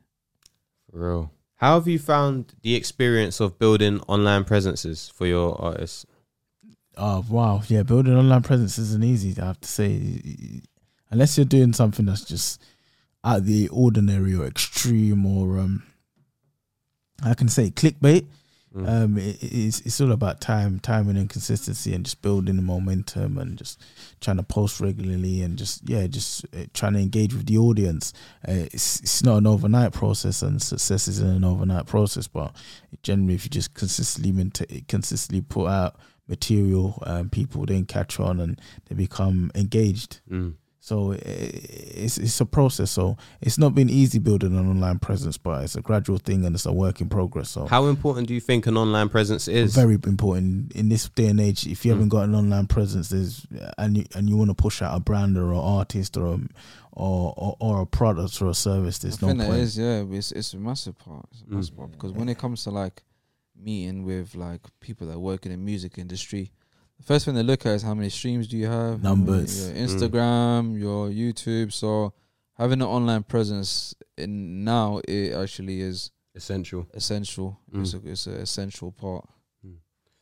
[0.90, 1.30] For real.
[1.56, 6.06] How have you found the experience of building online presences for your artists?
[6.98, 9.40] Oh wow, yeah, building online presence isn't easy.
[9.40, 10.20] I have to say,
[11.10, 12.60] unless you're doing something that's just
[13.24, 15.84] out of the ordinary or extreme or um,
[17.22, 18.26] I can say clickbait.
[18.74, 18.88] Mm.
[18.88, 23.38] Um, it, it's it's all about time, time and consistency, and just building the momentum,
[23.38, 23.80] and just
[24.20, 28.12] trying to post regularly, and just yeah, just uh, trying to engage with the audience.
[28.46, 32.26] Uh, it's it's not an overnight process, and success isn't an overnight process.
[32.26, 32.54] But
[33.02, 35.96] generally, if you just consistently consistently put out
[36.28, 40.20] material, um, people then catch on and they become engaged.
[40.30, 40.54] Mm.
[40.80, 42.90] So it's it's a process.
[42.90, 46.54] So it's not been easy building an online presence, but it's a gradual thing and
[46.54, 47.50] it's a work in progress.
[47.50, 49.74] So How important do you think an online presence is?
[49.74, 51.66] very important in this day and age.
[51.66, 51.94] If you Mm.
[51.96, 53.46] haven't got an online presence, there's
[53.76, 56.38] and you and you want to push out a brand or an artist or a,
[56.92, 59.58] or, or or a product or a service, there's I no think point.
[59.60, 60.04] it is, yeah.
[60.10, 61.26] It's it's a massive part.
[61.32, 61.56] It's a Mm.
[61.56, 63.02] massive part because when it comes to like
[63.58, 66.50] meeting with like people that work in the music industry,
[66.98, 69.68] the first thing they look at is how many streams do you have, Numbers.
[69.68, 69.84] your Mm.
[69.88, 71.72] Instagram, your YouTube.
[71.72, 72.12] So
[72.56, 76.86] having an online presence in now it actually is Essential.
[76.94, 77.58] essential.
[77.72, 77.80] Mm.
[77.82, 79.28] It's a it's an essential part.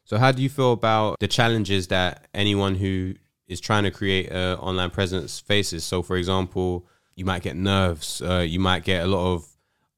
[0.05, 3.15] So, how do you feel about the challenges that anyone who
[3.49, 5.83] is trying to create an online presence faces?
[5.85, 6.87] So, for example,
[7.17, 8.23] you might get nerves.
[8.23, 9.45] Uh, you might get a lot of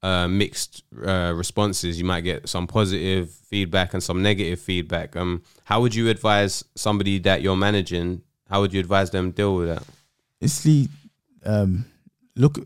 [0.01, 1.99] uh, mixed uh, responses.
[1.99, 5.15] You might get some positive feedback and some negative feedback.
[5.15, 8.21] Um, how would you advise somebody that you're managing?
[8.49, 9.83] How would you advise them deal with that?
[10.41, 10.87] it's the
[11.45, 11.85] um
[12.35, 12.57] look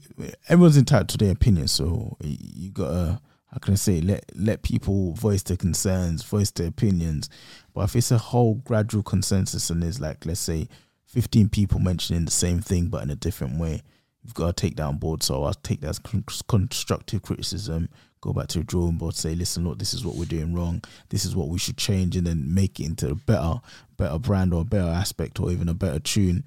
[0.47, 3.19] everyone's entitled to their opinion so you gotta
[3.51, 7.29] how can i say let let people voice their concerns voice their opinions
[7.73, 10.67] but if it's a whole gradual consensus and there's like let's say
[11.05, 13.81] 15 people mentioning the same thing but in a different way
[14.23, 17.89] you've got to take that on board so i'll take that as con- constructive criticism
[18.23, 20.81] go back to the drawing board say listen look this is what we're doing wrong.
[21.09, 23.55] This is what we should change and then make it into a better
[23.97, 26.45] better brand or a better aspect or even a better tune.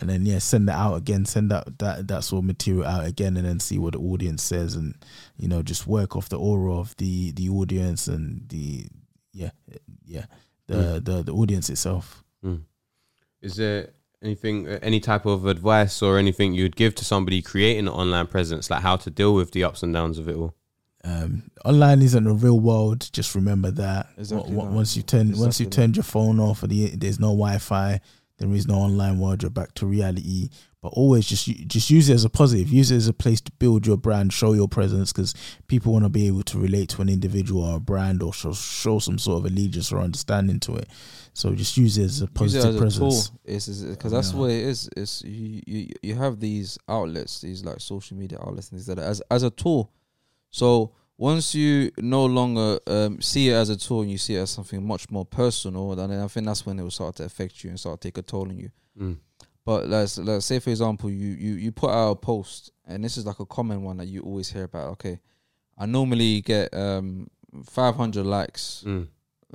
[0.00, 1.26] And then yeah send that out again.
[1.26, 4.42] Send that that that sort of material out again and then see what the audience
[4.42, 4.94] says and
[5.36, 8.86] you know just work off the aura of the the audience and the
[9.34, 9.50] yeah
[10.06, 10.24] yeah
[10.66, 12.24] the the, the audience itself.
[12.42, 12.62] Mm.
[13.42, 13.90] Is there
[14.22, 18.26] anything, uh, any type of advice or anything you'd give to somebody creating an online
[18.26, 20.54] presence, like how to deal with the ups and downs of it all?
[21.04, 24.08] um online isn't the real world just remember that.
[24.18, 26.88] Exactly Wa- wa- once you turn once you Exactly turned your phone off or the,
[26.96, 28.00] there's no wi-fi
[28.38, 30.48] there is no online world you're back to reality.
[30.80, 32.68] But always just just use it as a positive.
[32.68, 35.34] Use it as a place to build your brand show your presence because
[35.66, 38.52] people want to be able to relate to an individual or a brand or show,
[38.52, 40.88] show some sort of allegiance or understanding to it
[41.38, 43.36] so just use it as a Use it positive as a presence tool.
[43.44, 44.38] It's because that's Yeah.
[44.40, 44.90] what it is.
[44.96, 48.96] It's you, you you have these outlets, these like social media outlets and things like
[48.96, 49.92] that as as a tool.
[50.50, 54.40] So once you no longer um, see it as a tool and you see it
[54.40, 57.62] as something much more personal, then I think that's when it will start to affect
[57.62, 58.70] you and start to take a toll on you.
[59.00, 59.16] Mm.
[59.64, 63.16] But let's let's say for example you you you put out a post and this
[63.16, 64.88] is like a common one that you always hear about.
[64.94, 65.20] Okay,
[65.76, 67.28] I normally get um
[67.64, 68.82] 500 likes.
[68.86, 69.06] Mm.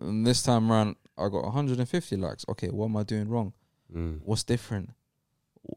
[0.02, 2.46] And this time around I got 150 likes.
[2.50, 3.54] Okay, what am I doing wrong?
[3.96, 4.20] Mm.
[4.24, 4.92] What's different?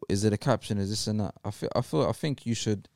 [0.09, 0.79] Is it a caption?
[0.79, 1.35] Is this and that?
[1.45, 2.89] I feel I feel I think you should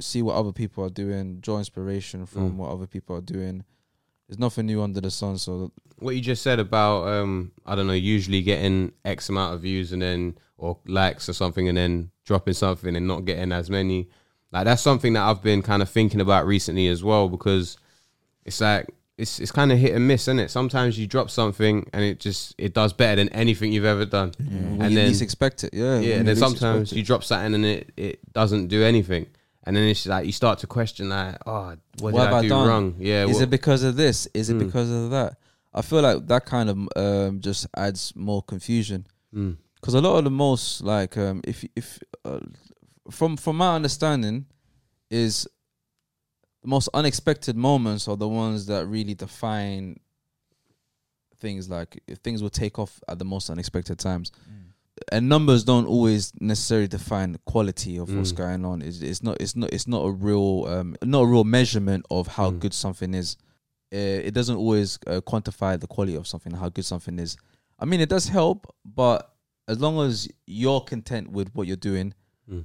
[0.00, 2.56] see what other people are doing, draw inspiration from Mm.
[2.56, 3.64] what other people are doing.
[4.26, 7.86] There's nothing new under the sun, so What you just said about um, I don't
[7.86, 12.10] know, usually getting X amount of views and then or likes or something, and then
[12.24, 14.08] dropping something and not getting as many.
[14.50, 17.76] Like that's something that I've been kind of thinking about recently as well because
[18.44, 18.88] it's like
[19.18, 20.50] it's it's kind of hit and miss, isn't it?
[20.50, 24.32] Sometimes you drop something and it just it does better than anything you've ever done.
[24.38, 25.98] when And you then- least expect it, yeah.
[26.00, 29.26] Yeah, and then sometimes you drop something and it, it doesn't do anything.
[29.64, 32.38] And then it's like you start to question like, oh, what, What did have I
[32.38, 32.68] I do done?
[32.68, 32.94] wrong?
[32.98, 34.26] Yeah, is what- it because of this?
[34.32, 34.66] Is it Mm.
[34.66, 35.36] because of that?
[35.74, 39.06] I feel like that kind of um, just adds more confusion.
[39.34, 42.40] Mm, because a lot of the most like um if if uh,
[43.10, 44.46] from from my understanding
[45.10, 45.46] is
[46.68, 49.98] the most unexpected moments are the ones that really define
[51.40, 54.32] things like things will take off at the most unexpected times
[55.12, 58.36] and numbers don't always necessarily define the quality of what's Mm.
[58.36, 61.44] going on it's, it's not it's not it's not a real um not a real
[61.44, 62.58] measurement of how Mm.
[62.60, 63.36] good something is
[63.94, 63.96] uh,
[64.28, 67.36] it doesn't always uh, quantify the quality of something how good something is
[67.78, 69.18] i mean it does help but
[69.68, 72.12] as long as you're content with what you're doing
[72.50, 72.64] Mm.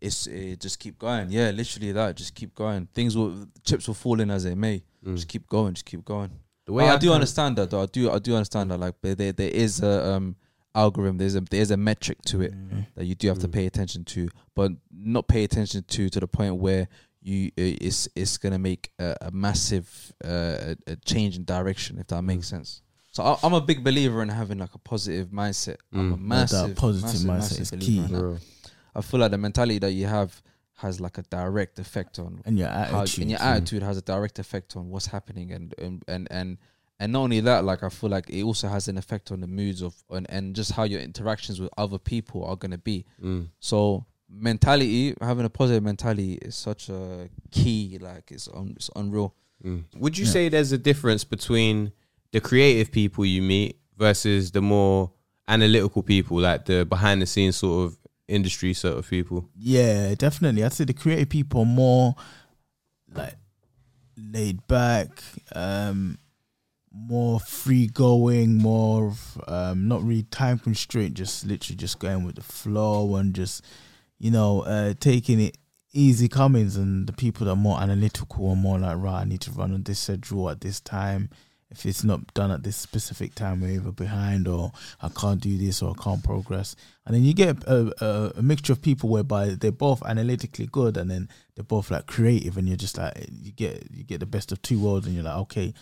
[0.00, 3.94] It's it just keep going yeah literally that just keep going things will chips will
[3.94, 5.14] fall in as they may mm.
[5.14, 6.30] just keep going just keep going
[6.66, 7.82] The I, I do understand that though.
[7.82, 10.36] I do I do understand that like there there, there is a um
[10.74, 12.52] algorithm there's a there's a metric to it
[12.94, 13.52] that you do have to Mm.
[13.52, 16.86] pay attention to but not pay attention to to the point where
[17.20, 21.98] you uh, it's it's gonna make a, a massive uh, a, a change in direction
[21.98, 22.50] if that makes Mm.
[22.50, 26.16] sense so I, I'm a big believer in having like a positive mindset I'm a
[26.16, 26.20] Mm.
[26.20, 28.44] massive positive massive, mindset massive is believer key.
[28.94, 29.02] In that.
[29.02, 29.08] Bro.
[29.08, 30.42] I feel like the mentality that you have
[30.76, 33.22] has like a direct effect on And your how attitude.
[33.22, 36.58] and your attitude has a direct effect on what's happening and and and and,
[37.00, 39.48] and not only that like i feel like it also has an effect on the
[39.48, 43.04] moods of and, and just how your interactions with other people are going to be
[43.20, 43.48] Mm.
[43.58, 49.34] so mentality having a positive mentality is such a key like it's un, it's unreal
[49.64, 49.82] Mm.
[49.96, 50.30] Would you Yeah.
[50.30, 51.90] say there's a difference between
[52.30, 55.10] the creative people you meet versus the more
[55.48, 57.98] analytical people, like the behind the scenes sort of
[58.28, 59.48] industry sort of people?
[59.56, 60.62] Yeah, definitely.
[60.62, 62.14] I'd say the creative people are more
[63.12, 63.36] like
[64.16, 65.08] laid back,
[65.54, 66.18] um,
[66.92, 72.36] more free going, more of, um, not really time constraint, just literally just going with
[72.36, 73.64] the flow and just
[74.18, 75.56] you know uh, taking it
[75.92, 76.76] easy comings.
[76.76, 79.72] And the people that are more analytical are more like, right, I need to run
[79.72, 81.30] on this schedule at this time.
[81.70, 84.72] If it's not done at this specific time, we're either behind or
[85.02, 86.74] I can't do this or I can't progress.
[87.04, 90.96] And then you get a, a, a mixture of people whereby they're both analytically good
[90.96, 94.26] and then they're both like creative, and you're just like you get you get the
[94.26, 95.74] best of two worlds, and you're like, okay,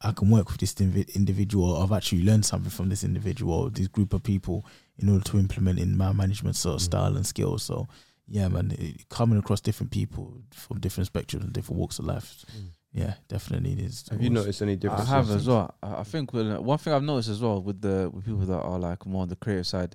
[0.00, 1.76] I can work with this individual.
[1.76, 4.64] I've actually learned something from this individual, this group of people,
[4.96, 6.84] in order to implement in my management sort of mm.
[6.84, 7.64] style and skills.
[7.64, 7.88] So
[8.28, 12.44] yeah, man, it, coming across different people from different spectrums and different walks of life.
[12.56, 12.68] Mm.
[12.92, 14.04] Yeah, definitely it is.
[14.10, 15.08] Have you noticed any difference?
[15.08, 15.74] I have as well.
[15.82, 18.60] I I think with, one thing I've noticed as well with the with people that
[18.60, 19.94] are like more on the creative side,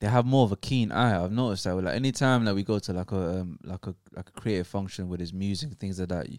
[0.00, 1.22] they have more of a keen eye.
[1.22, 1.76] I've noticed that.
[1.76, 5.08] Like anytime that we go to like a um, like a like a creative function
[5.08, 6.38] with his music things like that, you,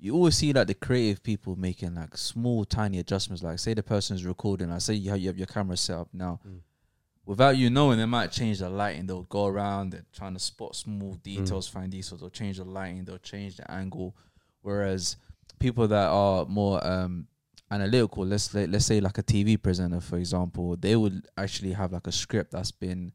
[0.00, 3.42] you always see like the creative people making like small tiny adjustments.
[3.42, 6.08] Like say the person's recording, I say you have, you have your camera set up
[6.12, 6.40] now.
[6.46, 6.60] Mm.
[7.24, 9.06] Without you knowing, they might change the lighting.
[9.06, 9.90] They'll go around.
[9.90, 12.20] They're trying to spot small details, find details.
[12.20, 13.04] They'll change the lighting.
[13.04, 14.16] They'll change the angle.
[14.62, 15.16] Whereas
[15.58, 17.26] people that are more um,
[17.70, 21.92] analytical, let's let, let's say like a TV presenter, for example, they would actually have
[21.92, 23.12] like a script that's been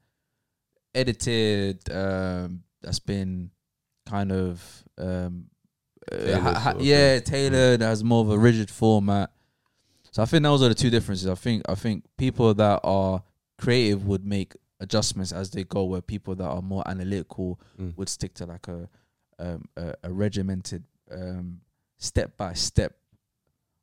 [0.96, 3.52] edited, um, that's been
[4.08, 5.46] kind of um,
[6.12, 9.32] uh, Tailored ha- ha- sort of yeah tailored, has more of a rigid format.
[10.12, 11.28] So I think those are the two differences.
[11.28, 13.24] I think I think people that are
[13.58, 17.98] creative would make adjustments as they go, where people that are more analytical Mm.
[17.98, 18.90] would stick to like a
[19.40, 20.84] um, a, a regimented
[21.14, 21.62] um,
[21.98, 22.96] step by step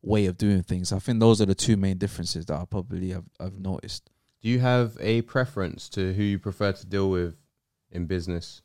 [0.03, 0.93] way of doing things.
[0.93, 4.11] I think those are the two main differences that I probably have I've noticed.
[4.43, 7.37] Do you have a preference to who you prefer to deal with
[7.91, 8.63] in business?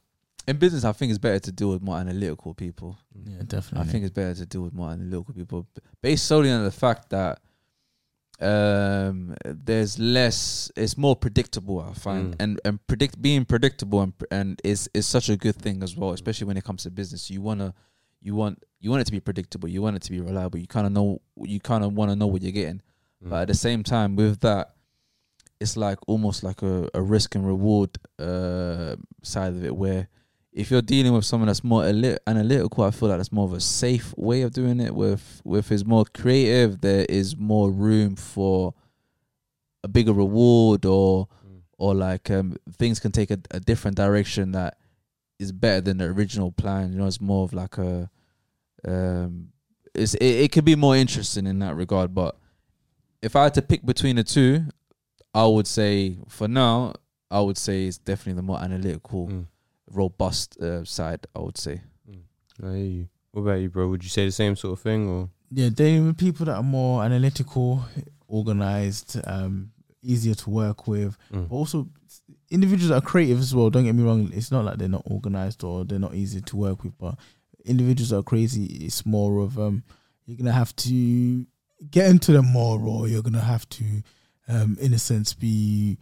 [0.47, 2.97] In business, I think it's better to deal with more analytical people.
[3.25, 3.87] Yeah, definitely.
[3.89, 5.67] I think it's better to deal with more analytical people,
[6.01, 7.39] based solely on the fact that
[8.41, 12.41] um there's less it's more predictable i find Mm.
[12.41, 16.11] and and predict being predictable and and is is such a good thing as well
[16.11, 17.73] especially when it comes to business you want to
[18.21, 19.67] you want you want it to be predictable.
[19.69, 20.59] You want it to be reliable.
[20.59, 22.81] You kind of know you kind of want to know what you're getting.
[23.23, 23.29] Mm.
[23.29, 24.75] But at the same time, with that,
[25.59, 29.75] it's like almost like a, a risk and reward uh, side of it.
[29.75, 30.07] Where
[30.51, 33.59] if you're dealing with someone that's more analytical, I feel like that's more of a
[33.59, 34.95] safe way of doing it.
[34.95, 38.73] With with is more creative, there is more room for
[39.83, 41.61] a bigger reward or Mm.
[41.77, 44.77] or like um, things can take a, a different direction that
[45.39, 46.91] is better than the original plan.
[46.91, 48.09] You know, it's more of like a
[48.87, 49.49] um,
[49.93, 52.13] it's it, it could be more interesting in that regard.
[52.13, 52.35] But
[53.21, 54.65] if I had to pick between the two,
[55.33, 56.93] I would say for now,
[57.31, 59.45] I would say it's definitely the more analytical, Mm.
[59.91, 61.25] robust uh, side.
[61.35, 61.81] I would say.
[62.63, 63.07] I hear you.
[63.31, 63.89] What about you, bro?
[63.89, 66.63] Would you say the same sort of thing, or Yeah, dealing with people that are
[66.63, 67.83] more analytical,
[68.27, 69.71] organized, um,
[70.01, 71.49] easier to work with, Mm.
[71.49, 71.87] but also
[72.55, 73.69] individuals are creative as well.
[73.69, 76.57] Don't get me wrong; it's not like they're not organized or they're not easy to
[76.57, 77.15] work with, but
[77.65, 78.65] individuals are crazy.
[78.85, 79.83] It's more of um,
[80.25, 81.45] you're gonna have to
[81.91, 83.83] get into them more, or you're gonna have to,
[84.47, 85.97] um, in a sense, be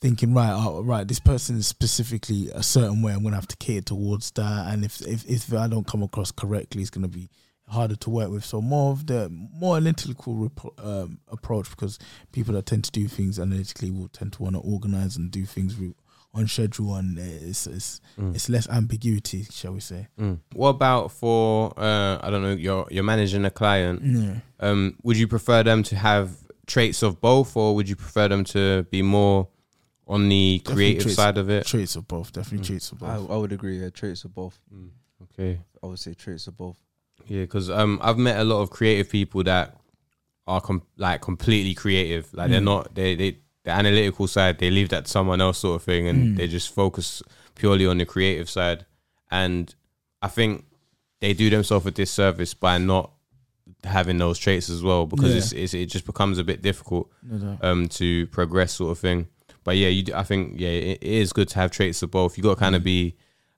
[0.00, 1.08] thinking right, oh, right.
[1.08, 3.12] This person is specifically a certain way.
[3.12, 6.30] I'm gonna have to cater towards that, and if if if I don't come across
[6.30, 7.28] correctly, it's gonna be
[7.68, 8.44] harder to work with.
[8.44, 11.98] So more of the more analytical rep- um, approach because
[12.32, 15.44] people that tend to do things analytically will tend to want to organize and do
[15.46, 15.94] things re-
[16.34, 18.34] on schedule, and it's it's Mm.
[18.34, 20.08] it's less ambiguity, shall we say?
[20.18, 20.40] Mm.
[20.52, 24.02] What about for uh, I don't know, you're you're managing a client.
[24.04, 24.40] Yeah.
[24.58, 26.36] Um, would you prefer them to have
[26.66, 29.46] traits of both, or would you prefer them to be more
[30.08, 31.16] on the Definitely creative traits.
[31.16, 31.66] side of it?
[31.66, 32.66] Traits of both, definitely Mm.
[32.66, 33.30] traits of I, both.
[33.30, 33.80] I would agree.
[33.80, 34.58] Yeah, traits of both.
[34.74, 34.88] Mm.
[35.22, 35.60] Okay.
[35.82, 36.76] I would say traits of both.
[37.26, 39.76] Yeah, because um, I've met a lot of creative people that
[40.46, 42.32] are com- like completely creative.
[42.34, 42.64] Like they're Mm.
[42.64, 46.06] not they they the analytical side they leave that to someone else sort of thing,
[46.08, 46.36] and Mm.
[46.36, 47.22] they just focus
[47.54, 48.84] purely on the creative side.
[49.30, 49.74] And
[50.20, 50.64] I think
[51.20, 53.10] they do themselves a disservice by not
[53.84, 55.38] having those traits as well because Yeah.
[55.38, 59.28] it's, it's it just becomes a bit difficult No um to progress sort of thing.
[59.64, 62.10] But yeah, you do, I think yeah it, it is good to have traits of
[62.10, 62.36] both.
[62.36, 62.84] You got to kind of Mm.
[62.84, 63.14] be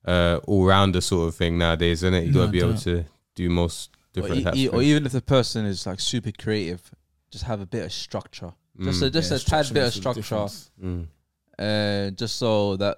[0.07, 2.27] uh all rounder sort of thing nowadays, isn't it?
[2.27, 3.05] You got to No be able to
[3.37, 6.33] do most Or, different e- types e- or even if the person is like super
[6.33, 6.83] creative,
[7.31, 8.53] just have a bit of structure.
[8.83, 10.71] Just Mm, a, just Yeah, a tad structure bit of makes a structure, difference.
[10.83, 11.07] mm.
[11.59, 12.97] uh, just so that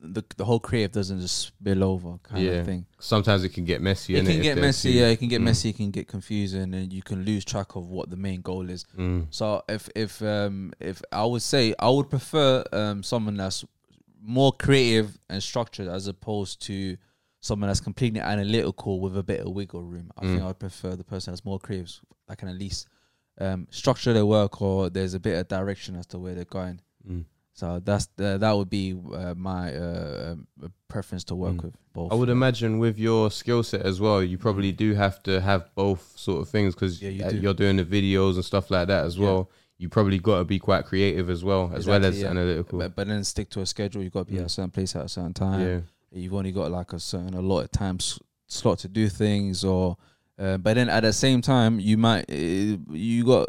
[0.00, 2.50] the the whole creative doesn't just spill over, kind Yeah.
[2.60, 2.86] of thing.
[3.00, 4.14] Sometimes it can get messy.
[4.14, 4.92] It innit, can if get they're messy.
[4.92, 5.44] too- Yeah, it can get Mm.
[5.44, 5.68] messy.
[5.70, 8.84] It can get confusing, and you can lose track of what the main goal is.
[8.96, 9.26] Mm.
[9.30, 13.64] So if if um if I would say I would prefer um someone that's
[14.22, 16.96] more creative and structured as opposed to
[17.48, 20.10] someone that's completely analytical with a bit of wiggle room.
[20.16, 20.44] I think Mm.
[20.44, 21.90] I would prefer the person that's more creative
[22.28, 22.86] that can at least
[23.40, 26.80] um structure their work or there's a bit of direction as to where they're going.
[27.08, 27.24] Mm.
[27.60, 28.86] So that's the, that would be
[29.20, 31.62] uh, my uh, um, preference to work Mm.
[31.64, 32.12] with both.
[32.12, 35.62] I would imagine with your skill set as well, you probably do have to have
[35.74, 37.36] both sort of things because Yeah, you do.
[37.42, 39.24] you're doing the videos and stuff like that as Yeah.
[39.26, 39.50] well.
[39.80, 42.30] You probably got to be quite creative as well, as well as yeah.
[42.30, 42.78] analytical.
[42.80, 44.02] But, but then stick to a schedule.
[44.04, 44.50] You've got to be at a Mm.
[44.58, 45.60] certain place at a certain time.
[46.10, 49.08] Yeah, you've only got like a certain a lot of time s- slot to do
[49.08, 49.96] things or
[50.38, 53.48] uh, but then at the same time you might uh, you got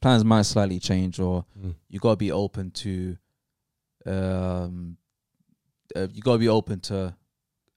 [0.00, 1.74] plans might slightly change or Mm.
[1.88, 3.16] you got to be open to
[4.06, 4.96] um
[5.96, 7.14] uh, you got to be open to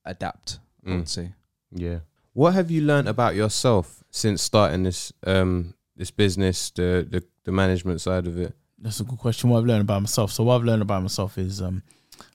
[0.06, 0.98] adapt i Mm.
[1.00, 1.34] would say
[1.72, 2.00] yeah.
[2.34, 7.52] What have you learned about yourself since starting this um this business, the the, the
[7.52, 8.54] management side of it?
[8.78, 9.50] That's a good question.
[9.50, 10.32] What I've learned about myself.
[10.32, 11.82] So what I've learned about myself is um,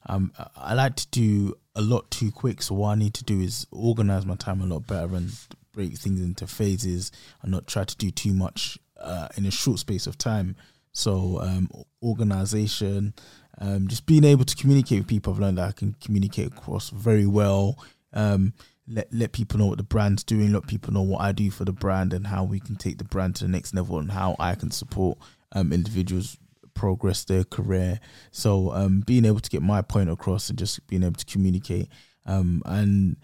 [0.07, 2.63] um, I like to do a lot too quick.
[2.63, 5.31] So what I need to do is organize my time a lot better and
[5.73, 9.79] break things into phases and not try to do too much uh, in a short
[9.79, 10.57] space of time.
[10.93, 11.71] So um,
[12.03, 13.15] organization,
[13.59, 15.33] um, just being able to communicate with people.
[15.33, 17.79] I've learned that I can communicate across very well.
[18.13, 18.55] Um,
[18.89, 20.53] let let people know what the brand's doing.
[20.53, 23.05] Let people know what I do for the brand and how we can take the
[23.05, 25.19] brand to the next level and how I can support
[25.53, 26.37] um, individuals
[26.81, 28.01] progress their career.
[28.33, 31.89] So um, being able to get my point across and just being able to communicate,
[32.27, 33.17] um, and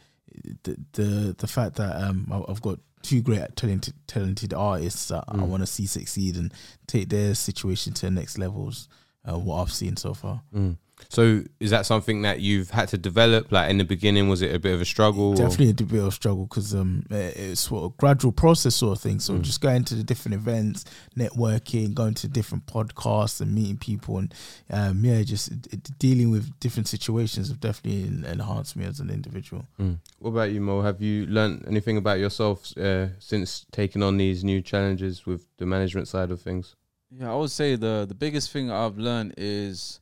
[0.65, 5.25] the the the fact that um, I- I've got two great talented talented artists that
[5.29, 5.49] I Mm.
[5.49, 6.53] want to see succeed and
[6.87, 8.89] take their situation to the next levels.
[9.29, 10.43] Uh, what I've seen so far.
[10.55, 10.77] Mm.
[11.09, 13.53] So is that something that you've had to develop?
[13.53, 15.31] Like in the beginning, was it a bit of a struggle?
[15.33, 18.97] or- Definitely a bit of struggle because um, it's sort of a gradual process sort
[18.99, 19.21] of thing.
[19.21, 19.43] So Mm.
[19.43, 20.85] just going to the different events,
[21.17, 24.35] networking, going to different podcasts and meeting people, and
[24.71, 25.51] um, yeah, just
[25.99, 29.67] dealing with different situations have definitely enhanced me as an individual.
[29.81, 29.99] Mm.
[30.19, 30.83] What about you, Mo?
[30.83, 35.67] Have you learned anything about yourself uh, since taking on these new challenges with the
[35.67, 36.75] management side of things?
[37.11, 40.01] Yeah, I would say the the biggest thing I've learned is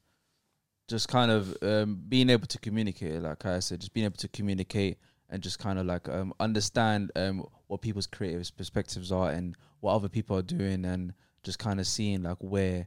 [0.89, 3.20] just kind of um, being able to communicate.
[3.23, 4.98] Like I said, just being able to communicate
[5.31, 9.94] and just kind of like um, understand um, what people's creative perspectives are and what
[9.94, 12.86] other people are doing, and just kind of seeing like where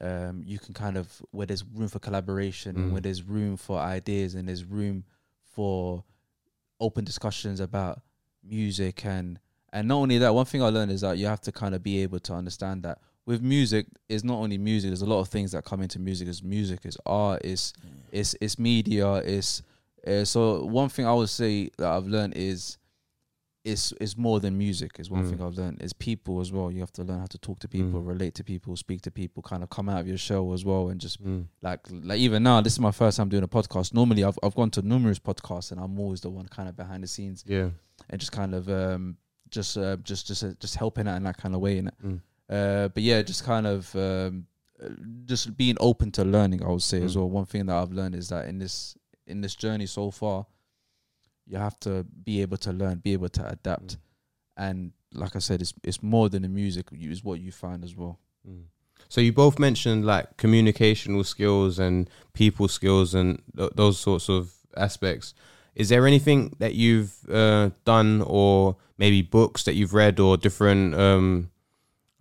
[0.00, 2.90] um, you can kind of where there's room for collaboration, Mm.
[2.92, 5.04] where there's room for ideas, and there's room
[5.42, 6.04] for
[6.80, 8.00] open discussions about
[8.42, 9.38] music and
[9.72, 11.82] and not only that one thing i learned is that you have to kind of
[11.82, 15.28] be able to understand that with music it's not only music there's a lot of
[15.28, 17.72] things that come into music as music is art is
[18.12, 19.62] it's it's media it's
[20.06, 22.76] uh, so one thing i would say that i've learned is
[23.64, 25.30] it's it's more than music is one Mm.
[25.30, 27.68] thing i've learned it's people as well you have to learn how to talk to
[27.68, 28.06] people Mm.
[28.08, 30.90] relate to people speak to people kind of come out of your shell as well
[30.90, 31.46] and just Mm.
[31.62, 34.54] like like even now this is my first time doing a podcast normally i've, I've
[34.54, 37.70] gone to numerous podcasts and i'm always the one kind of behind the scenes Yeah.
[38.10, 39.16] and just kind of um
[39.48, 42.20] just uh, just just uh, just helping out in that kind of way and Mm.
[42.50, 44.46] Uh but yeah just kind of um
[44.82, 44.88] uh,
[45.24, 47.16] just being open to learning i would say as Mm.
[47.16, 48.96] well one thing that i've learned is that in this
[49.26, 50.46] in this journey so far
[51.46, 53.98] you have to be able to learn be able to adapt Mm.
[54.56, 57.94] and like i said it's it's more than the music is what you find as
[57.96, 58.64] well Mm.
[59.08, 64.52] So you both mentioned like communicational skills and people skills and th- those sorts of
[64.76, 65.34] aspects.
[65.74, 70.94] Is there anything that you've uh, done, or maybe books that you've read, or different,
[70.94, 71.50] um,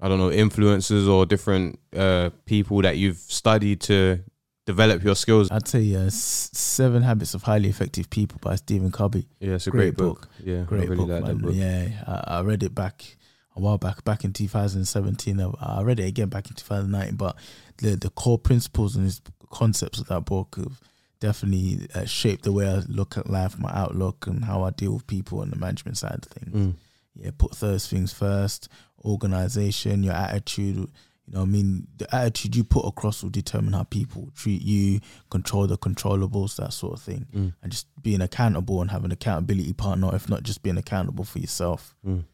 [0.03, 4.19] I don't know, influences or different uh, people that you've studied to
[4.65, 5.49] develop your skills?
[5.49, 9.27] I'd say uh, Seven Habits of Highly Effective People by Stephen Covey.
[9.39, 10.27] Yeah, it's a great, Great book.
[10.43, 11.37] Yeah, Great I really book, like man.
[11.37, 11.55] that book.
[11.55, 13.15] Yeah, I, I read it back
[13.55, 15.39] a while back, back in 2017.
[15.39, 17.15] I, I read it again back in 2019.
[17.15, 17.37] But
[17.77, 19.21] the the core principles and his
[19.51, 20.81] concepts of that book have
[21.21, 24.95] definitely uh, shaped the way I look at life, my outlook, and how I deal
[24.95, 26.55] with people and the management side of things.
[26.55, 26.75] Mm.
[27.15, 28.67] yeah, put those things first.
[29.05, 30.77] Organization, your attitude.
[31.25, 34.61] You know, what I mean, the attitude you put across will determine how people treat
[34.61, 34.99] you,
[35.29, 37.53] control the controllables, that sort of thing, Mm.
[37.61, 40.13] and just being accountable and having an accountability partner.
[40.13, 41.95] If not, just being accountable for yourself.
[42.05, 42.25] Mm.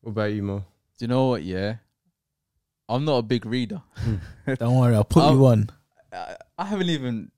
[0.00, 0.64] What about you, Mo?
[0.98, 1.74] do you know what yeah
[2.88, 3.82] i'm not a big reader
[4.46, 5.70] Don't worry, I'll put Oh, you on.
[6.12, 7.32] I, I haven't even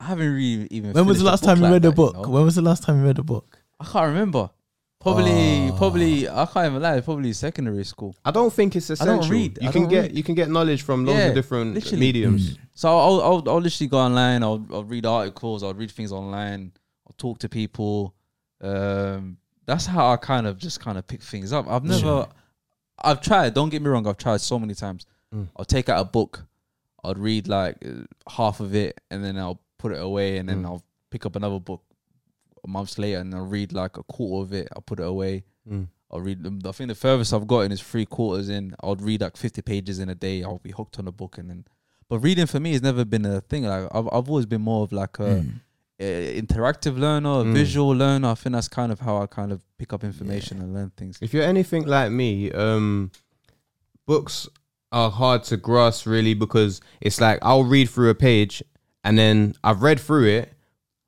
[0.00, 2.14] I haven't really even When was the last time you like read a that, book?
[2.16, 2.28] know?
[2.28, 3.58] When was the last time you read a book?
[3.78, 4.50] I can't remember.
[5.00, 5.74] Probably, Oh.
[5.76, 6.28] probably.
[6.28, 7.00] I can't even lie.
[7.00, 8.16] Probably secondary school.
[8.24, 9.20] I don't think it's I essential.
[9.20, 9.58] don't read.
[9.60, 10.16] You I can don't get read.
[10.16, 12.00] you can get knowledge from loads Yeah, of different literally.
[12.00, 12.58] mediums.
[12.74, 14.42] So I'll, I'll, I'll literally go online.
[14.42, 15.62] I'll, I'll read articles.
[15.62, 16.72] I'll read things online.
[17.06, 18.14] I'll talk to people.
[18.60, 19.36] Um,
[19.66, 21.66] that's how I kind of just kind of pick things up.
[21.68, 22.26] I've never.
[23.02, 23.54] I've tried.
[23.54, 24.06] Don't get me wrong.
[24.06, 25.06] I've tried so many times.
[25.34, 25.48] Mm.
[25.56, 26.44] I'll take out a book.
[27.04, 30.62] I'll read like uh, half of it, and then I'll put it away, and then
[30.62, 30.66] Mm.
[30.66, 31.82] I'll pick up another book
[32.66, 34.68] a month later, and I'll read like a quarter of it.
[34.74, 35.44] I'll put it away.
[35.70, 35.88] Mm.
[36.10, 36.60] I'll read them.
[36.64, 38.74] I think the furthest I've gotten is three quarters in.
[38.82, 40.42] I'll read like fifty pages in a day.
[40.44, 41.64] I'll be hooked on a book, and then.
[42.08, 43.64] But reading for me has never been a thing.
[43.64, 45.60] Like I've I've always been more of like a, Mm.
[45.98, 47.52] a interactive learner, a Mm.
[47.54, 48.28] visual learner.
[48.28, 51.18] I think that's kind of how I kind of pick up information and learn things.
[51.20, 53.10] If you're anything like me, um,
[54.06, 54.48] books
[54.92, 58.62] are hard to grasp really because it's like I'll read through a page
[59.02, 60.52] and then I've read through it,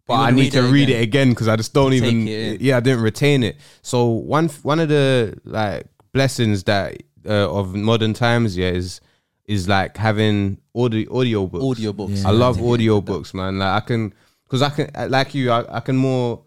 [0.08, 2.26] but I need to read it again because I just don't even.
[2.26, 3.56] Yeah, I didn't retain it.
[3.82, 9.00] So one one of the like blessings that uh, of modern times, yeah, is
[9.44, 11.80] is like having audio audio books.
[11.80, 12.22] Audiobooks.
[12.22, 12.28] Yeah.
[12.28, 13.58] I love audio books, man.
[13.58, 14.14] Like I can,
[14.44, 16.42] because I can, uh, like you, I, I can more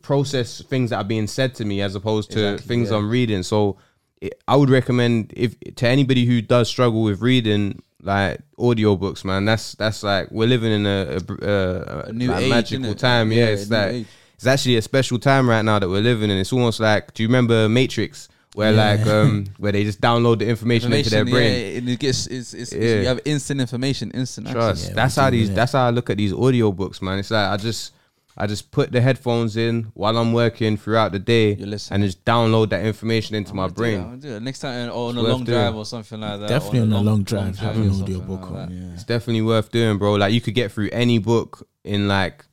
[0.00, 2.96] process things that are being said to me as opposed to Exactly, things yeah.
[2.96, 3.42] I'm reading.
[3.42, 3.76] So
[4.20, 9.24] it, I would recommend if to anybody who does struggle with reading like audio books,
[9.24, 9.44] man.
[9.44, 13.32] That's that's like we're living in a, a, a, A new like, age, magical time.
[13.32, 14.06] Yeah, it's a like age.
[14.34, 16.36] it's actually a special time right now that we're living in.
[16.38, 18.28] It's almost like, do you remember Matrix?
[18.54, 18.84] Where Yeah.
[18.96, 21.52] like um where they just download the information, into their brain.
[21.72, 23.00] Yeah, and it gets it's, it's, it's- Yeah.
[23.00, 24.68] you have instant information, instant Trust.
[24.82, 24.88] access.
[24.88, 25.48] Yeah, that's how these.
[25.48, 25.54] yeah.
[25.54, 27.18] That's how I look at these audiobooks, man.
[27.18, 27.92] It's like I just,
[28.36, 31.94] I just put the headphones in while I'm working throughout the day, You listen.
[31.94, 34.04] and just download that information into I'm my gonna do that, I'm brain.
[34.08, 34.42] gonna do that.
[34.42, 35.58] Next time, or on a worth long doing.
[35.58, 36.48] drive or something like that.
[36.48, 38.68] Definitely or on a long drive, having or an audio something book like on.
[38.68, 38.74] that.
[38.74, 38.92] Yeah.
[38.94, 40.14] It's definitely worth doing, bro.
[40.14, 42.46] Like you could get through any book in like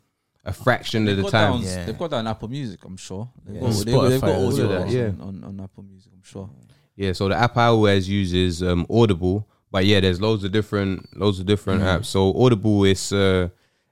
[0.46, 1.54] a fraction of They've the got that time.
[1.54, 1.86] on- Yeah.
[1.86, 3.30] They've got that on Apple Music, I'm sure.
[3.46, 3.62] They've Yeah.
[3.62, 4.82] got, And they've, got- they've got Spotify as audio well.
[4.82, 5.06] books Yeah.
[5.08, 6.50] on, on, on Apple Music, I'm sure.
[6.98, 10.52] Yeah, so the app I always use is um, Audible, but yeah, there's loads of
[10.52, 12.08] different, loads of different apps.
[12.08, 13.48] So Audible is uh,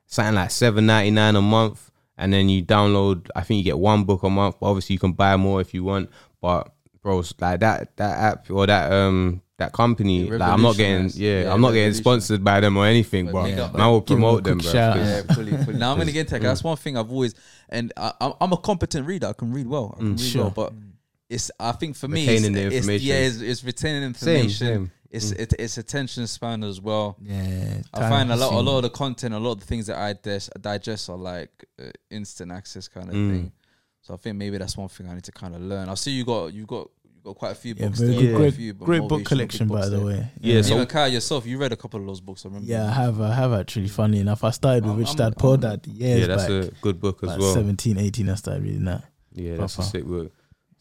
[0.07, 3.29] something like seven ninety nine a month, and then you download.
[3.35, 4.55] I think you get one book a month.
[4.59, 6.09] But obviously, you can buy more if you want.
[6.41, 6.71] But
[7.03, 11.43] bro, like that that app or that um that company, like I'm not getting yeah,
[11.43, 13.25] Yeah, I'm not getting sponsored by them or anything.
[13.27, 14.81] But But big up, man, I will Give 'em a promote them, quick bro.
[14.81, 15.77] Yeah, fully, fully.
[15.77, 16.39] Now I'm gonna get into that.
[16.39, 16.49] 'cause Mm.
[16.49, 17.33] That's one thing I've always,
[17.69, 19.27] and I, I'm, I'm a competent reader.
[19.27, 19.93] I can read well.
[19.95, 20.19] I can Mm.
[20.19, 20.41] read Sure.
[20.43, 20.73] well, but
[21.29, 21.49] it's.
[21.59, 24.67] I think for me, Retaining it's, the it's- yeah, it's, it's retaining Same, information.
[24.67, 24.91] same.
[25.09, 25.39] It's Mm.
[25.39, 27.15] it, it's attention span as well.
[27.21, 29.87] Yeah, I find a lot, a lot of the content, a lot of the things
[29.87, 33.29] that I dis- digest are like uh, instant access kind of Mm.
[33.31, 33.51] thing.
[34.01, 35.89] So I think maybe that's one thing I need to kind of learn.
[35.89, 37.99] I see you got you got you got quite a few Yeah, books.
[37.99, 38.29] very there, good.
[38.31, 40.05] quite a Great, few, great book collection, books by the there.
[40.05, 40.31] way.
[40.41, 42.45] Yeah, so- Even Kai yourself, you read a couple of those books.
[42.45, 42.67] I remember.
[42.69, 43.19] Yeah, I have.
[43.21, 43.87] I have actually.
[43.87, 46.43] Funny enough, I started with I'm- Rich I'm- Dad Poor I'm- Dad years yeah, that's
[46.47, 46.51] back.
[46.51, 47.53] a good book as About well.
[47.53, 49.03] 17, 18, I started reading that.
[49.33, 49.89] Yeah, that's a Proper.
[49.91, 50.31] sick book.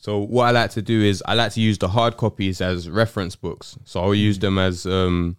[0.07, 2.89] So what I like to do is I like to use the hard copies as
[2.89, 3.77] reference books.
[3.87, 5.37] So I'll use them as um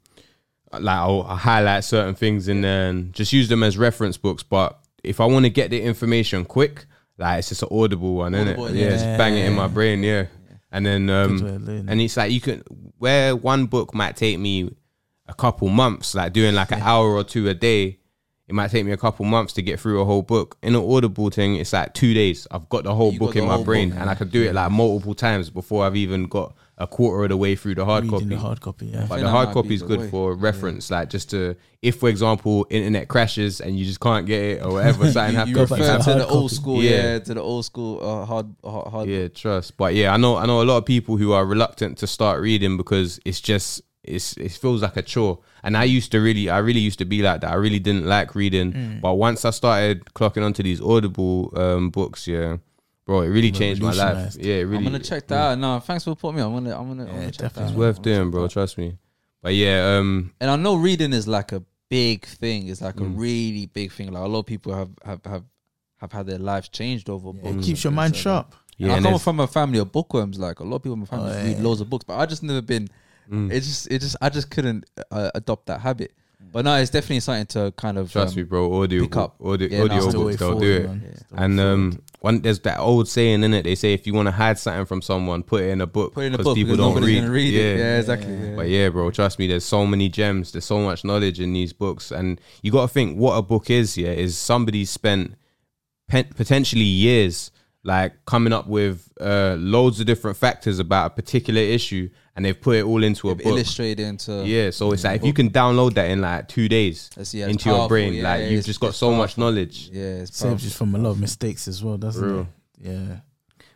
[0.74, 4.44] like I'll, I'll highlight certain things in and then just use them as reference books.
[4.44, 6.86] But if I want to get the information quick,
[7.18, 8.60] like it's just an audible one, isn't it?
[8.60, 10.26] Audible, Yeah, just bang it in my brain, yeah.
[10.70, 11.42] And then um
[11.88, 12.62] and it's like you can
[12.98, 14.70] where one book might take me
[15.30, 18.00] a couple months, like doing like an hour or two a day.
[18.48, 20.58] It might take me a couple months to get through a whole book.
[20.64, 22.48] In an audible thing, it's like two days.
[22.50, 24.16] I've got the whole You book got in the my whole brain, book, and I
[24.16, 27.56] could do it like multiple times before I've even got a quarter of the way
[27.56, 28.30] through the hard Reading copy.
[28.36, 28.86] the hard copy.
[28.86, 29.00] Yeah.
[29.02, 30.10] but think the that hard might copy is the good way.
[30.10, 34.42] for reference, like just to if, for example, internet crashes and you just can't get
[34.42, 35.56] it or whatever, something you, happens.
[35.56, 36.56] you refer to to the the old copy.
[36.56, 36.92] school, Yeah.
[36.92, 37.20] yeah.
[37.20, 39.10] to the old school uh, hard, hard, hard.
[39.10, 39.76] Yeah, trust.
[39.76, 42.40] But yeah, I know I know a lot of people who are reluctant to start
[42.40, 45.40] reading because it's just it's it feels like a chore.
[45.64, 47.52] And I used to really I really used to be like that.
[47.52, 48.74] I really didn't like reading.
[48.74, 49.02] Mm.
[49.02, 52.58] But once I started clocking onto these audible um books, yeah,
[53.06, 54.36] bro, it really changed my life.
[54.40, 55.58] Yeah, it really I'm gonna check that out.
[55.60, 56.42] No, thanks for putting me.
[56.44, 57.54] I'm gonna, I'm gonna, I'm Yeah, gonna check that.
[57.54, 57.64] definitely.
[57.64, 57.70] out.
[57.70, 58.98] It's worth I'm doing, bro, that trust me.
[59.42, 62.68] But yeah, um And I know reading is like a big thing.
[62.68, 63.18] It's like a Mm.
[63.18, 64.12] really big thing.
[64.12, 65.44] Like a lot of people have have have,
[65.98, 67.64] have had their lives changed over Yeah, books.
[67.64, 68.56] it keeps your mind things like sharp.
[68.78, 70.38] yeah, And and I come from a family of bookworms.
[70.40, 71.48] Like a lot of people in my family Oh, just yeah.
[71.54, 72.88] read loads of books, but I just never been.
[73.30, 76.14] Mm, It just, it just, I just couldn't uh, adopt that habit.
[76.52, 79.36] But no, it's definitely something to kind of trust um, me, bro, audio pick up.
[79.44, 80.84] audio, Yeah, audio it's the way books, they'll forward, do it.
[80.84, 81.10] Yeah.
[81.10, 83.64] It's the way And um, one there's that old saying in it.
[83.64, 86.14] They say if you want to hide something from someone, put it in a book.
[86.14, 87.24] Put it in a book people because don't read.
[87.26, 87.62] read yeah.
[87.62, 87.78] it.
[87.78, 88.34] Yeah, exactly.
[88.34, 88.46] Yeah.
[88.46, 88.56] yeah.
[88.56, 89.48] But yeah, bro, trust me.
[89.48, 90.52] There's so many gems.
[90.52, 93.70] There's so much knowledge in these books, and you got to think what a book
[93.70, 93.98] is.
[93.98, 95.36] Yeah, is somebody spent
[96.08, 97.52] pen- potentially years
[97.84, 102.62] like coming up with uh, loads of different factors about a particular issue, and they've
[102.62, 103.54] put it all into a They've book.
[103.54, 107.10] illustrated into Yeah, so it's like if you can download that in like two days
[107.18, 109.38] Let's see, it's into your brain, yeah, like yeah, you've just got it's so much
[109.38, 109.90] knowledge.
[109.92, 112.42] Yeah, it saves you from a lot of mistakes as well, doesn't Real.
[112.42, 112.48] it?
[112.80, 113.18] Yeah.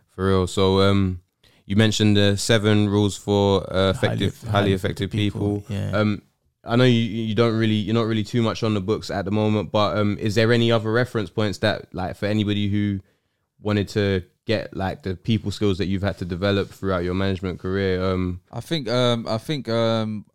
[0.10, 0.46] For real.
[0.46, 1.22] So um,
[1.66, 5.64] you mentioned the seven rules for uh, effective, highly, effective people.
[5.68, 5.92] Yeah.
[5.92, 6.22] Um,
[6.64, 9.26] I know you you don't really you're not really too much on the books at
[9.26, 13.00] the moment, but um, is there any other reference points that like for anybody who
[13.60, 17.60] wanted to get like the people skills that you've had to develop throughout your management
[17.60, 18.04] career?
[18.04, 20.26] Um, I think um I think um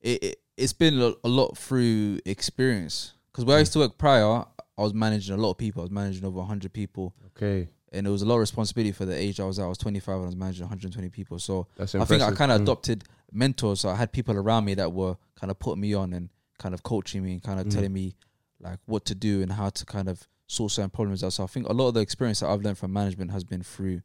[0.00, 4.44] it, it it's been a, lot through experience because where I used to work prior,
[4.78, 5.82] I was managing a lot of people.
[5.82, 9.04] I was managing over hundred people, okay, and it was a lot of responsibility for
[9.04, 9.64] the age I was at.
[9.64, 11.38] I was twenty five and I was managing 120 people.
[11.38, 12.64] So that's I think I kind of Mm.
[12.64, 13.80] adopted mentors.
[13.80, 16.74] So I had people around me that were kind of putting me on and kind
[16.74, 17.70] of coaching me and kind of Mm.
[17.74, 18.16] telling me
[18.60, 21.32] like what to do and how to kind of sort certain problems out.
[21.32, 23.62] So I think a lot of the experience that I've learned from management has been
[23.62, 24.02] through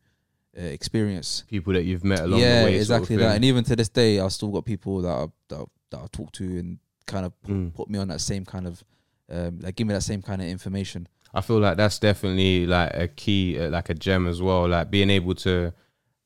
[0.58, 1.44] uh, experience.
[1.50, 2.72] people that you've met along yeah, the way.
[2.74, 3.36] Yeah, exactly sort that.
[3.36, 6.08] And even to this day, I've still got people that I, that, I- that I
[6.12, 7.74] talk to and kind of put, Mm.
[7.74, 8.84] put me on that same kind of
[9.30, 11.08] um, like give me that same kind of information.
[11.34, 14.68] I feel like that's definitely like a key, uh, like a gem as well.
[14.68, 15.72] Like being able to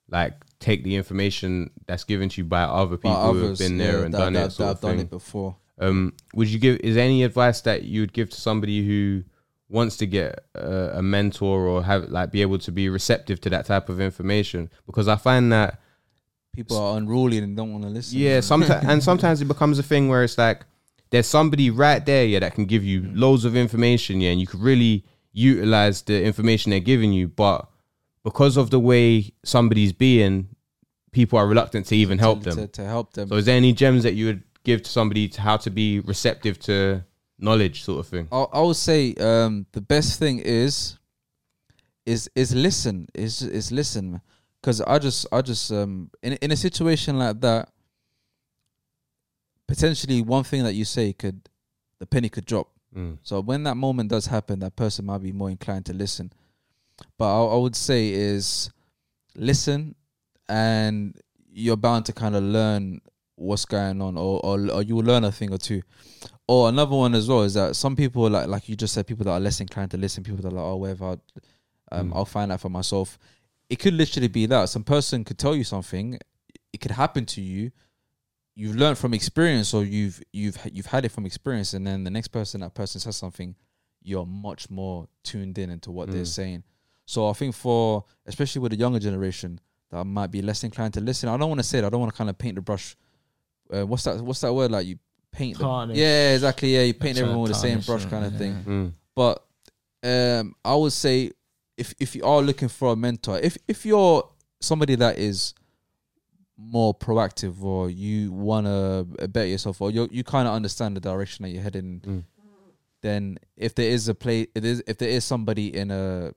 [0.10, 3.60] like take the information that's given to you by other people But who have others,
[3.60, 4.52] been yeah, there and that, done that, it.
[4.52, 5.00] Sort that of done thing.
[5.02, 5.56] it before.
[5.80, 6.80] Um, would you give?
[6.80, 9.24] Is there any advice that you would give to somebody who
[9.70, 13.50] wants to get uh, a mentor or have like be able to be receptive to
[13.50, 14.70] that type of information?
[14.86, 15.80] Because I find that
[16.54, 18.18] People are unruly and don't want to listen.
[18.18, 20.66] yeah, sometimes and sometimes it becomes a thing where it's like
[21.10, 24.48] there's somebody right there, yeah, that can give you loads of information, yeah, and you
[24.48, 27.68] could really utilize the information they're giving you, but
[28.24, 30.48] because of the way somebody's being,
[31.12, 32.58] people are reluctant to even help to, them.
[32.58, 33.28] to, to help them.
[33.30, 36.00] So, is there any gems that you would give to somebody to how to be
[36.00, 37.04] receptive to
[37.38, 38.28] knowledge, sort of thing?
[38.32, 40.98] I, I would say um, the best thing is
[42.06, 44.22] is is listen is is listen
[44.62, 47.70] because I just I just um in in a situation like that
[49.68, 51.50] potentially one thing that you say could
[52.00, 53.18] the penny could drop Mm.
[53.24, 56.32] so when that moment does happen that person might be more inclined to listen
[57.18, 58.70] but I, I would say is
[59.36, 59.96] listen
[60.48, 61.20] and
[61.52, 63.02] you're bound to kind of learn
[63.36, 65.82] what's going on or, or or you will learn a thing or two
[66.48, 69.26] or another one as well is that some people like like you just said people
[69.26, 71.18] that are less inclined to listen people that are like oh whatever
[71.92, 72.16] um, Mm.
[72.16, 73.20] I'll find out for myself
[73.70, 76.18] it could literally be that some person could tell you something
[76.74, 77.72] it could happen to you
[78.56, 82.10] you've learned from experience or you've you've you've had it from experience and then the
[82.10, 83.56] next person that person says something
[84.02, 86.28] you're much more tuned in into what they're Mm.
[86.28, 86.64] saying
[87.06, 89.60] so I think for especially with the younger generation
[89.92, 92.00] that might be less inclined to listen I don't want to say that I don't
[92.02, 92.96] want to kind of paint the brush
[93.74, 94.98] uh, what's that what's that word like you
[95.32, 95.98] paint the, Tarnish.
[95.98, 98.38] yeah exactly yeah you paint Trying everyone with the same brush kind of yeah.
[98.40, 98.92] thing Mm.
[99.16, 99.44] but
[100.04, 101.32] um, I would say
[101.78, 104.24] if if you are looking for a mentor, if if you're
[104.62, 105.54] somebody that is
[106.58, 111.02] more proactive or you want to better yourself or you you kind of understand the
[111.02, 112.24] direction that you're heading Mm.
[113.02, 116.32] then if there is a place it is if there is somebody in a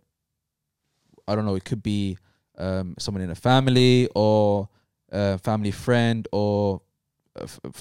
[1.28, 2.18] i don't know it could be
[2.58, 4.68] um someone in a family or
[5.12, 6.80] a family friend or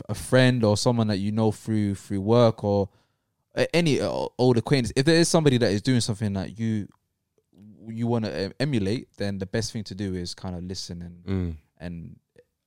[0.10, 2.90] a, friend or someone that you know through through work or
[3.74, 6.88] any uh, old acquaintance if there is somebody that is doing something that you
[7.90, 11.24] you want to emulate then the best thing to do is kind of listen and
[11.26, 12.16] Mm, and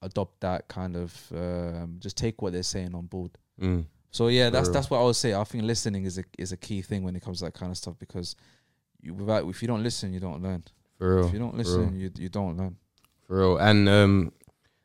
[0.03, 3.31] adopt that kind of um, just take what they're saying on board.
[3.61, 5.35] mm, So yeah, that's that's what I would say.
[5.35, 7.71] I think listening is a is a key thing when it comes to that kind
[7.71, 8.35] of stuff because
[9.03, 10.63] you without if you don't listen, you don't learn.
[10.99, 11.27] for real.
[11.27, 12.77] If you don't listen, you you don't learn.
[13.27, 13.59] For real.
[13.59, 14.33] And um,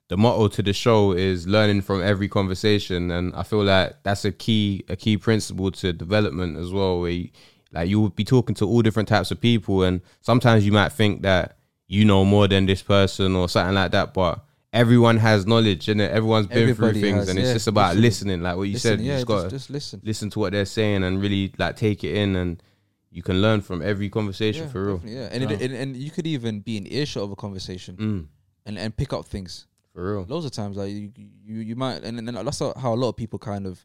[0.08, 4.24] the motto to the show is learning from every conversation, and I feel like that's
[4.26, 7.02] a key a key principle to development as well.
[7.02, 7.30] Where you,
[7.72, 10.92] like you will be talking to all different types of people, and sometimes you might
[10.92, 11.58] think that
[11.88, 14.42] you know more than this person or something like that, but.
[14.74, 17.92] Everyone has knowledge, and everyone's been Everybody through things, has, and it's yeah, just about
[17.96, 18.02] literally.
[18.02, 18.42] listening.
[18.42, 20.02] Like what you Listen, said, you yeah, just got to just listen.
[20.04, 22.62] listen to what they're saying and really like take it in, and
[23.10, 25.02] you can learn from every conversation Yeah, for real.
[25.06, 28.28] yeah, and, it, and and you could even be in earshot of a conversation Mm,
[28.66, 29.66] and and pick up things.
[29.96, 30.26] For real.
[30.28, 31.12] Loads of times, like you
[31.44, 33.84] you, you might, and then that's how a lot of people kind of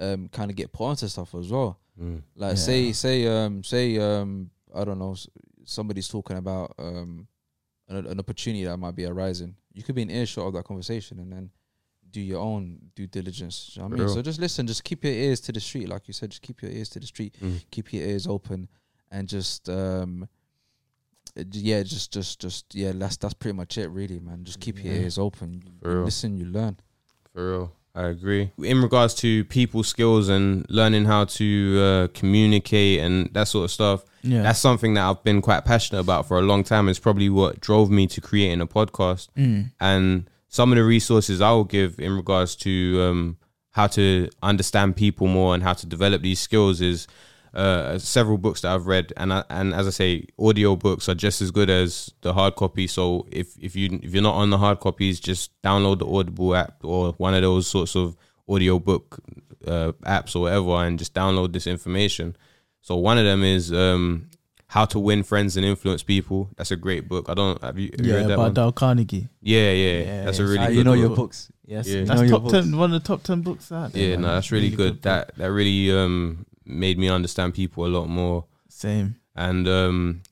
[0.00, 1.78] um kind of get put onto stuff as well.
[2.00, 2.62] Mm, Like Yeah.
[2.62, 5.14] say say um say um I don't know
[5.64, 7.28] somebody's talking about um
[7.88, 9.54] an, an opportunity that might be arising.
[9.74, 11.50] You could be in earshot of that conversation and then
[12.10, 13.72] do your own due diligence.
[13.74, 14.04] You know what I mean?
[14.06, 14.14] Real.
[14.14, 16.30] So just listen, just keep your ears to the street, like you said.
[16.30, 17.34] Just keep your ears to the street.
[17.42, 17.62] mm.
[17.70, 18.68] Keep your ears open
[19.10, 20.28] and just um j-
[21.52, 22.92] yeah, just just just yeah.
[22.94, 24.44] That's that's pretty much it, really, man.
[24.44, 25.62] Just keep your ears open.
[25.82, 26.04] For You real.
[26.04, 26.76] listen, you learn.
[27.32, 27.72] For real.
[27.94, 28.50] I agree.
[28.56, 33.70] In regards to people skills and learning how to uh, communicate and that sort of
[33.70, 34.40] stuff, Yeah.
[34.42, 36.88] that's something that I've been quite passionate about for a long time.
[36.88, 39.28] It's probably what drove me to creating a podcast.
[39.36, 39.72] Mm.
[39.78, 43.36] And some of the resources I will give in regards to um,
[43.72, 47.06] how to understand people more and how to develop these skills is
[47.54, 51.14] uh, several books that I've read, and I, and as I say, audio books are
[51.14, 52.86] just as good as the hard copy.
[52.86, 56.54] So if if you if you're not on the hard copies, just download the Audible
[56.56, 58.16] app or one of those sorts of
[58.48, 59.20] audio book
[59.66, 62.36] uh, apps or whatever, and just download this information.
[62.80, 64.30] So one of them is um,
[64.68, 66.48] How to Win Friends and Influence People.
[66.56, 67.28] That's a great book.
[67.28, 68.54] I don't have you, have you read that by one?
[68.54, 69.28] Dale Carnegie.
[69.40, 71.00] Yeah, yeah, Yeah, that's a really good you know book.
[71.00, 71.52] your books.
[71.64, 71.98] Yes, Yeah.
[72.00, 72.52] you That's know your top books.
[72.66, 74.02] ten, one of the top ten books out there.
[74.02, 74.22] Yeah, man.
[74.22, 74.94] no, that's really, good.
[74.94, 75.02] book.
[75.02, 78.44] That that really um made me understand people a lot more.
[78.68, 79.16] Same.
[79.36, 80.22] And um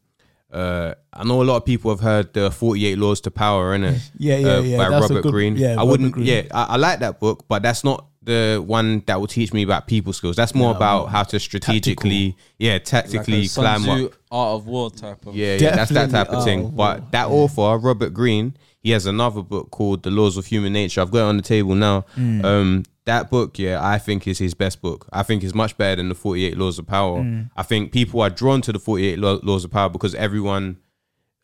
[0.52, 3.77] uh I know a lot of people have heard the Forty Eight Laws to Power,
[3.77, 4.01] innit?
[4.19, 4.77] Yeah, yeah, uh, yeah.
[4.78, 5.57] by that's a Robert good- Greene.
[5.57, 6.12] Yeah, I Robert wouldn't.
[6.12, 6.27] Greene.
[6.27, 9.62] Yeah, I, I like that book, but that's not the one that will teach me
[9.62, 10.36] about people skills.
[10.36, 14.12] That's more No, about how to strategically, yeah, tactically like climb Tzu up.
[14.31, 15.35] art of war type of.
[15.35, 16.66] Yeah, yeah, that's that type of thing.
[16.66, 17.35] of But that yeah.
[17.35, 21.01] author, Robert Greene, he has another book called The Laws of Human Nature.
[21.01, 22.05] I've got it on the table now.
[22.16, 22.44] Mm.
[22.44, 25.06] Um, that book, yeah, I think is his best book.
[25.12, 27.20] I think it's much better than the Forty Eight Laws of Power.
[27.20, 27.51] Mm.
[27.56, 30.78] I think people are drawn to the Forty Eight Laws of Power because everyone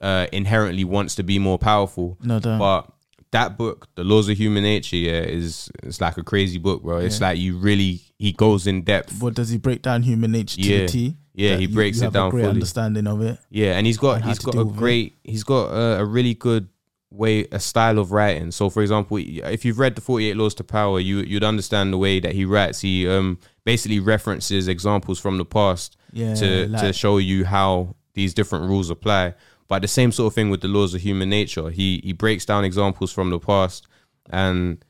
[0.01, 2.19] uh, inherently wants to be more powerful.
[2.23, 2.59] No doubt.
[2.59, 2.93] But
[3.33, 6.99] that book, The Laws of Human Nature, yeah, is it's like a crazy book, bro.
[6.99, 7.29] It's Yeah.
[7.29, 9.21] like you really he goes in depth.
[9.21, 10.79] what does he break down human nature to Yeah.
[10.83, 11.17] the T?
[11.35, 12.53] Yeah, he breaks you it have down a great fully.
[12.55, 13.39] understanding of it.
[13.51, 14.79] Yeah, and he's got And he's got a with it.
[14.79, 16.69] great he's got a, a really good
[17.17, 18.51] way a style of writing.
[18.51, 21.99] So for example, if you've read the 48 Laws to Power, you you'd understand the
[21.99, 22.81] way that he writes.
[22.81, 27.97] He um basically references examples from the past Yeah, to like, to show you how
[28.15, 29.35] these different rules apply.
[29.69, 31.71] But the same sort of thing with the laws of human nature.
[31.71, 33.87] He he breaks down examples from the past
[34.31, 34.85] and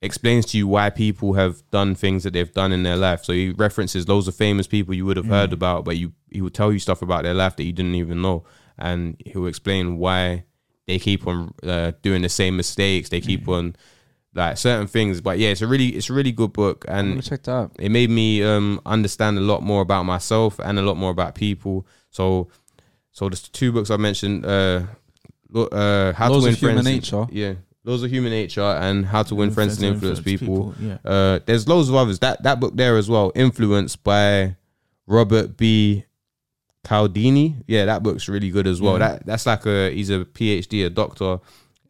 [0.00, 3.24] explains to you why people have done things that they've done in their life.
[3.24, 6.40] So he references loads of famous people you would have heard about, but you he
[6.42, 8.44] would tell you stuff about their life that you didn't even know,
[8.78, 10.44] and he will explain why
[10.86, 13.08] they keep on uh, doing the same mistakes.
[13.08, 13.76] They keep on
[14.34, 15.20] like certain things.
[15.20, 17.72] But yeah, it's a really it's a really good book, and check that out.
[17.78, 21.34] it made me um understand a lot more about myself and a lot more about
[21.34, 21.86] people.
[22.10, 22.48] So
[23.12, 24.82] so the two books I mentioned, uh,
[25.54, 27.26] uh, how Laws to win friends, and- Nature.
[27.30, 27.54] yeah,
[27.84, 30.74] laws of human nature, and how to win friends and influence people.
[30.80, 30.96] Yeah.
[31.04, 32.18] Uh, there's loads of others.
[32.20, 34.56] That that book there as well, influenced by
[35.06, 36.04] Robert B.
[36.86, 37.56] Cialdini.
[37.66, 38.94] Yeah, that book's really good as well.
[38.94, 39.08] Yeah.
[39.12, 41.38] That that's like a he's a PhD, a doctor,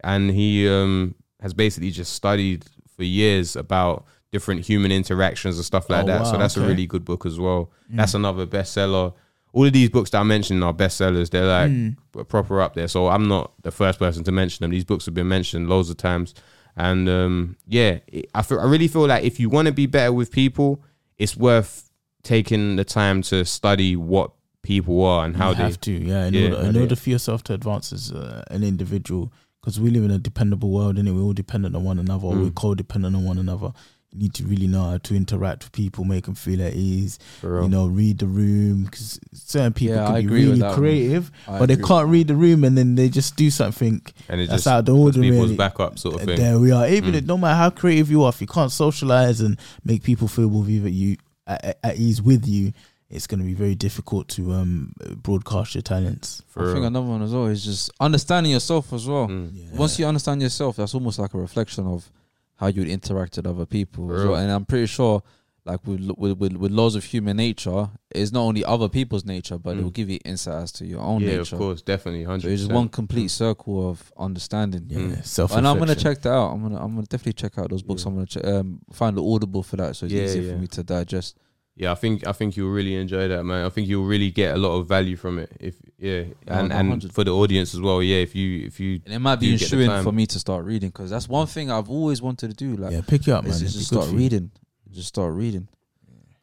[0.04, 2.64] and he um has basically just studied
[2.96, 6.26] for years about different human interactions and stuff like Oh, that.
[6.26, 7.70] so wow, that's a really good book as well.
[7.92, 7.96] Mm.
[7.96, 9.12] That's another bestseller.
[9.54, 11.28] All of these books that I mentioned are bestsellers.
[11.30, 11.96] They're like Mm.
[12.28, 12.88] proper up there.
[12.88, 14.70] So I'm not the first person to mention them.
[14.70, 16.34] These books have been mentioned loads of times,
[16.76, 19.86] and um, yeah, it- I feel I really feel like if you want to be
[19.86, 20.82] better with people,
[21.18, 21.90] it's worth
[22.22, 24.30] taking the time to study what
[24.62, 27.10] people are and how you they have to, yeah, in, Yeah, order, in order for
[27.10, 31.14] yourself to advance as uh, an individual, because we live in a dependable world, and
[31.14, 32.54] we're all dependent on one another, or we're Mm.
[32.54, 33.72] codependent on one another.
[34.14, 37.18] You need to really know how to interact with people, make them feel at ease.
[37.42, 41.66] You know, read the room because certain people Yeah, can I be really creative, but
[41.66, 44.66] they can't read the room, and then they just do something and it that's just
[44.66, 45.56] out of the puts people's ordinary.
[45.56, 46.36] back up sort of thing.
[46.36, 46.86] There we are.
[46.88, 47.18] Even Mm.
[47.18, 50.48] if, no matter how creative you are, if you can't socialize and make people feel
[50.48, 51.16] with you, you
[51.46, 52.72] at, at- at ease with you,
[53.12, 56.42] it's going to be very difficult to um broadcast your talents.
[56.48, 59.28] For I think another one as well is just understanding yourself as well.
[59.28, 59.72] Mm.
[59.74, 62.10] Once you understand yourself, that's almost like a reflection of
[62.56, 64.12] how you would interact with other people.
[64.14, 64.36] As well.
[64.36, 65.22] And I'm pretty sure,
[65.64, 69.58] like with, with with with laws of human nature, it's not only other people's nature,
[69.58, 69.82] but it Mm.
[69.84, 71.54] will give you insight as to your own yeah, nature.
[71.56, 72.74] of course, definitely, So hundred it's just percent.
[72.82, 74.86] one complete circle of understanding.
[74.88, 75.24] Yeah, Mm.
[75.24, 75.52] self.
[75.56, 76.52] And I'm gonna check that out.
[76.52, 78.02] I'm gonna I'm gonna definitely check out those books.
[78.02, 78.08] Yeah.
[78.08, 80.52] I'm gonna ch- um, find the audible for that, so it's Yeah, easier yeah.
[80.52, 81.36] for me to digest.
[81.74, 83.64] Yeah, I think I think you'll really enjoy that, man.
[83.64, 85.50] I think you'll really get a lot of value from it.
[85.58, 88.02] If yeah, and no, and for the audience as well.
[88.02, 90.04] Yeah, if you if you And it might be Do you get the ensuing time?
[90.04, 92.76] for me to start reading because that's one thing I've always wanted to do.
[92.76, 93.52] Like, yeah, pick you up, man.
[93.54, 94.50] is It'd just start reading.
[94.90, 95.66] Just start reading.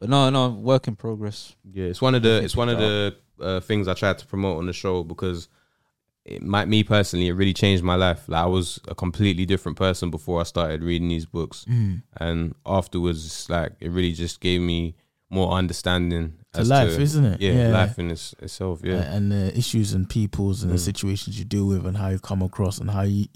[0.00, 1.54] But no, no, work in progress.
[1.70, 4.58] yeah, it's one of the it's one of the uh, things I tried to promote
[4.58, 5.48] on the show because
[6.24, 8.28] it might me personally it really changed my life.
[8.28, 12.02] Like I was a completely different person before I started reading these books, Mm.
[12.16, 14.96] and afterwards, like it really just gave me
[15.30, 17.40] more understanding To as life, to, isn't it?
[17.40, 18.80] Yeah, life in its, itself.
[18.82, 20.80] Yeah, and the issues and peoples and the Mm.
[20.80, 23.26] situations you deal with and how you come across and how you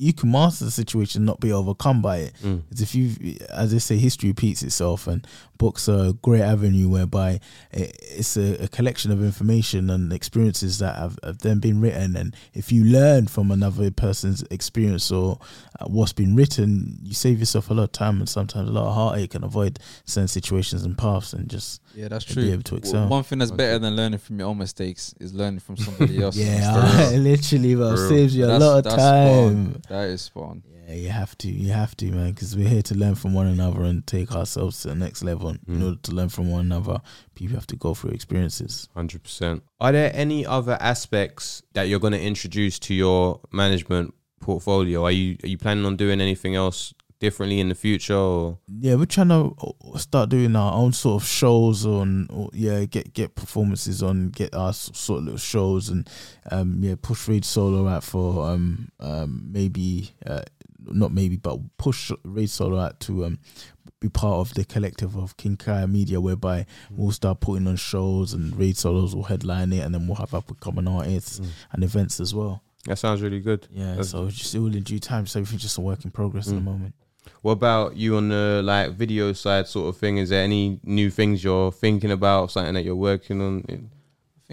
[0.00, 2.32] you can master the situation, not be overcome by it.
[2.44, 2.62] Mm.
[2.70, 5.26] It's if you, as they say, history repeats itself, and
[5.58, 7.40] books are a great avenue whereby
[7.72, 12.16] it's a, a collection of information and experiences that have, have then been written.
[12.16, 15.38] And if you learn from another person's experience or
[15.80, 18.88] uh, what's been written, you save yourself a lot of time and sometimes a lot
[18.88, 22.42] of heartache and avoid certain situations and paths and just Yeah, that's true.
[22.44, 23.08] be able to excel.
[23.08, 26.36] One thing that's better than learning from your own mistakes is learning from somebody else.
[26.36, 28.08] yeah, literally, bro, real.
[28.08, 29.54] saves you a That's- lot of that's spot on.
[29.72, 29.82] time.
[29.88, 30.62] That is fun.
[30.88, 33.46] Yeah, you have to, you have to, man, because we're here to learn from one
[33.46, 35.47] another and take ourselves to the next level.
[35.48, 35.84] And In Mm.
[35.84, 37.00] order to learn from one another,
[37.34, 38.88] people have to go through experiences.
[38.94, 39.62] Hundred percent.
[39.80, 45.04] Are there any other aspects that you're going to introduce to your management portfolio?
[45.04, 48.14] Are you are you planning on doing anything else differently in the future?
[48.14, 48.58] Or?
[48.80, 52.84] Yeah, we're trying to uh, start doing our own sort of shows on, or, yeah,
[52.84, 56.08] get get performances on, get our sort of little shows, and
[56.50, 60.42] um, yeah, push Raid Solo out for um, um, maybe uh,
[60.90, 63.38] not maybe, but push Raid Solo out to um,
[64.00, 68.32] be part of the collective of King Kai Media, whereby we'll start putting on shows
[68.32, 71.46] and Raid Solos will headline it, and then we'll have up and coming artists Mm.
[71.72, 72.62] and events as well.
[72.84, 73.66] That sounds really good.
[73.72, 75.26] Yeah, That's- so just all in due time.
[75.26, 76.58] So everything's just a work in progress at Mm.
[76.58, 76.94] the moment.
[77.42, 80.16] What about you on the like video side sort of thing?
[80.18, 82.52] Is there any new things you're thinking about?
[82.52, 83.64] Something that you're working on?
[83.68, 83.82] I think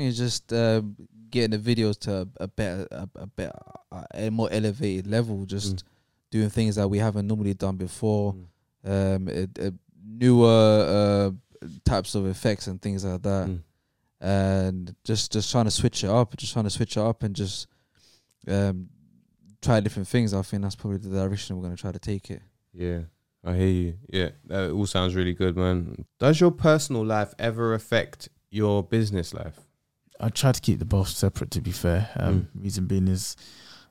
[0.10, 0.82] it's just uh,
[1.30, 3.54] getting the videos to a, a better, a, a better,
[4.14, 5.46] a more elevated level.
[5.46, 5.84] Just Mm.
[6.32, 8.36] doing things that we haven't normally done before.
[8.86, 9.16] Mm.
[9.16, 9.74] Um, it, it,
[10.08, 11.34] newer
[11.64, 13.48] uh, types of effects and things like that.
[13.48, 13.62] Mm.
[14.22, 17.36] and just just trying to switch it up, just trying to switch it up and
[17.36, 17.68] just
[18.48, 18.90] um
[19.62, 20.34] try different things.
[20.34, 22.42] I think that's probably the direction we're gonna try to take it.
[22.74, 23.02] Yeah,
[23.44, 23.94] I hear you.
[24.10, 26.06] Yeah, that all sounds really good, man.
[26.20, 29.60] Does your personal life ever affect your business life?
[30.20, 31.52] I try to keep the both separate.
[31.52, 33.36] To be fair, um, reason being is,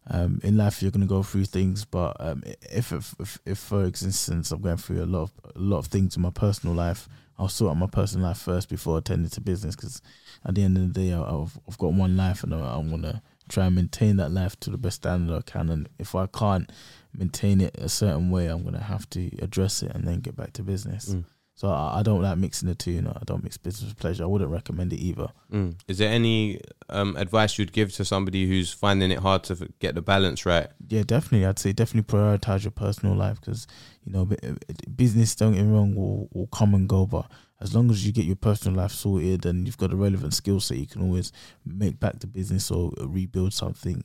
[0.09, 4.51] um, in life you're gonna go through things, but um, if, if if for instance
[4.51, 7.09] I'm going through a lot of a lot of things in my personal life,
[7.39, 9.75] I'll sort out my personal life first before attending to business.
[9.75, 10.03] Because
[10.45, 13.23] at the end of the day, I've I've got one life, and I- I'm gonna
[13.49, 15.69] try and maintain that life to the best standard I can.
[15.71, 16.71] And if I can't
[17.13, 20.53] maintain it a certain way, I'm gonna have to address it and then get back
[20.55, 21.11] to business.
[21.15, 21.25] Mm.
[21.57, 22.91] So I, I don't like mixing the two.
[22.91, 24.25] You know, I don't mix business with pleasure.
[24.25, 25.29] I wouldn't recommend it either.
[25.53, 25.77] Mm.
[25.87, 29.69] Is there any um, advice you'd give to somebody who's finding it hard to f-
[29.79, 30.67] get the balance right?
[30.89, 31.47] Yeah, definitely.
[31.47, 33.69] I'd say definitely prioritize your personal life because
[34.05, 34.55] you know uh,
[34.97, 35.37] business.
[35.37, 37.27] Don't get me wrong, will will come and go, but
[37.61, 40.59] as long as you get your personal life sorted and you've got a relevant skill
[40.59, 41.31] set, you can always
[41.65, 44.03] make back the business or rebuild something.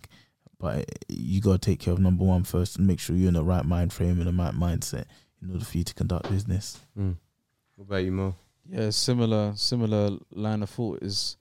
[0.59, 3.33] But uh, you gotta take care of number one first and make sure you're in
[3.33, 5.05] the right mind frame and the right mindset
[5.41, 6.77] in order for you to conduct business.
[6.97, 7.15] Mm.
[7.79, 8.35] What about you, Mo?
[8.69, 11.37] Yeah, similar similar line of thought is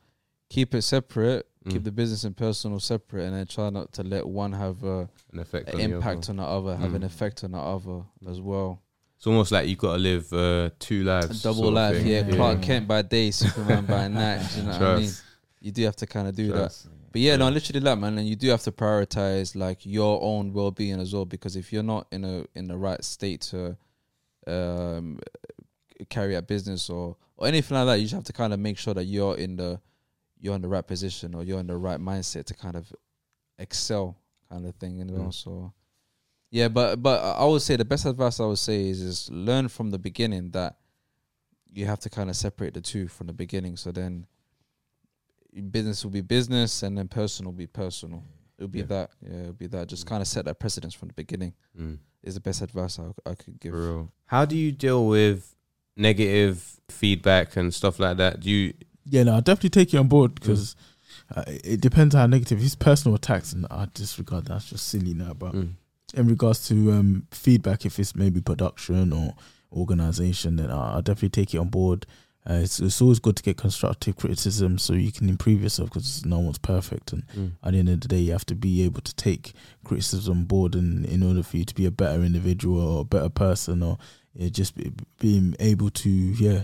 [0.49, 1.85] keep it separate, keep Mm.
[1.87, 5.41] the business and personal separate, and then try not to let one have a, An
[5.41, 6.31] effect an on impact other.
[6.31, 7.07] on the other, have an Mm.
[7.07, 8.81] effect on the other as well.
[9.17, 11.43] It's almost like you've got to live uh, two A lives.
[11.43, 12.25] double life, yeah.
[12.25, 12.37] Yeah.
[12.37, 14.47] Clark Kent by day, Superman by night.
[14.57, 15.13] You know what I mean?
[15.61, 16.73] You do have to kind of do that.
[17.11, 17.55] But yeah, no, Yeah.
[17.55, 21.13] literally that man, and you do have to prioritize like your own well being as
[21.13, 23.77] well, because if you're not in a in the right state to
[24.47, 25.19] um
[26.07, 28.79] carry a business or or anything like that, you just have to kind of make
[28.79, 29.81] sure that you're in the
[30.41, 32.93] you're in the right position or you're in the right mindset to kind of
[33.59, 34.17] excel,
[34.49, 34.99] kind of thing.
[34.99, 35.35] You know, Mm.
[35.35, 35.73] so
[36.51, 36.69] yeah.
[36.69, 39.91] But but I would say the best advice I would say is is learn from
[39.91, 40.77] the beginning that
[41.73, 43.77] you have to kind of separate the two from the beginning.
[43.77, 44.27] So then
[45.71, 48.23] business will be business and then personal will be personal.
[48.59, 48.85] It'll be Yeah.
[48.87, 49.11] that.
[49.21, 49.89] Yeah, it'll be that.
[49.89, 51.99] Just kind of set that precedence from the beginning Mm.
[52.23, 53.75] is the best advice I, I could give.
[54.27, 55.55] How do you deal with
[55.99, 58.41] negative feedback and stuff like that?
[58.41, 58.75] Do you?
[59.05, 60.77] Yeah, no, I definitely take you on board because
[61.35, 62.59] uh, it depends how negative.
[62.59, 64.55] If it's personal attacks, and I disregard that.
[64.55, 65.35] That's just silly now.
[65.35, 65.73] But Mm.
[66.15, 69.35] in regards to um, feedback, if it's maybe production or
[69.73, 72.07] organization, then I I'll definitely take it on board.
[72.49, 76.25] Uh, it's, it's always good to get constructive criticism so you can improve yourself because
[76.25, 77.13] no one's perfect.
[77.13, 77.53] And Mm.
[77.63, 79.53] at the end of the day, you have to be able to take
[79.85, 83.05] criticism on board, and in order for you to be a better individual or a
[83.05, 83.99] better person, or
[84.35, 86.63] yeah, just be, being able to yeah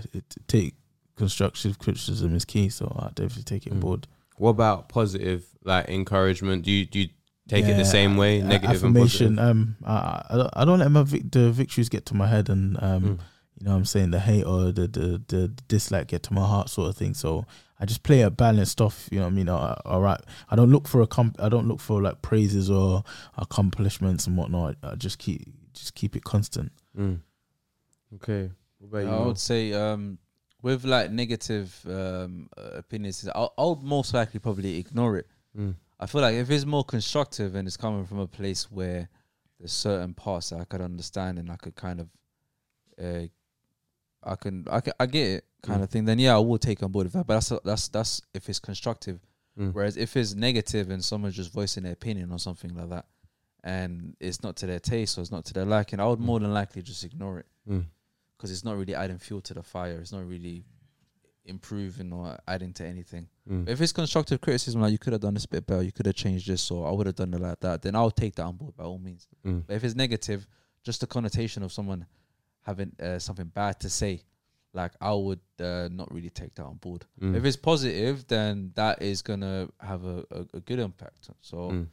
[0.48, 0.74] take
[1.16, 2.68] constructive criticism is key.
[2.70, 3.82] So I definitely take it on Mm.
[3.82, 4.06] board.
[4.38, 6.64] What about positive, like encouragement?
[6.64, 7.08] Do you do you
[7.46, 9.38] take it the same way, negative affirmation.
[9.38, 9.50] and positive?
[9.50, 12.48] Um, I, I don't- I don't let my vic- the victories get to my head,
[12.48, 13.18] and um, Mm.
[13.58, 16.46] You know, what I'm saying the hate or the, the the dislike get to my
[16.46, 17.14] heart, sort of thing.
[17.14, 17.46] So
[17.78, 19.08] I just play a balanced off.
[19.10, 20.20] You know, what I mean, all right.
[20.50, 21.36] I don't look for a comp.
[21.40, 23.04] I don't look for like praises or
[23.36, 24.76] accomplishments and whatnot.
[24.82, 26.72] I just keep just keep it constant.
[26.98, 27.20] Mm.
[28.16, 28.50] Okay.
[28.78, 29.16] What about you?
[29.16, 29.26] I Mo?
[29.26, 30.18] would say um,
[30.62, 35.26] with like negative um, uh, opinions, I I would most likely probably ignore it.
[35.58, 35.74] Mm.
[36.00, 39.08] I feel like if it's more constructive and it's coming from a place where
[39.58, 42.08] there's certain parts that I could understand and I could kind of,
[43.02, 43.28] uh,
[44.26, 45.84] I can I can I get it kind Mm.
[45.84, 46.04] of thing.
[46.04, 47.26] Then yeah, I will take on board with that.
[47.26, 49.20] But that's that's that's if it's constructive.
[49.58, 49.72] Mm.
[49.72, 53.06] Whereas if it's negative and someone's just voicing their opinion or something like that,
[53.62, 56.40] and it's not to their taste or it's not to their liking, I would more
[56.40, 57.84] than likely just ignore it Mm.
[58.36, 59.98] because it's not really adding fuel to the fire.
[60.00, 60.64] It's not really
[61.46, 63.28] improving or adding to anything.
[63.50, 63.68] Mm.
[63.68, 66.14] If it's constructive criticism, like you could have done this bit better, you could have
[66.14, 68.56] changed this, or I would have done it like that, then I'll take that on
[68.56, 69.26] board by all means.
[69.46, 69.64] Mm.
[69.66, 70.46] But if it's negative,
[70.82, 72.06] just the connotation of someone
[72.64, 74.22] having uh, something bad to say,
[74.72, 77.04] like I would uh, not really take that on board.
[77.20, 77.36] Mm.
[77.36, 81.30] If it's positive, then that is gonna have a, a, a good impact.
[81.40, 81.86] So Mm.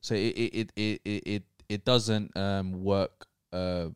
[0.00, 3.88] so it it it it it, it, doesn't um work uh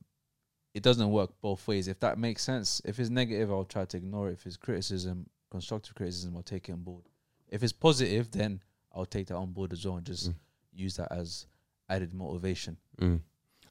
[0.74, 1.86] it doesn't work both ways.
[1.88, 2.80] If that makes sense.
[2.84, 4.32] If it's negative, I'll try to ignore it.
[4.34, 7.04] If it's criticism, constructive criticism, I'll take it on board.
[7.48, 8.62] If it's positive, then
[8.94, 10.34] I'll take that on board as well and just Mm.
[10.72, 11.46] use that as
[11.90, 12.78] added motivation.
[13.00, 13.20] Mm.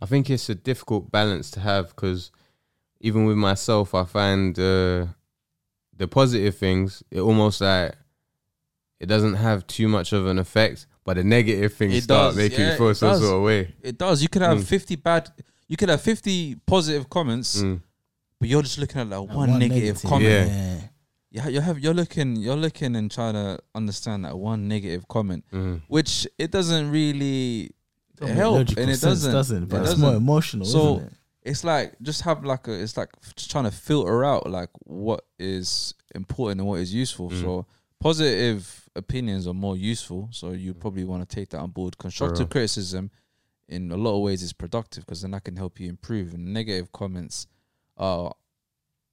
[0.01, 2.31] I think it's a difficult balance to have because
[3.01, 5.07] even with myself, I find uh,
[5.97, 7.03] the positive things.
[7.11, 7.95] It almost like
[8.99, 12.37] it doesn't have too much of an effect, but the negative things It start does,
[12.37, 13.21] making yeah, you feel it some does.
[13.21, 13.73] sort of way.
[13.81, 14.21] It does.
[14.21, 14.63] You could have Mm.
[14.63, 15.29] fifty bad.
[15.67, 17.81] You could have fifty positive comments, Mm.
[18.39, 20.23] but you're just looking at like Uh, one, negative, comment.
[20.23, 20.45] Yeah.
[20.45, 20.79] Yeah.
[21.33, 25.45] Yeah, you have you're looking you're looking and trying to understand that one negative comment,
[25.53, 25.81] Mm.
[25.87, 27.71] which it doesn't really
[28.17, 29.31] Don't help, and it doesn't.
[29.31, 30.05] doesn't but it it's doesn't.
[30.05, 31.13] more emotional, So- isn't it?
[31.43, 32.73] It's like just have like a.
[32.73, 37.29] It's like just trying to filter out like what is important and what is useful.
[37.29, 37.41] Mm.
[37.41, 37.65] So
[37.99, 40.29] positive opinions are more useful.
[40.31, 41.97] So you probably want to take that on board.
[41.97, 43.09] Constructive criticism,
[43.67, 46.33] in a lot of ways, is productive because then that can help you improve.
[46.33, 47.47] And negative comments
[47.97, 48.33] are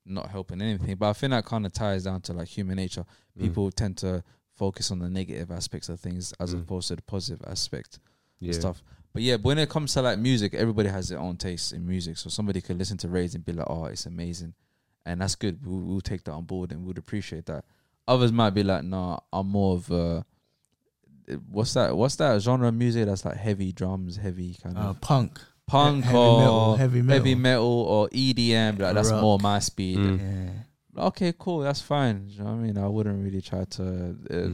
[0.04, 0.96] not helping anything.
[0.96, 3.04] But I think that kind of ties down to like human nature.
[3.38, 3.42] Mm.
[3.42, 4.22] People tend to
[4.54, 6.62] focus on the negative aspects of things as Mm.
[6.62, 8.00] opposed to the positive aspect
[8.40, 8.48] yeah.
[8.48, 8.82] and stuff.
[9.18, 11.84] But yeah, but when it comes to like music, everybody has their own taste in
[11.84, 12.18] music.
[12.18, 14.54] So somebody could listen to Raids and be like, "Oh, it's amazing,"
[15.04, 15.58] and that's good.
[15.66, 17.64] We'll, we'll take that on board and we'd appreciate that.
[18.06, 20.24] Others might be like, "Nah, I'm more of a
[21.50, 21.96] what's that?
[21.96, 26.04] What's that genre of music that's like heavy drums, heavy kind Uh, of punk, punk
[26.04, 27.18] heavy or metal, heavy metal.
[27.18, 28.78] heavy metal or EDM?
[28.78, 29.20] Like that's Rock.
[29.20, 30.20] more my speed." Mm.
[30.20, 31.02] Yeah.
[31.06, 32.26] Okay, cool, that's fine.
[32.28, 32.78] You know what I mean?
[32.78, 33.82] I wouldn't really try to
[34.30, 34.48] uh,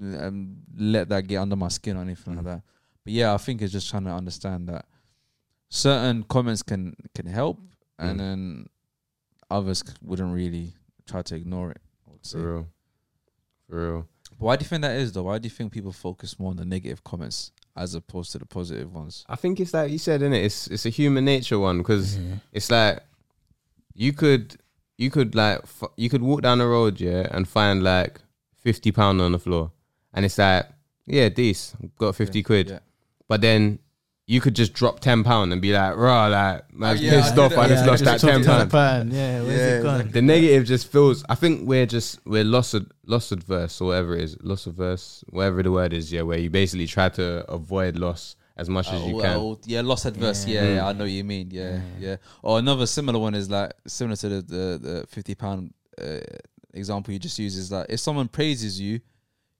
[0.00, 0.22] Mm.
[0.22, 2.36] um, let that get under my skin or anything Mm.
[2.36, 2.62] like that.
[3.06, 4.84] But yeah, I think it's just trying to understand that
[5.68, 7.58] certain comments can can help,
[7.98, 8.18] and Mm.
[8.18, 8.66] then
[9.50, 10.74] others c- wouldn't really
[11.06, 11.80] try to ignore it.
[12.06, 12.38] I would say.
[12.38, 12.66] For real.
[13.68, 14.08] For real.
[14.30, 15.22] But why do you think that is though?
[15.22, 18.46] Why do you think people focus more on the negative comments as opposed to the
[18.46, 19.24] positive ones?
[19.28, 20.44] I think it's like you said, innit?
[20.44, 22.36] It's it's a human nature one because Yeah.
[22.52, 23.02] it's like
[23.94, 24.56] you could
[24.98, 28.20] you could like f- you could walk down the road yeah and find like
[28.56, 29.70] 50 pound on the floor
[30.12, 30.66] and it's like
[31.06, 32.78] yeah this got 50 quid Yeah.
[33.28, 33.78] But then
[34.28, 37.38] you could just drop 10 pound and be like raw like man's Oh, yeah, pissed
[37.38, 39.12] I off did I just Yeah, lost that just 10 took pound pound.
[39.12, 39.94] Yeah, where's Yeah, it gone?
[40.00, 40.12] exactly.
[40.12, 44.16] the negative just feels I think we're just we're loss ad, loss adverse or whatever
[44.16, 47.96] it is loss adverse whatever the word is yeah where you basically try to avoid
[47.96, 50.46] loss as much as Oh, you can well, yeah, loss adverse.
[50.46, 50.62] Yeah.
[50.64, 50.86] Yeah, yeah, Mm.
[50.86, 51.50] I know what you mean.
[51.52, 51.80] Yeah, Yeah.
[52.00, 52.16] yeah.
[52.42, 55.72] Or another similar one is like similar to the the, the fifty pound
[56.02, 56.20] uh,
[56.74, 59.00] example you just used is like if someone praises you,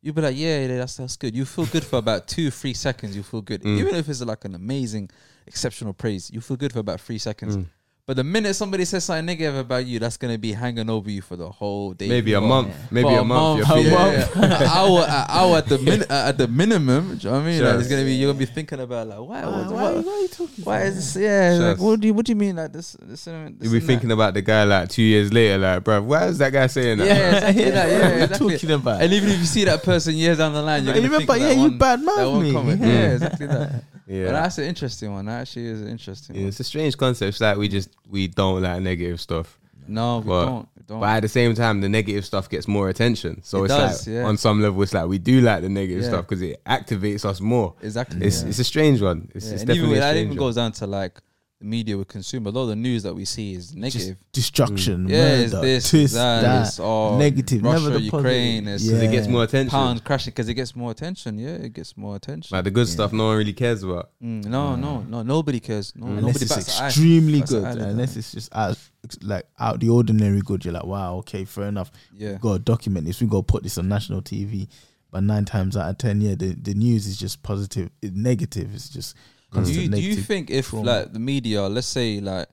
[0.02, 1.34] you'll be like, yeah, yeah, that's that's good.
[1.34, 3.16] You feel good for about two, three seconds.
[3.16, 3.78] You feel good, Mm.
[3.78, 5.10] even if it's like an amazing,
[5.46, 6.30] exceptional praise.
[6.30, 7.56] You feel good for about three seconds.
[7.56, 7.66] Mm.
[8.06, 11.20] But the minute somebody says something negative about you, that's gonna be hanging over you
[11.22, 12.06] for the whole day.
[12.08, 12.72] Maybe a For- month.
[12.92, 13.58] Maybe for a month.
[13.58, 14.14] you're A month.
[14.14, 14.44] yeah, yeah.
[14.44, 17.16] an hour, an hour at the min, uh, at the minimum.
[17.18, 17.64] Do you know what I mean?
[17.64, 20.04] Like, it's gonna be you're gonna be thinking about like, why, Why, what, why, what,
[20.06, 20.64] why are you talking?
[20.64, 21.20] why is this?
[21.20, 22.92] Yeah, like what do you what do you mean like this?
[23.02, 23.80] This, this You'll be and that?
[23.88, 26.98] thinking about the guy like two years later, like, bro, why is that guy saying
[26.98, 27.06] that?
[27.08, 27.88] Yeah, exactly that.
[27.88, 28.52] Yeah, What are exactly.
[28.52, 29.02] talking about?
[29.02, 31.26] And even if you see that person years down the line, you're gonna remember?
[31.26, 32.52] think Yeah, that you one, bad that mouth one me.
[32.52, 32.80] comment.
[32.80, 32.86] Mm.
[32.86, 33.82] Yeah, exactly that.
[34.06, 34.26] Yeah.
[34.26, 35.26] But that's an interesting one.
[35.26, 36.48] That actually is an interesting Yeah, one.
[36.48, 37.28] it's a strange concept.
[37.30, 39.58] It's like we just we don't like negative stuff,
[39.88, 40.68] No, we But- don't.
[40.76, 41.00] We don't.
[41.00, 43.40] but at the same time, the negative stuff gets more attention.
[43.42, 44.24] So It it's does, like yeah.
[44.26, 46.08] on some level, it's like we do like the negative Yeah.
[46.10, 47.74] stuff because it activates us more.
[47.82, 48.24] exactly.
[48.24, 48.48] It's yeah.
[48.48, 49.28] it's a strange one.
[49.34, 51.20] It's, it's even definitely with- that even goes down to like
[51.58, 52.46] the media would consume.
[52.46, 54.18] A lot of the news that we see is negative.
[54.32, 58.64] Destruction, yeah, it's murder, this, twist, that, that, it's all negative, Russia, never the Ukraine.
[58.66, 58.74] positive.
[58.74, 59.70] It's because it gets more attention.
[59.70, 61.38] pounds crashing because it gets more attention.
[61.38, 62.54] Yeah, it gets more attention.
[62.54, 62.92] Like the good Yeah.
[62.92, 64.10] stuff, no one really cares about.
[64.22, 65.22] Mm, no, no, no.
[65.22, 65.94] Nobody cares.
[65.96, 66.18] No, Mm.
[66.18, 66.86] Unless nobody it's bats eye.
[66.88, 68.76] extremely good, eyelid, unless it's just out,
[69.22, 70.62] like out the ordinary good.
[70.64, 71.90] You're like, wow, okay, fair enough.
[72.14, 72.32] Yeah.
[72.32, 73.20] We gotta document this.
[73.20, 74.68] We gotta put this on national TV.
[75.10, 77.88] But nine times out of ten, yeah, the, the news is just positive.
[78.02, 78.74] It, negative.
[78.74, 79.14] It's just
[79.52, 80.90] Do you, do you think if trauma.
[80.90, 82.48] like the media, let's say like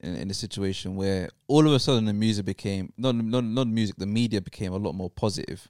[0.00, 3.68] in, in a situation where all of a sudden the music became not not not
[3.68, 5.68] music, the media became a lot more positive.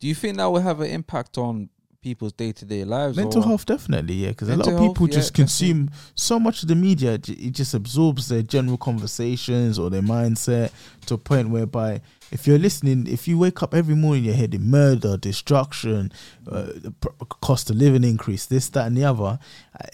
[0.00, 1.70] Do you think that will have an impact on
[2.08, 3.16] people's day to day lives?
[3.16, 6.38] Mental or- health, definitely, yeah, because a lot of people health, just yeah, consume so
[6.46, 7.12] much of the media.
[7.14, 10.70] It just absorbs their general conversations or their mindset
[11.06, 14.66] to a point whereby if you're listening, if you wake up every morning, you're hearing
[14.78, 16.12] murder, destruction,
[16.50, 16.66] uh,
[17.48, 19.38] cost of living increase, this, that, and the other.
[19.80, 19.86] uh,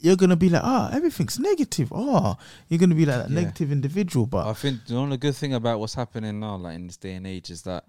[0.00, 1.88] You're gonna be like, ah, everything's negative.
[1.92, 2.36] Oh,
[2.68, 3.40] you're gonna be like that Yeah.
[3.42, 4.26] negative individual.
[4.26, 7.14] But I think the only good thing about what's happening now, like in this day
[7.18, 7.82] and age, is that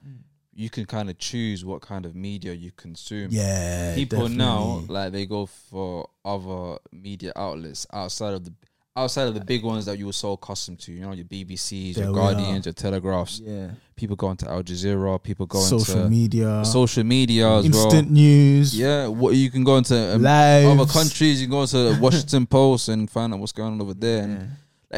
[0.59, 3.29] you can kind of choose what kind of media you consume.
[3.31, 8.53] yeah, people now like they go for other media outlets outside of the
[8.97, 10.91] outside of the big ones that you were so accustomed to.
[10.91, 13.39] You know, your BBCs, There your Guardians, your Telegraphs.
[13.39, 15.23] yeah, People go into Al Jazeera.
[15.23, 18.13] People go into social into media, social media as instant well.
[18.13, 21.39] news, Yeah, what you can go into um, other countries.
[21.41, 24.23] You can go to the Washington Post and find out what's going on over there,
[24.23, 24.47] and, Yeah.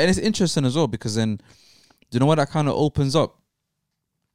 [0.01, 1.43] and it's interesting as well because then, do
[2.15, 3.35] you know what that kind of opens up?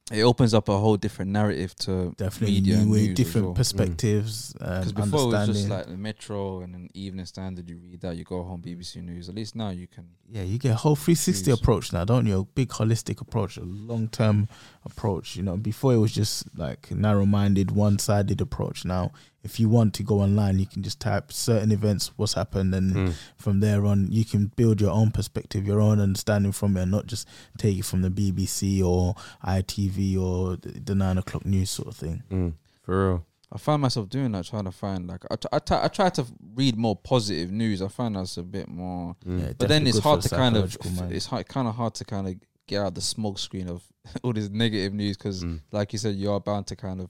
[0.09, 3.55] It opens up a whole different narrative to definitely media new way, different well.
[3.55, 7.69] perspectives, um, Because before it was just like the Metro and then Evening Standard.
[7.69, 9.27] You read that, you go home, BBC News.
[9.27, 10.07] At least now you can.
[10.29, 11.59] yeah, you get a whole 360 News.
[11.59, 12.39] approach now, don't you?
[12.39, 14.47] A big holistic approach, a long term
[14.85, 15.35] approach.
[15.35, 18.85] You know, before it was just like narrow minded, one sided approach.
[18.85, 19.11] Now,
[19.47, 22.93] if you want to go online, you can just type certain events, what's happened, and
[22.95, 23.13] Mm.
[23.37, 26.91] from there on, you can build your own perspective, your own understanding from it, and
[26.91, 29.15] not just take it from the BBC or
[29.45, 32.23] ITV or the, the nine o'clock news sort of thing.
[32.29, 32.53] Mm.
[32.83, 33.25] For real.
[33.51, 36.09] I find myself doing that, trying to find like I, t- I, t- I try
[36.09, 36.25] to
[36.55, 37.81] read more positive news.
[37.81, 39.39] I find that's a bit more, Mm.
[39.41, 41.13] Yeah, but then it's hard to kind of mind.
[41.13, 42.35] it's hard, kind of hard to kind of
[42.67, 43.81] get out the smoke screen of
[44.23, 45.61] all this negative news because, Mm.
[45.71, 47.09] like you said, you are bound to kind of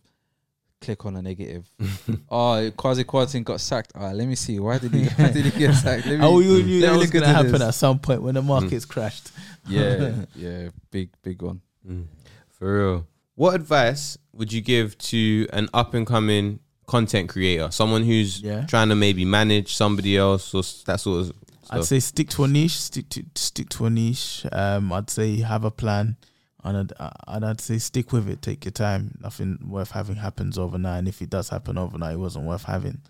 [0.82, 1.70] click on a negative.
[2.30, 3.92] oh, Kwasi Kwarteng got sacked.
[3.96, 4.60] All right, let me see.
[4.60, 5.06] Why did he?
[5.18, 6.06] Why did he get sacked?
[6.06, 7.62] Let me, Oh, you knew that was going to happen this.
[7.62, 9.32] at some point when the markets crashed.
[9.68, 11.62] yeah, yeah, big, big one.
[11.88, 12.06] Mm.
[12.52, 13.08] For real.
[13.36, 17.70] What advice would you give to an up and coming content creator?
[17.72, 18.66] Someone who's Yeah.
[18.66, 21.34] trying to maybe manage somebody else or s- that sort of
[21.70, 22.78] I'd say stick to a niche.
[22.80, 24.46] Stick to stick to a niche.
[24.54, 26.16] Um, I'd say have a plan,
[26.68, 28.42] and I'd, and I'd say stick with it.
[28.42, 29.18] Take your time.
[29.22, 33.02] Nothing worth having happens overnight, and if it does happen overnight, it wasn't worth having.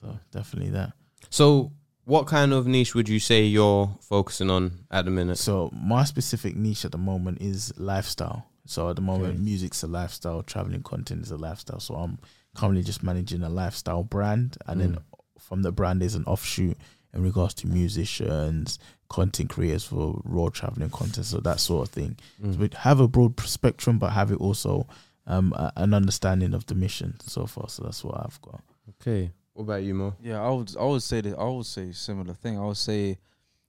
[0.00, 0.92] So definitely that.
[1.30, 1.72] So,
[2.04, 5.38] what kind of niche would you say you're focusing on at the minute?
[5.38, 8.46] So my specific niche at the moment is lifestyle.
[8.66, 9.42] So at the moment, Okay.
[9.42, 11.80] music's a lifestyle, traveling content is a lifestyle.
[11.80, 12.18] So I'm
[12.54, 15.02] currently just managing a lifestyle brand, and then Mm.
[15.38, 16.76] from the brand is an offshoot
[17.14, 18.78] in regards to musicians,
[19.08, 22.16] content creators for road traveling content, so that sort of thing.
[22.42, 22.54] Mm.
[22.54, 24.86] So we have a broad spectrum, but have it also
[25.26, 27.68] um, a- an understanding of the mission so far.
[27.68, 28.60] So that's what I've got.
[29.00, 29.30] Okay.
[29.54, 30.14] What about you, Mo?
[30.22, 32.58] Yeah, I would I would say that I would say similar thing.
[32.58, 33.18] I would say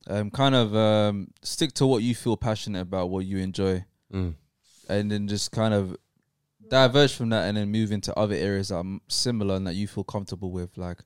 [0.07, 4.35] um kind of um stick to what you feel passionate about, what you enjoy, Mm.
[4.89, 5.95] and then just kind of
[6.69, 9.87] diverge from that and then move into other areas that are similar and that you
[9.87, 10.77] feel comfortable with.
[10.77, 10.99] Like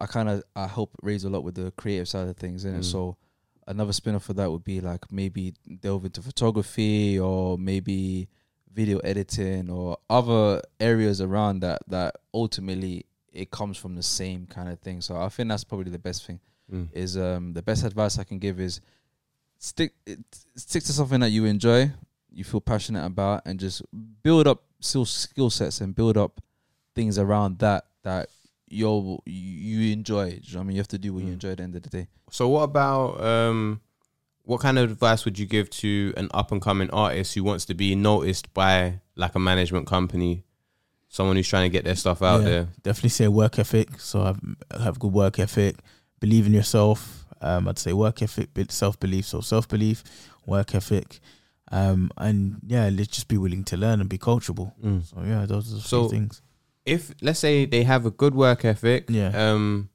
[0.00, 2.82] I kind of I help raise a lot with the creative side of things, and
[2.82, 2.84] Mm.
[2.84, 3.16] so
[3.66, 8.28] another spin off for that would be like maybe delve into photography or maybe
[8.72, 14.68] video editing or other areas around that that ultimately it comes from the same kind
[14.68, 15.00] of thing.
[15.00, 16.40] So I think that's probably the best thing
[16.72, 16.88] Mm.
[16.92, 18.80] is um the best advice I can give is
[19.58, 20.20] stick it,
[20.56, 21.92] stick to something that you enjoy.
[22.32, 23.82] you feel passionate about, and just
[24.22, 26.40] build up skill skill sets and build up
[26.94, 28.28] things around that that
[28.70, 30.30] you're you enjoy.
[30.30, 31.32] Do you know I mean, you have to do what you Mm.
[31.34, 32.06] enjoy at the end of the day.
[32.30, 33.80] So what about um
[34.44, 37.64] what kind of advice would you give to an up and coming artist who wants
[37.66, 40.44] to be noticed by like a management company,
[41.08, 42.48] someone who's trying to get their stuff out Yeah.
[42.48, 42.68] there?
[42.82, 44.00] Definitely say work ethic.
[44.00, 44.40] So have
[44.80, 45.76] have good work ethic.
[46.20, 47.26] Believe in yourself.
[47.42, 49.26] Um, I'd say work ethic, self belief.
[49.26, 50.04] So self belief,
[50.46, 51.20] work ethic,
[51.72, 54.72] um, and yeah, let's just be willing to learn and be coachable.
[54.84, 55.04] Mm.
[55.08, 56.42] So yeah, those are the So- three things.
[56.90, 59.30] If let's say they have a good work ethic, Yeah.
[59.44, 59.88] um,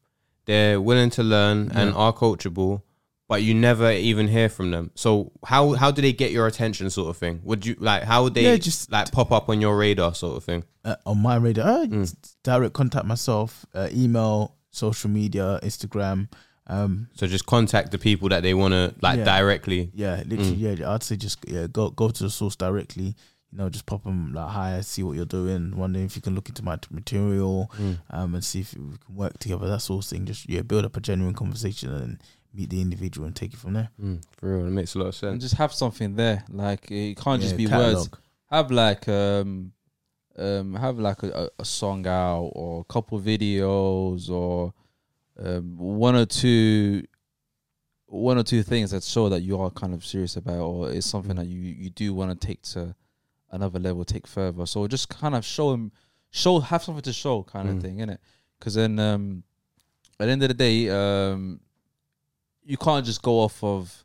[0.45, 2.81] they're willing to learn and are coachable,
[3.27, 4.91] but you never even hear from them.
[4.95, 7.41] So how how do they get your attention, sort of thing?
[7.43, 10.37] Would you like how would they Yeah, just- like pop up on your radar, sort
[10.37, 10.63] of thing?
[10.85, 11.67] uh, on my radar.
[11.81, 12.15] Uh, Mm.
[12.43, 16.27] Direct contact myself, uh, email, social media, Instagram.
[16.67, 19.25] Um, So just contact the people that they want to like Yeah.
[19.25, 19.91] directly.
[19.95, 20.91] yeah, literally, yeah.
[20.93, 23.15] I'd say just yeah, go go to the source directly.
[23.55, 25.77] You know, just pop them like hi, see what you're doing.
[25.77, 27.97] Wondering if you can look into my material, Mm.
[28.09, 29.65] um, and see if we can work together.
[29.69, 30.25] That sort of thing.
[30.25, 32.21] Just yeah, build up a genuine conversation and
[32.53, 33.89] meet the individual and take it from there.
[34.01, 35.31] Mm, for real, it makes a lot of sense.
[35.31, 36.43] And just have something there.
[36.49, 37.95] Like it can't just be catalog.
[37.95, 38.09] words.
[38.51, 39.71] Have like um
[40.37, 44.73] um have like a, a, a song out or a couple videos or
[45.39, 47.03] um one or two
[48.07, 51.07] one or two things that show that you are kind of serious about or it's
[51.07, 51.39] something Mm.
[51.39, 52.95] that you you do want to take to
[53.55, 54.65] another level, take further.
[54.65, 55.91] So just kind of show him,
[56.31, 57.81] show have something to show, kind of Mm.
[57.81, 58.17] thing, innit?
[58.59, 59.43] Because then um
[60.19, 61.59] at the end of the day, um
[62.63, 64.03] you can't just go off of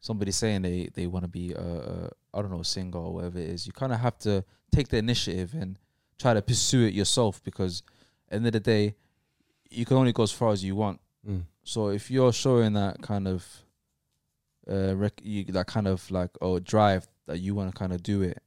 [0.00, 3.12] somebody saying they they want to be a, a I don't know a singer or
[3.14, 3.66] whatever it is.
[3.66, 5.78] You kind of have to take the initiative and
[6.18, 7.82] try to pursue it yourself because
[8.28, 8.94] at the end of the day,
[9.70, 11.00] you can only go as far as you want.
[11.28, 11.42] Mm.
[11.64, 13.46] So if you're showing that kind of
[14.70, 18.02] uh rec- you, that kind of like oh drive that you want to kind of
[18.02, 18.38] do it,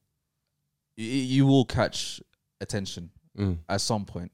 [0.96, 2.22] you, you will catch
[2.62, 3.58] attention Mm.
[3.68, 4.32] at some point.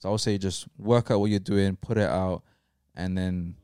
[0.00, 2.42] So I would say just work out what you're doing, put it out,
[2.94, 3.56] and then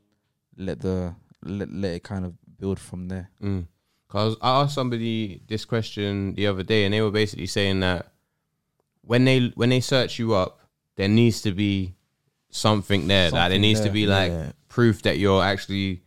[0.57, 1.15] let the
[1.45, 3.29] let, let it kind of build from there.
[3.43, 3.67] Mm.
[4.09, 8.11] Cause I asked somebody this question the other day, and they were basically saying that
[9.03, 10.61] when they when they search you up,
[10.97, 11.95] there needs to be
[12.51, 13.25] something there.
[13.25, 14.53] like there Something needs to be like Yeah.
[14.69, 16.03] proof that you're actually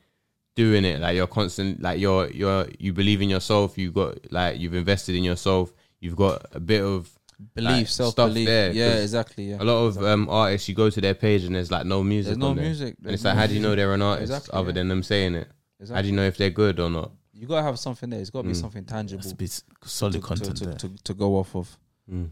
[0.55, 0.99] doing it.
[0.99, 1.81] Like you're constant.
[1.81, 3.77] Like you're you're you believe in yourself.
[3.77, 5.71] You got like you've invested in yourself.
[6.03, 7.09] You've got a bit of
[7.55, 8.45] Belief, Like, self stuff belief.
[8.47, 9.49] there, Yeah, 'cause exactly.
[9.49, 9.57] Yeah.
[9.59, 10.69] a lot of um artists.
[10.69, 12.25] You go to their page and there's like no music.
[12.31, 12.65] There's no on there.
[12.65, 12.95] music.
[13.03, 14.73] And it's like, how do you know they're an artist Exactly, other yeah.
[14.73, 15.47] than them saying it?
[15.79, 15.95] Exactly.
[15.95, 17.11] How do you know if they're good or not?
[17.33, 18.21] You gotta have something there.
[18.21, 18.61] It's gotta be Mm.
[18.61, 19.49] something tangible Has to be
[19.83, 20.73] solid to, content to, there.
[20.75, 21.75] to, to, to go off of.
[22.09, 22.29] Mm.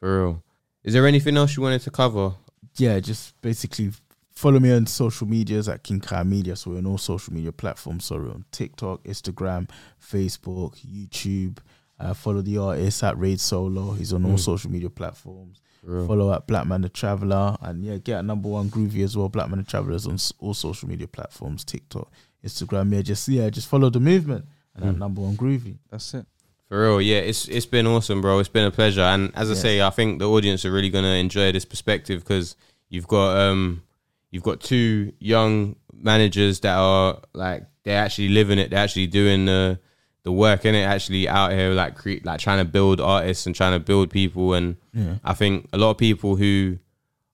[0.00, 0.42] For real.
[0.82, 2.34] Is there anything else you wanted to cover?
[2.76, 3.90] yeah, just basically
[4.30, 6.56] follow me on social medias at King Kayaa Media.
[6.56, 8.06] So we're on all social media platforms.
[8.06, 9.68] Sorry, on TikTok, Instagram,
[10.00, 11.58] Facebook, YouTube.
[12.00, 13.92] Uh, follow the artist at Raid Solo.
[13.92, 14.40] He's on all Mm.
[14.40, 15.60] social media platforms.
[15.84, 16.06] For real.
[16.06, 17.56] Follow at Blackman the Traveler.
[17.60, 19.28] And yeah, get at number one groovy as well.
[19.28, 22.10] Blackman the Travelers on all social media platforms, TikTok,
[22.44, 22.92] Instagram.
[22.94, 24.46] Yeah, just yeah, just follow the movement.
[24.74, 24.98] And at Mm.
[24.98, 25.76] number one groovy.
[25.90, 26.24] That's it.
[26.68, 28.38] For real, yeah, it's it's been awesome, bro.
[28.38, 29.60] It's been a pleasure, and as I Yeah.
[29.60, 32.56] say, I think the audience are really gonna enjoy this perspective because
[32.88, 33.82] you've got um
[34.30, 39.46] you've got two young managers that are like they're actually living it, they're actually doing
[39.46, 39.80] the
[40.22, 43.54] the work in it, actually out here like create like trying to build artists and
[43.54, 45.14] trying to build people, and Yeah.
[45.24, 46.78] I think a lot of people who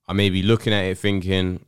[0.09, 1.65] are maybe looking at it thinking,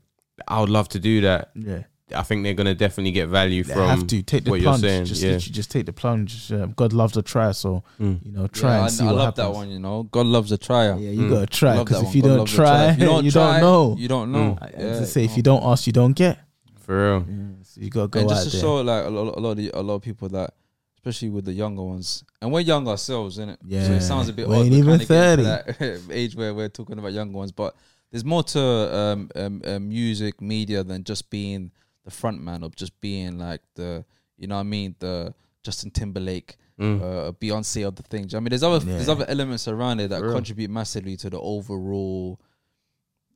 [0.47, 1.51] I would love to do that.
[1.55, 1.82] Yeah.
[2.15, 4.70] I think they're gonna definitely get value They from have to take the what you're
[4.70, 4.81] plunge.
[4.82, 5.32] saying, Just yeah.
[5.32, 6.51] literally just take the plunge.
[6.53, 8.24] Um, God loves a try, so Mm.
[8.24, 9.47] you know, try Yeah, and I, see I what love happens.
[9.49, 9.69] that one.
[9.70, 10.97] You know, God loves a trier.
[10.99, 11.31] Yeah, you Mm.
[11.31, 13.97] gotta try because that if you don't loves try, you don't, you try, don't know.
[13.99, 14.57] You don't know.
[14.59, 14.62] Mm.
[14.62, 16.39] I- Yeah, As I say, if you don't ask, you don't get.
[16.81, 17.27] for real.
[17.65, 18.61] So you gotta go and out just to there.
[18.62, 20.55] show like a lot, a lot of the, a lot of people that,
[20.99, 23.61] especially with the younger ones, and we're young ourselves, isn't it?
[23.62, 23.93] So Yeah.
[23.93, 24.65] it sounds a bit We odd.
[24.66, 25.51] ain't even kinda getting to
[25.87, 27.75] that age where we're talking about younger ones, but
[28.11, 31.70] there's more to um, um, um, music media than just being
[32.05, 34.05] the front man or just being like the,
[34.37, 37.03] you know what I mean, the Justin Timberlake, Mm.
[37.03, 38.23] uh, Beyonce of the thing.
[38.23, 40.33] Do you know what I mean, there's other there's other elements around it that Real.
[40.33, 42.41] contribute massively to the overall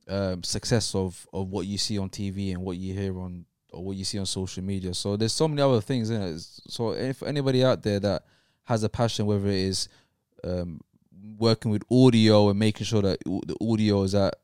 [0.07, 3.83] um, success of of what you see on TV and what you hear on or
[3.83, 4.93] what you see on social media.
[4.93, 6.39] So there's so many other things in it.
[6.67, 8.25] So if anybody out there that
[8.63, 9.89] has a passion, whether it is
[10.43, 10.79] um,
[11.37, 14.35] working with audio and making sure that the audio is at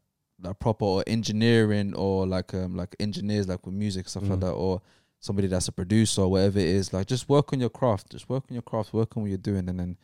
[0.41, 4.41] like proper or engineering or like um like engineers like with music stuff like Mm.
[4.41, 4.81] that or
[5.19, 8.29] somebody that's a producer or whatever it is like just work on your craft just
[8.29, 9.97] work on your craft work on what you're doing and then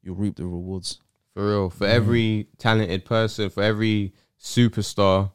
[0.00, 1.00] you'll reap the rewards
[1.34, 1.70] For real.
[1.70, 1.90] For Mhm.
[1.90, 5.32] every talented person, for every superstar,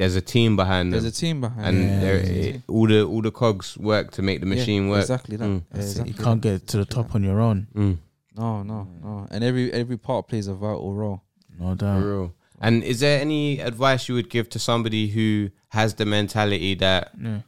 [0.00, 1.88] there's a team behind There's them, a team behind and it.
[1.88, 2.42] Yeah, there- yeah.
[2.54, 5.02] it- all the all the cogs work to make the Yeah, machine work.
[5.02, 5.48] Exactly that.
[5.48, 5.62] Mm.
[5.70, 5.90] That's it.
[5.90, 6.48] exactly you can't that.
[6.60, 7.58] get to the Exactly top on your own.
[7.74, 7.96] Mm.
[8.36, 9.26] No, no, no.
[9.30, 11.18] And every every part plays a vital role.
[11.58, 12.02] No for doubt.
[12.04, 12.26] real.
[12.62, 17.02] And is there any advice you would give to somebody who has the mentality that
[17.22, 17.40] Yeah.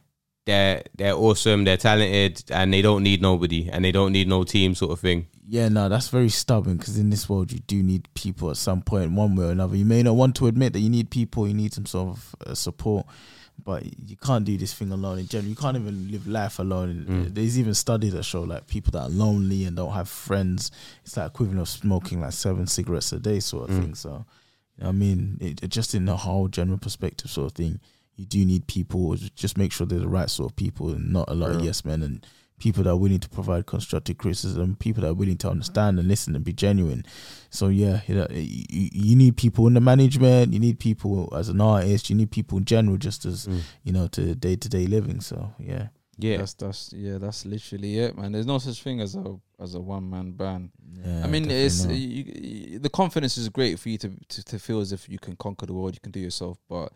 [0.45, 4.43] they're they're awesome, they're talented, and they don't need nobody, and they don't need no
[4.43, 5.25] team, sort of thing?
[5.45, 8.81] Yeah, no, that's very stubborn because in this world you do need people at some
[8.81, 9.75] point, one way or another.
[9.75, 12.35] You may not want to admit that you need people, you need some sort of
[12.47, 13.05] uh, support,
[13.63, 15.19] but you can't do this thing alone.
[15.19, 17.05] In general, you can't even live life alone.
[17.07, 17.35] Mm.
[17.35, 20.71] There's even studies that show like people that are lonely and don't have friends.
[21.03, 23.81] It's like equivalent of smoking like seven cigarettes a day, sort of Mm.
[23.81, 23.95] thing.
[23.95, 24.09] So,
[24.77, 27.79] you know what I mean, it, just in the whole general perspective, sort of thing.
[28.15, 29.15] You do need people.
[29.35, 31.83] Just make sure they're the right sort of people and not a lot of yes
[31.83, 32.25] men and
[32.59, 36.07] people that are willing to provide constructive criticism, people that are willing to understand and
[36.07, 37.03] listen and be genuine.
[37.49, 41.49] So yeah, you, know, you, you need people in the management, you need people as
[41.49, 43.61] an artist, you need people in general, just as Mm.
[43.83, 45.19] you know, to day to day living.
[45.21, 48.31] So yeah, Yeah, That's that's yeah, that's literally it, man.
[48.31, 50.69] There's no such thing as a as a one man band.
[51.03, 54.59] yeah I mean, it's you, you, the confidence is great for you to, to to
[54.59, 56.57] feel as if you can conquer the world, you can do yourself.
[56.69, 56.93] But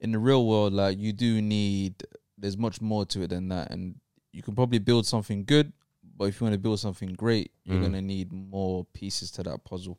[0.00, 1.92] in the real world, like you do need,
[2.38, 3.96] there's much more to it than that, and
[4.32, 5.72] you can probably build something good.
[6.16, 7.82] But if you want to build something great, you're Mm.
[7.82, 9.98] gonna need more pieces to that puzzle.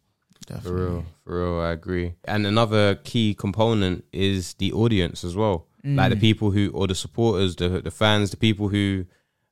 [0.64, 2.14] for real, for real, I agree.
[2.26, 5.66] And another key component is the audience as well.
[5.84, 6.22] like the Mm.
[6.22, 9.06] people who or the supporters the the fans the people who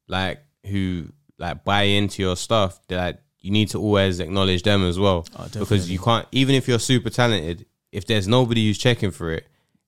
[0.09, 4.99] like who like buy into your stuff that you need to always acknowledge them as
[4.99, 9.11] well Oh, because you can't even if you're super talented if there's nobody who's checking
[9.11, 9.47] for it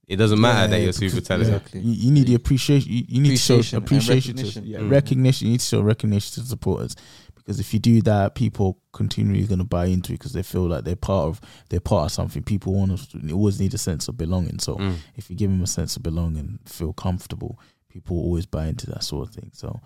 [0.09, 1.27] it doesn't matter Yeah, that you're because- super yeah.
[1.27, 1.79] talented Exactly.
[1.81, 2.91] You, you need the appreciation.
[2.91, 4.65] You, you need to show Appreciation and appreciation, to, recognition.
[4.65, 4.91] yeah, Mm.
[4.91, 5.47] recognition.
[5.47, 6.95] You need to show recognition to supporters
[7.35, 10.67] because if you do that, people continually going to buy into it because they feel
[10.67, 12.43] like they're part of they're part of something.
[12.43, 14.59] People want to always need a sense of belonging.
[14.59, 14.95] So Mm.
[15.15, 17.59] if you give them a sense of belonging, feel comfortable,
[17.89, 19.51] people always buy into that sort of thing.
[19.53, 19.79] So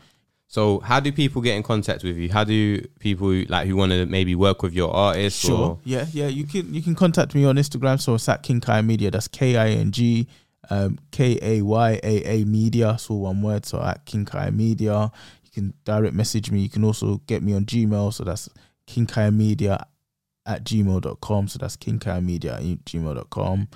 [0.53, 3.91] so how do people get in contact with you how do people like who want
[3.91, 5.57] to maybe work with your artists Sure.
[5.59, 6.27] or Yeah, yeah.
[6.37, 7.97] You can you can contact me on Instagram.
[7.99, 9.09] So it's at King Kayaa Media.
[9.09, 10.27] That's K I N G
[10.69, 12.97] um, K A Y A A Media.
[12.99, 13.65] So one word.
[13.65, 15.11] So at King Kayaa Media.
[15.45, 16.59] You can direct message me.
[16.61, 18.13] You can also get me on Gmail.
[18.13, 18.47] So that's
[18.85, 19.85] King Kayaa Media
[20.45, 21.47] at gmail.com.
[21.47, 23.67] So that's King Kayaa Media at gmail.com.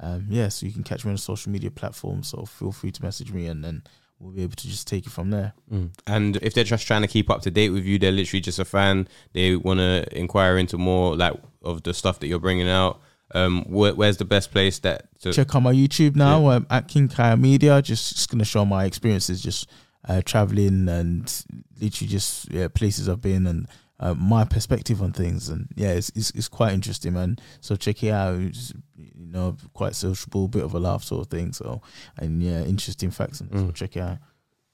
[0.00, 2.28] Um, yeah, so you can catch me on social media platforms.
[2.28, 3.82] So feel free to message me and then
[4.22, 5.52] we'll be able to just take it from there.
[5.70, 5.90] Mm.
[6.06, 8.58] And if they're just trying to keep up to date with you, they're literally just
[8.58, 9.08] a fan.
[9.32, 13.00] They want to inquire into more like of the stuff that you're bringing out.
[13.34, 16.86] Um, where, where's the best place that to, check out my YouTube now um, at
[16.86, 17.80] King Kayaa Media.
[17.80, 19.70] Just, just gonna show my experiences, just
[20.06, 21.44] uh, traveling and
[21.80, 23.68] literally just yeah, places I've been and
[24.02, 25.48] uh, my perspective on things.
[25.48, 27.36] And yeah, it's, it's it's quite interesting, man.
[27.60, 28.34] So check it out.
[28.40, 31.52] It's, you know, quite sociable, bit of a laugh sort of thing.
[31.52, 31.80] So
[32.18, 33.40] and yeah, interesting facts.
[33.40, 33.74] And so Mm.
[33.74, 34.18] check it out.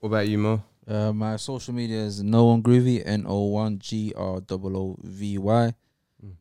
[0.00, 0.62] What about you, Mo?
[0.86, 4.96] Uh, my social media is no one groovy n o one g r o o
[5.02, 5.74] v y.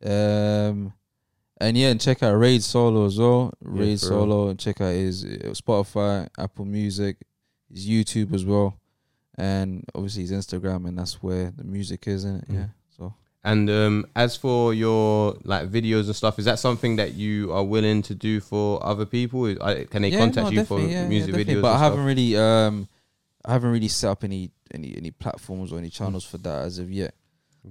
[0.05, 0.93] Um,
[1.59, 3.51] and yeah, and check out Raid Solo as well.
[3.61, 4.05] Yeah, Raid for.
[4.05, 7.17] Solo, and check out his uh, Spotify, Apple Music,
[7.69, 8.79] his YouTube as well,
[9.37, 12.23] and obviously his Instagram, and that's where the music is.
[12.23, 12.53] In it, Mm.
[12.53, 12.67] yeah.
[13.51, 17.63] And um, as for your like videos and stuff, is that something that you are
[17.63, 19.41] willing to do for other people?
[19.93, 21.55] Can they Yeah, contact no, you for yeah, yeah, music definitely.
[21.55, 21.61] videos?
[21.61, 22.07] But I haven't stuff?
[22.07, 22.87] really, um,
[23.45, 26.77] I haven't really set up any any any platforms or any channels for that as
[26.79, 27.13] of yet.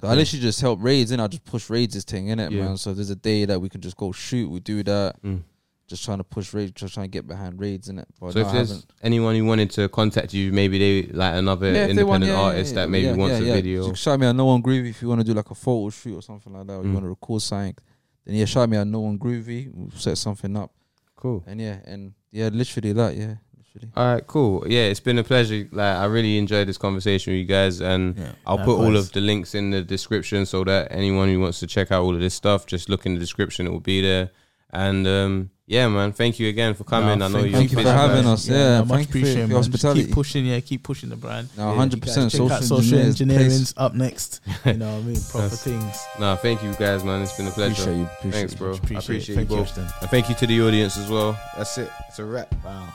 [0.02, 2.64] I literally just help Raids and I just push Raids this thing in it, Yeah.
[2.64, 2.76] man.
[2.78, 5.22] So if there's a day that we can just go shoot, we do that.
[5.22, 5.42] Mm.
[5.88, 8.08] Just trying to push Raids, just trying to get behind Raids in it.
[8.20, 11.66] But So no, if there's anyone who wanted to contact you, maybe they like another
[11.72, 13.48] Yeah, if they want- independent yeah, yeah, artist yeah, that maybe yeah, wants yeah, a
[13.48, 13.54] yeah.
[13.54, 13.88] video.
[13.90, 15.90] Just shout me at No One Groovy if you want to do like a photo
[15.90, 16.94] shoot or something like that, or you Mm.
[16.94, 17.76] want to record something.
[18.24, 19.70] Then yeah, shout me at No One Groovy.
[19.72, 20.72] We'll set something up,
[21.14, 21.44] Cool.
[21.46, 23.92] and yeah, and yeah, literally that, yeah, literally.
[23.94, 24.64] All right, cool.
[24.66, 25.68] Yeah, it's been a pleasure.
[25.70, 29.12] Like, I really enjoyed this conversation with you guys, and Yeah, I'll put all of
[29.12, 32.20] the links in the description so that anyone who wants to check out all of
[32.20, 33.68] this stuff, just look in the description.
[33.68, 34.30] It will be there.
[34.70, 37.18] And um, yeah, man, thank you again for coming.
[37.18, 38.46] No, I know you're thank you for having us.
[38.48, 40.04] Yeah, no, much thank you for- your hospitality.
[40.04, 41.48] Keep pushing, yeah, keep pushing the brand.
[41.56, 41.76] No, Yeah.
[41.76, 42.30] hundred You guys percent.
[42.32, 44.40] check Social, out social engineers, engineering's up next.
[44.64, 45.20] You know what I mean?
[45.20, 45.96] Proper That's- things.
[46.20, 47.22] No, thank you guys, man.
[47.22, 47.82] It's been a pleasure.
[47.82, 48.04] Appreciate you.
[48.04, 48.70] Appreciate Thanks, bro.
[48.72, 49.60] Much I appreciate you Thank both.
[49.68, 49.88] Ashton.
[50.02, 51.36] And thank you to the audience as well.
[51.56, 51.90] That's it.
[52.08, 52.54] It's a wrap.
[52.64, 52.86] Wow.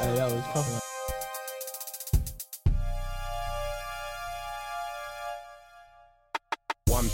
[0.00, 0.80] Hey, that was proper.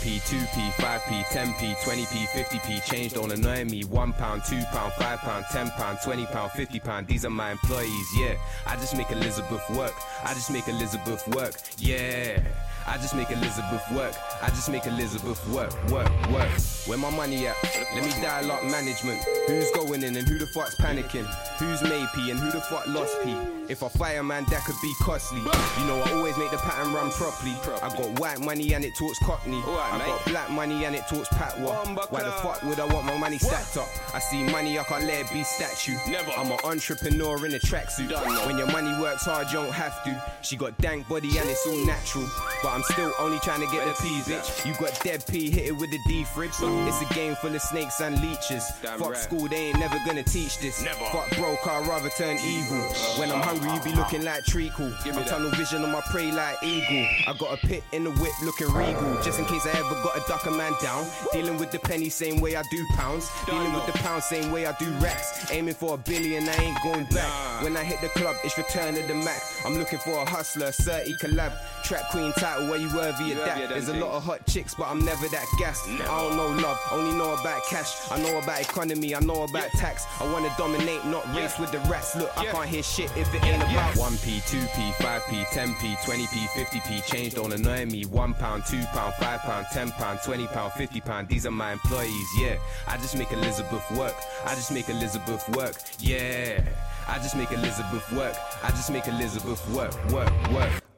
[0.01, 3.83] 1p, 2p, 5p, 10p, 20p, 50p, change don't annoy me.
[3.83, 8.33] £1, £2, £5, £10, £20, £50, these are my employees, yeah.
[8.65, 12.41] I just make Elizabeth work, I just make Elizabeth work, yeah.
[12.87, 14.15] I just make Elizabeth work.
[14.41, 16.49] I just make Elizabeth work, work, work.
[16.87, 17.55] Where my money at?
[17.93, 19.21] Let me dial up management.
[19.47, 21.25] Who's going in and who the fuck's panicking?
[21.59, 23.35] Who's P and who the fuck lost P?
[23.69, 25.39] If I fire man, that could be costly.
[25.39, 27.55] You know I always make the pattern run properly.
[27.81, 29.61] I got white money and it talks cockney.
[29.91, 32.11] I got black money and it talks patwa.
[32.11, 33.87] Why the fuck would I want my money stacked up?
[34.13, 35.97] I see money, I can't let it be statue.
[36.09, 36.31] Never.
[36.31, 38.11] I'm an entrepreneur in a tracksuit.
[38.47, 40.23] When your money works hard, you don't have to.
[40.41, 42.27] She got dank body and it's all natural.
[42.63, 44.65] But I'm still only trying to get the P, bitch.
[44.65, 46.51] You got dead P, hit it with the D fridge.
[46.61, 48.69] It's a game full of snakes and leeches.
[48.97, 50.83] Fuck school, they ain't never gonna teach this.
[50.83, 51.05] Never.
[51.05, 52.81] Fuck broke, I'd rather turn evil.
[53.17, 54.91] When I'm hungry, you be looking like treacle.
[55.05, 57.07] I'm tunnel vision on my prey like eagle.
[57.27, 59.21] I got a pit in the whip looking regal.
[59.21, 61.05] Just in case I ever got to duck a man down.
[61.33, 63.29] Dealing with the penny same way I do pounds.
[63.45, 65.51] Dealing with the pound same way I do racks.
[65.51, 67.63] Aiming for a billion, I ain't going back.
[67.63, 69.41] When I hit the club, it's return of the Mac.
[69.65, 71.53] I'm looking for a hustler, 30 collab.
[71.83, 73.69] Trap queen title, where you worthy of that?
[73.69, 75.81] There's a lot of hot chicks, but I'm never that gas.
[75.87, 78.11] I don't know love, only know about cash.
[78.11, 80.05] I know about economy, I know about tax.
[80.19, 82.15] I wanna dominate, not race with the rats.
[82.15, 87.05] Look, I can't hear shit if it ain't about 1p, 2p, 5p, 10p, 20p, 50p.
[87.05, 88.05] Change don't annoy me.
[88.05, 91.27] 1 pound, 2 pound, 5 pound, 10 pound, 20 pound, 50 pound.
[91.27, 92.57] These are my employees, yeah.
[92.87, 94.15] I just make Elizabeth work.
[94.45, 96.63] I just make Elizabeth work, yeah.
[97.07, 98.35] I just make Elizabeth work.
[98.63, 100.90] I just make Elizabeth work, work, work.